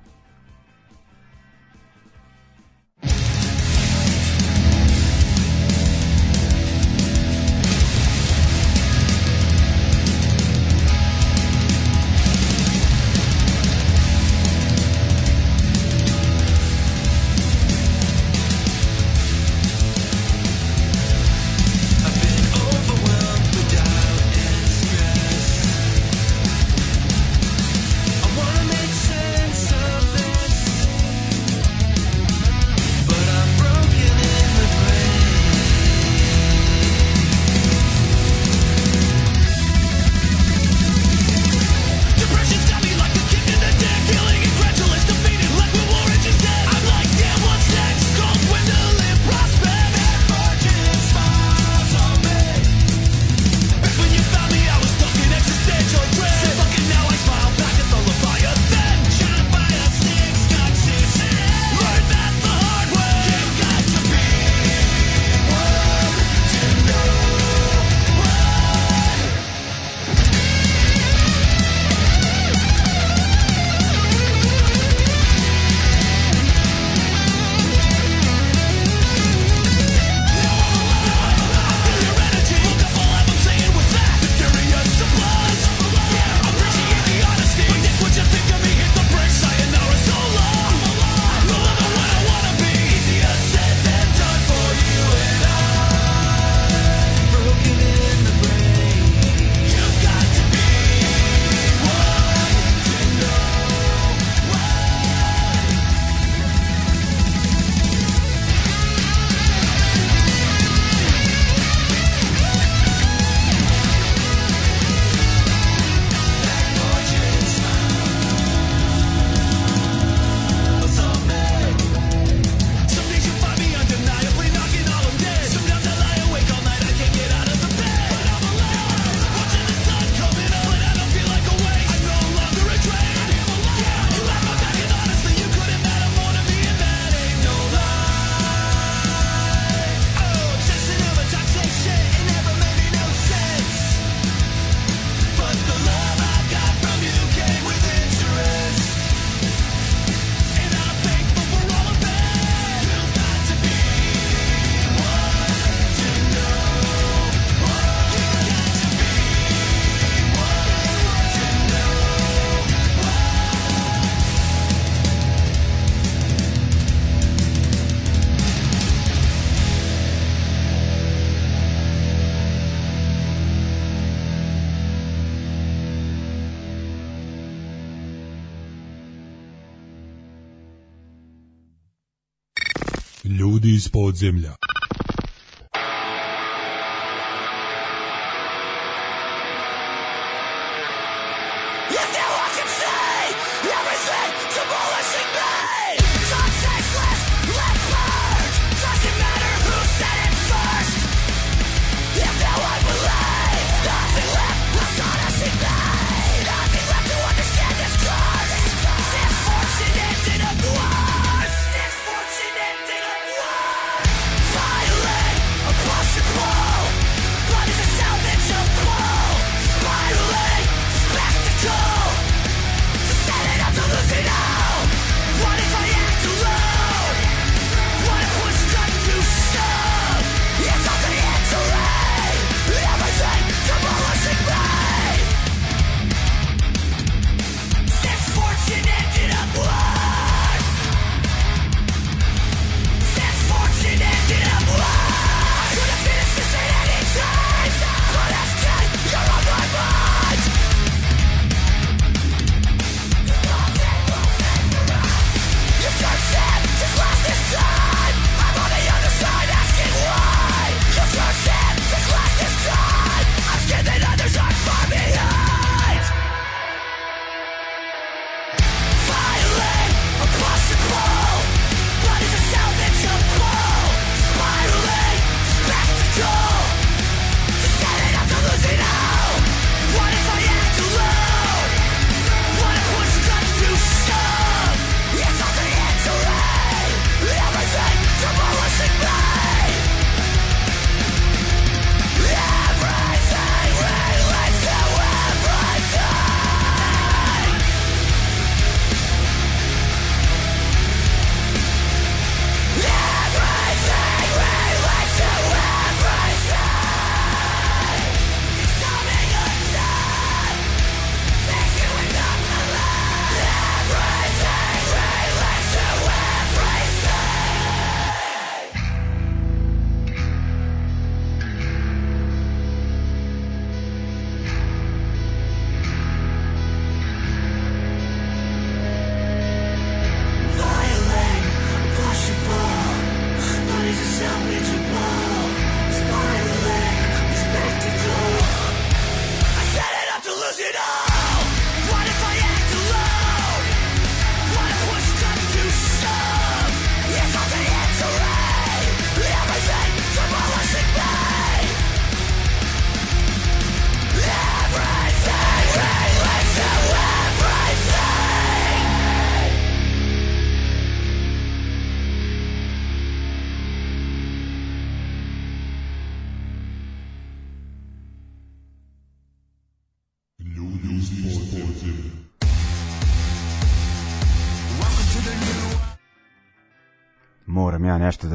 Ljudi 183.29 183.73
iz 183.73 183.89
podzemlja. 183.89 184.55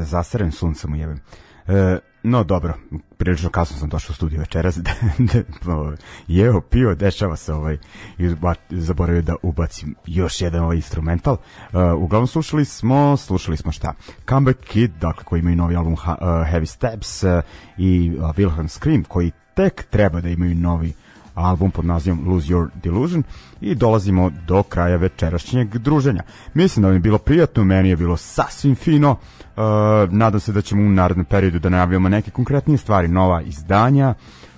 Ja 0.05 0.17
nešto 0.17 0.17
da 0.17 0.23
zaserem, 0.23 0.51
sunce 0.51 0.87
mu 0.87 0.95
jebem. 0.95 1.19
E, 1.67 1.99
no 2.23 2.43
dobro, 2.43 2.73
prilično 3.17 3.49
kasno 3.49 3.77
sam 3.77 3.89
došao 3.89 4.13
u 4.13 4.15
studiju 4.15 4.39
večeras, 4.39 4.77
da, 4.85 4.91
da, 5.65 5.75
ovaj, 5.75 5.97
jeo, 6.27 6.61
pio, 6.61 6.95
dešava 6.95 7.35
se 7.35 7.53
ovaj, 7.53 7.77
izba, 8.17 8.55
zaboravio 8.69 9.21
da 9.21 9.35
ubacim 9.43 9.95
još 10.05 10.41
jedan 10.41 10.63
ovaj 10.63 10.75
instrumental. 10.75 11.37
E, 11.73 11.77
uglavnom 11.93 12.27
slušali 12.27 12.65
smo, 12.65 13.17
slušali 13.17 13.57
smo 13.57 13.71
šta? 13.71 13.93
Comeback 14.29 14.59
Kid, 14.59 14.91
dakle 15.01 15.23
koji 15.23 15.39
imaju 15.39 15.55
novi 15.55 15.75
album 15.75 15.95
ha, 15.95 16.15
uh, 16.21 16.27
Heavy 16.27 16.65
Steps 16.65 17.23
uh, 17.23 17.29
i 17.77 18.11
uh, 18.17 18.35
Wilhelm 18.35 18.67
Scream 18.67 19.03
koji 19.03 19.31
tek 19.55 19.85
treba 19.89 20.21
da 20.21 20.29
imaju 20.29 20.55
novi 20.55 20.93
album 21.35 21.71
pod 21.71 21.85
nazivom 21.85 22.27
Lose 22.27 22.53
Your 22.53 22.69
Delusion 22.83 23.23
i 23.61 23.75
dolazimo 23.75 24.31
do 24.47 24.63
kraja 24.63 24.97
večerašnjeg 24.97 25.77
druženja. 25.77 26.23
Mislim 26.53 26.81
da 26.81 26.87
vam 26.87 26.95
je 26.95 26.99
bilo 26.99 27.17
prijatno, 27.17 27.63
meni 27.63 27.89
je 27.89 27.95
bilo 27.95 28.17
sasvim 28.17 28.75
fino. 28.75 29.11
Uh, 29.11 29.63
nadam 30.11 30.39
se 30.39 30.51
da 30.51 30.61
ćemo 30.61 30.81
u 30.81 30.89
narednom 30.89 31.25
periodu 31.25 31.59
da 31.59 31.69
najavljamo 31.69 32.09
neke 32.09 32.31
konkretnije 32.31 32.77
stvari, 32.77 33.07
nova 33.07 33.41
izdanja, 33.41 34.13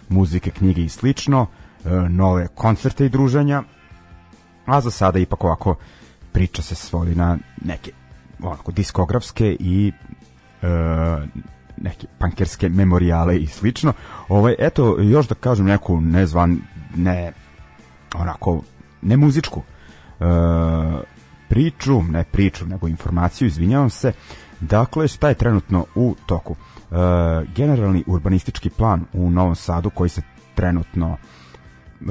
muzike, 0.10 0.52
knjige 0.52 0.82
i 0.82 0.90
slično, 0.90 1.42
uh, 1.42 1.92
nove 2.10 2.48
koncerte 2.48 3.06
i 3.06 3.10
druženja. 3.10 3.64
A 4.66 4.82
za 4.82 4.92
sada 4.92 5.20
ipak 5.20 5.44
ovako 5.44 5.76
priča 6.32 6.62
se 6.62 6.76
svodi 6.76 7.16
na 7.16 7.38
neke 7.66 7.92
onako 8.44 8.72
diskografske 8.72 9.58
i 9.60 9.92
uh, 10.62 10.68
neke 11.78 12.08
pankerske 12.20 12.70
memorijale 12.70 13.38
i 13.38 13.48
slično. 13.48 13.94
Ovaj 14.30 14.56
eto 14.60 14.98
još 15.00 15.28
da 15.28 15.36
kažem 15.36 15.66
neku 15.66 16.02
nezvan 16.02 16.60
ne 16.96 17.34
onako 18.16 18.62
ne 19.02 19.18
muzičku 19.18 19.64
e, 20.20 20.24
priču, 21.50 22.04
ne 22.04 22.24
priču, 22.24 22.66
nego 22.66 22.88
informaciju, 22.88 23.48
izvinjavam 23.48 23.90
se. 23.90 24.12
Dakle, 24.60 25.08
šta 25.08 25.30
je 25.30 25.36
trenutno 25.36 25.86
u 25.96 26.16
toku? 26.26 26.56
E, 26.56 26.96
generalni 27.56 28.04
urbanistički 28.08 28.70
plan 28.70 29.06
u 29.14 29.30
Novom 29.30 29.56
Sadu 29.56 29.90
koji 29.90 30.10
se 30.10 30.22
trenutno 30.56 31.18
e, 32.02 32.06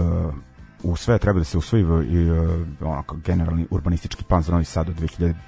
usvaja, 0.83 1.19
treba 1.19 1.39
da 1.39 1.45
se 1.45 1.59
usvoji 1.59 1.83
i 2.09 2.29
e, 2.29 2.87
onako 2.87 3.17
generalni 3.17 3.67
urbanistički 3.71 4.25
plan 4.25 4.43
za 4.43 4.53
Novi 4.53 4.65
Sad 4.65 4.87
do 4.87 4.93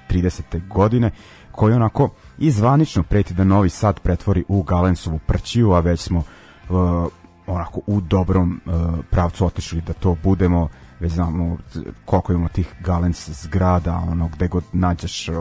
2030. 0.09 0.67
godine 0.67 1.11
koji 1.59 1.73
onako 1.73 2.09
izvanično 2.37 3.03
preti 3.03 3.33
da 3.33 3.43
Novi 3.43 3.69
Sad 3.69 3.99
pretvori 3.99 4.43
u 4.47 4.63
Galensovu 4.63 5.19
prćiju, 5.27 5.71
a 5.71 5.79
već 5.79 5.99
smo 5.99 6.19
uh, 6.19 7.07
onako 7.47 7.81
u 7.87 8.01
dobrom 8.01 8.61
uh, 8.65 8.73
pravcu 9.09 9.45
otišli 9.45 9.81
da 9.81 9.93
to 9.93 10.15
budemo 10.23 10.69
već 10.99 11.11
znamo 11.11 11.57
koliko 12.05 12.33
imamo 12.33 12.49
tih 12.49 12.75
Galens 12.79 13.29
zgrada 13.29 13.95
ono 14.11 14.27
gde 14.27 14.47
god 14.47 14.63
nađeš 14.73 15.29
uh, 15.29 15.35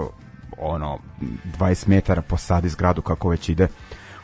ono 0.58 0.98
20 1.58 1.88
metara 1.88 2.22
posadi 2.22 2.68
zgradu 2.68 3.02
kako 3.02 3.28
već 3.28 3.48
ide 3.48 3.68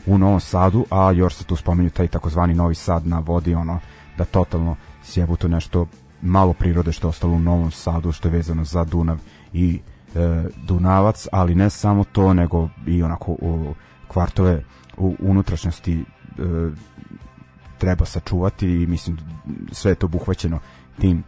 u 0.07 0.19
Novom 0.19 0.41
Sadu, 0.41 0.85
a 0.91 1.13
još 1.13 1.35
se 1.35 1.45
tu 1.45 1.57
spomenju 1.57 1.91
taj 1.91 2.09
takozvani 2.09 2.55
Novi 2.55 2.75
Sad 2.75 3.07
na 3.07 3.19
vodi 3.19 3.55
ono 3.55 3.81
da 4.19 4.25
totalno 4.25 4.77
sjebu 5.05 5.37
to 5.37 5.49
nešto 5.49 5.87
malo 6.23 6.53
prirode 6.53 6.93
što 6.93 7.07
je 7.07 7.11
ostalo 7.11 7.33
u 7.33 7.39
Novom 7.39 7.71
Sadu 7.71 8.13
što 8.13 8.29
je 8.29 8.33
vezano 8.33 8.65
za 8.65 8.85
Dunav 8.85 9.19
i 9.53 9.81
Dunavac, 10.67 11.27
ali 11.33 11.55
ne 11.55 11.71
samo 11.71 12.05
to, 12.05 12.35
nego 12.35 12.69
i 12.87 13.03
onako 13.03 13.33
u 13.33 13.75
kvartove 14.09 14.63
u 14.97 15.17
unutrašnjosti 15.19 16.01
e, 16.01 16.05
treba 17.79 18.05
sačuvati 18.05 18.69
i 18.69 18.87
mislim 18.87 19.19
sve 19.73 19.91
je 19.91 19.95
to 19.95 20.07
obuhvaćeno 20.07 20.59
tim 21.01 21.25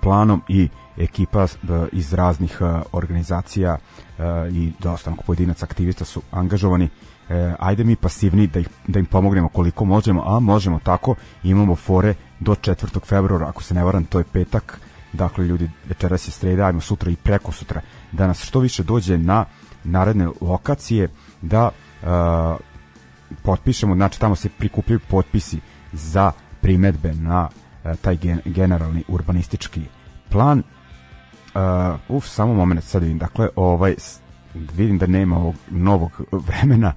planom 0.00 0.42
i 0.48 0.68
ekipa 0.96 1.42
e, 1.42 1.48
iz 1.92 2.12
raznih 2.12 2.58
e, 2.60 2.80
organizacija 2.92 3.78
e, 3.78 4.22
i 4.50 4.72
dosta 4.78 5.10
onako 5.10 5.22
pojedinaca 5.26 5.64
aktivista 5.64 6.04
su 6.04 6.22
angažovani 6.30 6.88
e, 7.28 7.54
ajde 7.58 7.84
mi 7.84 7.96
pasivni 7.96 8.46
da, 8.46 8.60
ih, 8.60 8.68
da 8.86 8.98
im 8.98 9.06
pomognemo 9.06 9.48
koliko 9.48 9.84
možemo, 9.84 10.22
a 10.26 10.40
možemo 10.40 10.78
tako 10.78 11.14
imamo 11.42 11.76
fore 11.76 12.14
do 12.40 12.54
4. 12.54 13.06
februara 13.06 13.48
ako 13.48 13.62
se 13.62 13.74
ne 13.74 13.84
varam 13.84 14.04
to 14.04 14.18
je 14.18 14.24
petak 14.24 14.80
dakle 15.12 15.46
ljudi 15.46 15.70
večeras 15.88 16.28
je 16.28 16.32
sreda, 16.32 16.66
ajmo 16.66 16.80
sutra 16.80 17.10
i 17.10 17.16
preko 17.16 17.52
sutra 17.52 17.80
da 18.12 18.26
nas 18.26 18.42
što 18.42 18.60
više 18.60 18.82
dođe 18.82 19.18
na 19.18 19.44
naredne 19.84 20.28
lokacije 20.40 21.08
da 21.42 21.70
uh, 22.02 22.08
potpišemo, 23.42 23.94
znači 23.94 24.20
tamo 24.20 24.36
se 24.36 24.48
prikupljaju 24.48 25.00
potpisi 25.08 25.60
za 25.92 26.32
primetbe 26.60 27.14
na 27.14 27.48
uh, 27.48 27.96
taj 27.96 28.16
gen, 28.16 28.40
generalni 28.44 29.04
urbanistički 29.08 29.82
plan. 30.28 30.62
Uh, 32.08 32.16
uf, 32.16 32.26
samo 32.26 32.54
moment 32.54 32.84
sad 32.84 33.02
vidim, 33.02 33.18
dakle 33.18 33.48
ovaj 33.56 33.94
vidim 34.54 34.98
da 34.98 35.06
nema 35.06 35.36
ovog 35.36 35.54
novog 35.70 36.20
vremena 36.32 36.92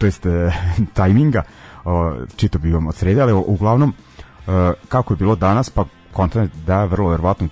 to 0.00 0.06
jest 0.06 0.26
uh, 0.26 0.32
tajminga 0.96 1.42
uh, 1.84 1.92
čito 2.36 2.58
bi 2.58 2.72
vam 2.72 2.86
od 2.86 2.94
srede, 2.94 3.20
ali 3.20 3.32
uglavnom 3.32 3.90
uh, 3.90 4.54
kako 4.88 5.12
je 5.12 5.18
bilo 5.18 5.36
danas, 5.36 5.70
pa 5.70 5.84
kontent 6.12 6.52
da 6.66 6.84
vrlo 6.84 7.08
verovatno 7.08 7.48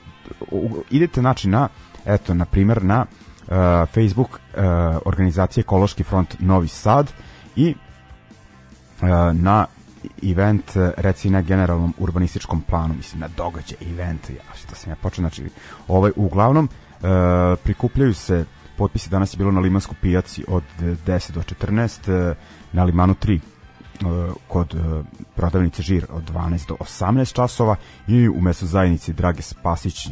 idete 0.90 1.20
znači 1.20 1.48
na 1.48 1.69
eto 2.06 2.35
na 2.35 2.44
primer 2.44 2.85
na 2.85 3.06
uh, 3.48 3.55
Facebook 3.94 4.31
uh, 4.31 4.62
organizacije 5.05 5.62
Ekološki 5.62 6.02
front 6.02 6.36
Novi 6.39 6.69
Sad 6.69 7.12
i 7.56 7.74
uh, 9.02 9.09
na 9.32 9.66
event 10.23 10.73
reci 10.97 11.31
na 11.31 11.40
generalnom 11.40 11.94
urbanističkom 11.98 12.60
planu 12.60 12.94
mislim 12.94 13.20
na 13.20 13.28
događaj 13.36 13.78
event 13.81 14.31
ja 14.31 14.55
što 14.55 14.74
sam 14.74 14.93
ja 14.93 14.97
počeo 14.97 15.23
znači 15.23 15.51
ovaj 15.89 16.12
uglavnom 16.16 16.69
uh, 16.69 17.09
prikupljaju 17.65 18.15
se 18.15 18.44
potpisi 18.77 19.10
danas 19.10 19.35
je 19.35 19.39
bilo 19.39 19.51
na 19.51 19.60
Limanskoj 19.60 19.97
pijaci 20.01 20.44
od 20.48 20.62
10 20.81 21.31
do 21.31 21.40
14 21.40 22.31
uh, 22.31 22.36
na 22.73 22.85
Limanu 22.85 23.15
3 23.15 23.40
uh, 23.40 24.35
kod 24.48 24.74
prodavnice 25.36 25.82
Žir 25.82 26.06
od 26.10 26.31
12 26.31 26.69
do 26.69 26.74
18 26.74 27.35
časova 27.35 27.77
i 28.09 28.28
u 28.28 28.40
mesu 28.40 28.66
zajednici 28.66 29.12
Drage 29.12 29.43
Spasić 29.43 30.09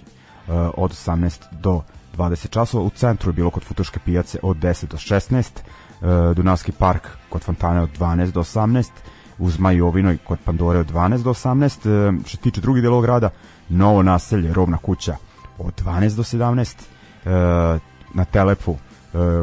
od 0.77 0.91
18 0.91 1.45
do 1.51 1.83
20 2.17 2.51
časova. 2.51 2.85
U 2.85 2.91
centru 2.91 3.29
je 3.29 3.33
bilo 3.33 3.51
kod 3.51 3.65
Futoške 3.65 4.01
pijace 4.05 4.39
od 4.43 4.57
10 4.57 4.87
do 4.87 4.97
16, 4.97 6.35
Dunavski 6.35 6.73
park 6.73 7.09
kod 7.29 7.43
Fontane 7.43 7.81
od 7.83 7.99
12 7.99 8.31
do 8.31 8.41
18, 8.41 8.91
u 9.39 9.51
Zmajovinoj 9.51 10.19
kod 10.25 10.39
Pandore 10.45 10.79
od 10.79 10.93
12 10.93 11.23
do 11.23 11.31
18, 11.31 12.21
što 12.27 12.37
se 12.37 12.43
tiče 12.43 12.61
drugih 12.61 12.83
delova 12.83 13.03
grada, 13.03 13.31
Novo 13.69 14.03
naselje, 14.03 14.55
Robna 14.55 14.79
kuća 14.79 15.17
od 15.59 15.83
12 15.85 16.17
do 16.17 16.23
17, 16.23 17.81
na 18.15 18.25
Telepu 18.25 18.77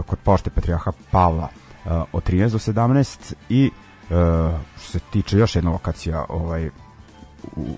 kod 0.05 0.19
pošte 0.23 0.49
Patrijaha 0.49 0.91
Pavla 1.11 1.47
od 2.11 2.29
13 2.29 2.51
do 2.51 2.57
17 2.57 3.33
i 3.49 3.71
što 4.77 4.91
se 4.91 4.99
tiče 4.99 5.37
još 5.37 5.55
jedna 5.55 5.71
lokacija 5.71 6.25
ovaj, 6.29 6.69
u 7.55 7.77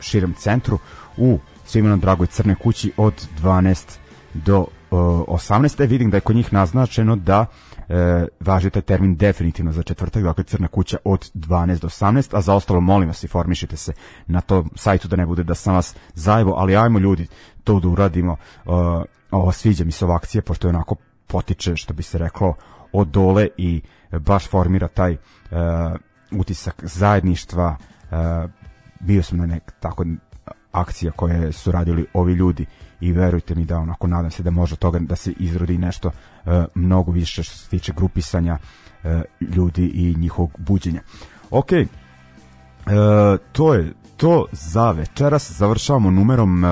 širem 0.00 0.34
centru 0.34 0.78
u 1.16 1.38
Simonom 1.74 2.00
Dragoj 2.00 2.26
Crne 2.26 2.54
kući 2.54 2.92
od 2.96 3.28
12 3.42 3.98
do 4.34 4.58
uh, 4.58 4.68
18. 4.98 5.88
Vidim 5.88 6.10
da 6.10 6.16
je 6.16 6.20
kod 6.20 6.36
njih 6.36 6.52
naznačeno 6.52 7.16
da 7.16 7.46
e, 7.88 8.26
važi 8.40 8.70
taj 8.70 8.82
termin 8.82 9.16
definitivno 9.16 9.72
za 9.72 9.82
četvrtak, 9.82 10.22
dakle 10.22 10.44
Crna 10.44 10.68
kuća 10.68 10.96
od 11.04 11.30
12 11.34 11.80
do 11.80 11.88
18, 11.88 12.36
a 12.36 12.40
za 12.40 12.54
ostalo 12.54 12.80
molim 12.80 13.08
vas 13.08 13.22
informišite 13.22 13.76
se 13.76 13.92
na 14.26 14.40
tom 14.40 14.70
sajtu 14.74 15.08
da 15.08 15.16
ne 15.16 15.26
bude 15.26 15.44
da 15.44 15.54
sam 15.54 15.74
vas 15.74 15.94
zajebo, 16.14 16.54
ali 16.56 16.76
ajmo 16.76 16.98
ljudi 16.98 17.26
to 17.64 17.80
da 17.80 17.88
uradimo. 17.88 18.36
Uh, 18.64 18.74
ovo 19.30 19.52
sviđa 19.52 19.84
mi 19.84 19.92
se 19.92 20.04
ova 20.04 20.16
akcija, 20.16 20.42
pošto 20.42 20.68
je 20.68 20.74
onako 20.74 20.96
potiče, 21.26 21.76
što 21.76 21.94
bi 21.94 22.02
se 22.02 22.18
reklo, 22.18 22.54
od 22.92 23.08
dole 23.08 23.48
i 23.56 23.82
baš 24.12 24.48
formira 24.48 24.88
taj 24.88 25.12
uh, 25.12 25.18
utisak 26.30 26.84
zajedništva. 26.84 27.76
Uh, 27.76 28.50
bio 29.00 29.22
sam 29.22 29.38
na 29.38 29.46
nek 29.46 29.72
tako 29.80 30.04
akcija 30.74 31.12
koje 31.12 31.52
su 31.52 31.72
radili 31.72 32.06
ovi 32.14 32.32
ljudi 32.32 32.66
i 33.00 33.12
verujte 33.12 33.54
mi 33.54 33.64
da 33.64 33.78
onako 33.78 34.06
nadam 34.06 34.30
se 34.30 34.42
da 34.42 34.50
može 34.50 34.76
toga 34.76 34.98
da 34.98 35.16
se 35.16 35.32
izrodi 35.32 35.78
nešto 35.78 36.08
uh, 36.08 36.52
mnogo 36.74 37.12
više 37.12 37.42
što 37.42 37.56
se 37.56 37.68
tiče 37.68 37.92
grupisanja 37.96 38.58
uh, 38.58 39.10
ljudi 39.40 39.86
i 39.86 40.14
njihovog 40.18 40.50
buđenja. 40.58 41.00
Ok, 41.50 41.72
uh, 41.72 41.82
to 43.52 43.74
je 43.74 43.92
to 44.16 44.46
za 44.52 44.90
večeras. 44.90 45.50
Završavamo 45.50 46.10
numerom 46.10 46.64
uh, 46.64 46.70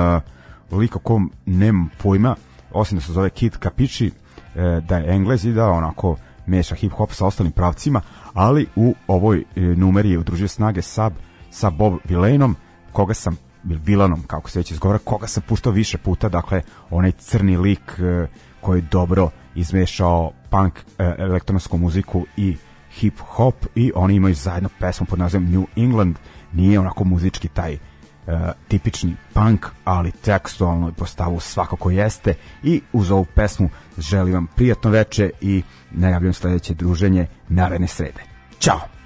lika 0.79 0.99
kom 0.99 1.33
nemam 1.47 1.91
pojma, 2.03 2.37
osim 2.73 2.99
da 2.99 3.05
se 3.05 3.13
zove 3.13 3.31
Kid 3.31 3.57
Kapići, 3.57 4.07
uh, 4.07 4.85
da 4.85 4.97
je 4.97 5.15
englez 5.15 5.45
i 5.45 5.53
da 5.53 5.69
onako 5.69 6.17
meša 6.47 6.75
hip 6.75 6.93
hop 6.93 7.13
sa 7.13 7.27
ostalim 7.27 7.53
pravcima, 7.53 8.01
ali 8.35 8.67
u 8.77 8.95
ovoj 9.07 9.39
uh, 9.39 9.63
numeri 9.63 10.11
je 10.11 10.19
udružio 10.19 10.49
snage 10.49 10.83
Sab 10.83 11.13
sa 11.51 11.71
Bob 11.71 11.95
Vilaneom, 12.05 12.57
koga 12.93 13.15
sam 13.15 13.37
Vilanom, 13.65 14.23
kako 14.23 14.51
se 14.51 14.59
već 14.59 14.71
izgovara, 14.71 14.99
koga 14.99 15.27
sam 15.27 15.43
puštao 15.49 15.73
više 15.73 15.99
puta, 15.99 16.29
dakle, 16.29 16.63
onaj 16.91 17.13
crni 17.13 17.57
lik 17.57 17.99
e, 17.99 18.27
koji 18.61 18.79
je 18.79 18.89
dobro 18.91 19.31
izmešao 19.55 20.33
punk, 20.51 20.79
e, 20.99 21.15
elektronsku 21.19 21.79
muziku 21.79 22.27
i 22.37 22.57
hip 22.91 23.19
hop 23.21 23.67
i 23.75 23.93
oni 23.95 24.15
imaju 24.15 24.35
zajedno 24.35 24.69
pesmu 24.81 25.07
pod 25.07 25.19
nazivom 25.19 25.51
New 25.51 25.67
England, 25.77 26.17
nije 26.53 26.81
onako 26.81 27.05
muzički 27.05 27.49
taj 27.49 27.75
uh, 28.27 28.33
tipični 28.69 29.17
punk, 29.33 29.67
ali 29.85 30.13
tekstualno 30.13 30.89
i 30.89 30.93
postavu 30.93 31.41
svakako 31.41 31.91
jeste 31.91 32.35
i 32.63 32.81
uz 32.93 33.11
ovu 33.11 33.25
pesmu 33.35 33.69
želim 33.99 34.35
vam 34.35 34.47
prijatno 34.47 34.91
veče 34.91 35.31
i 35.41 35.63
najavljam 35.91 36.33
sledeće 36.33 36.75
druženje 36.75 37.27
naredne 37.49 37.87
srede. 37.87 38.23
Ćao! 38.59 39.02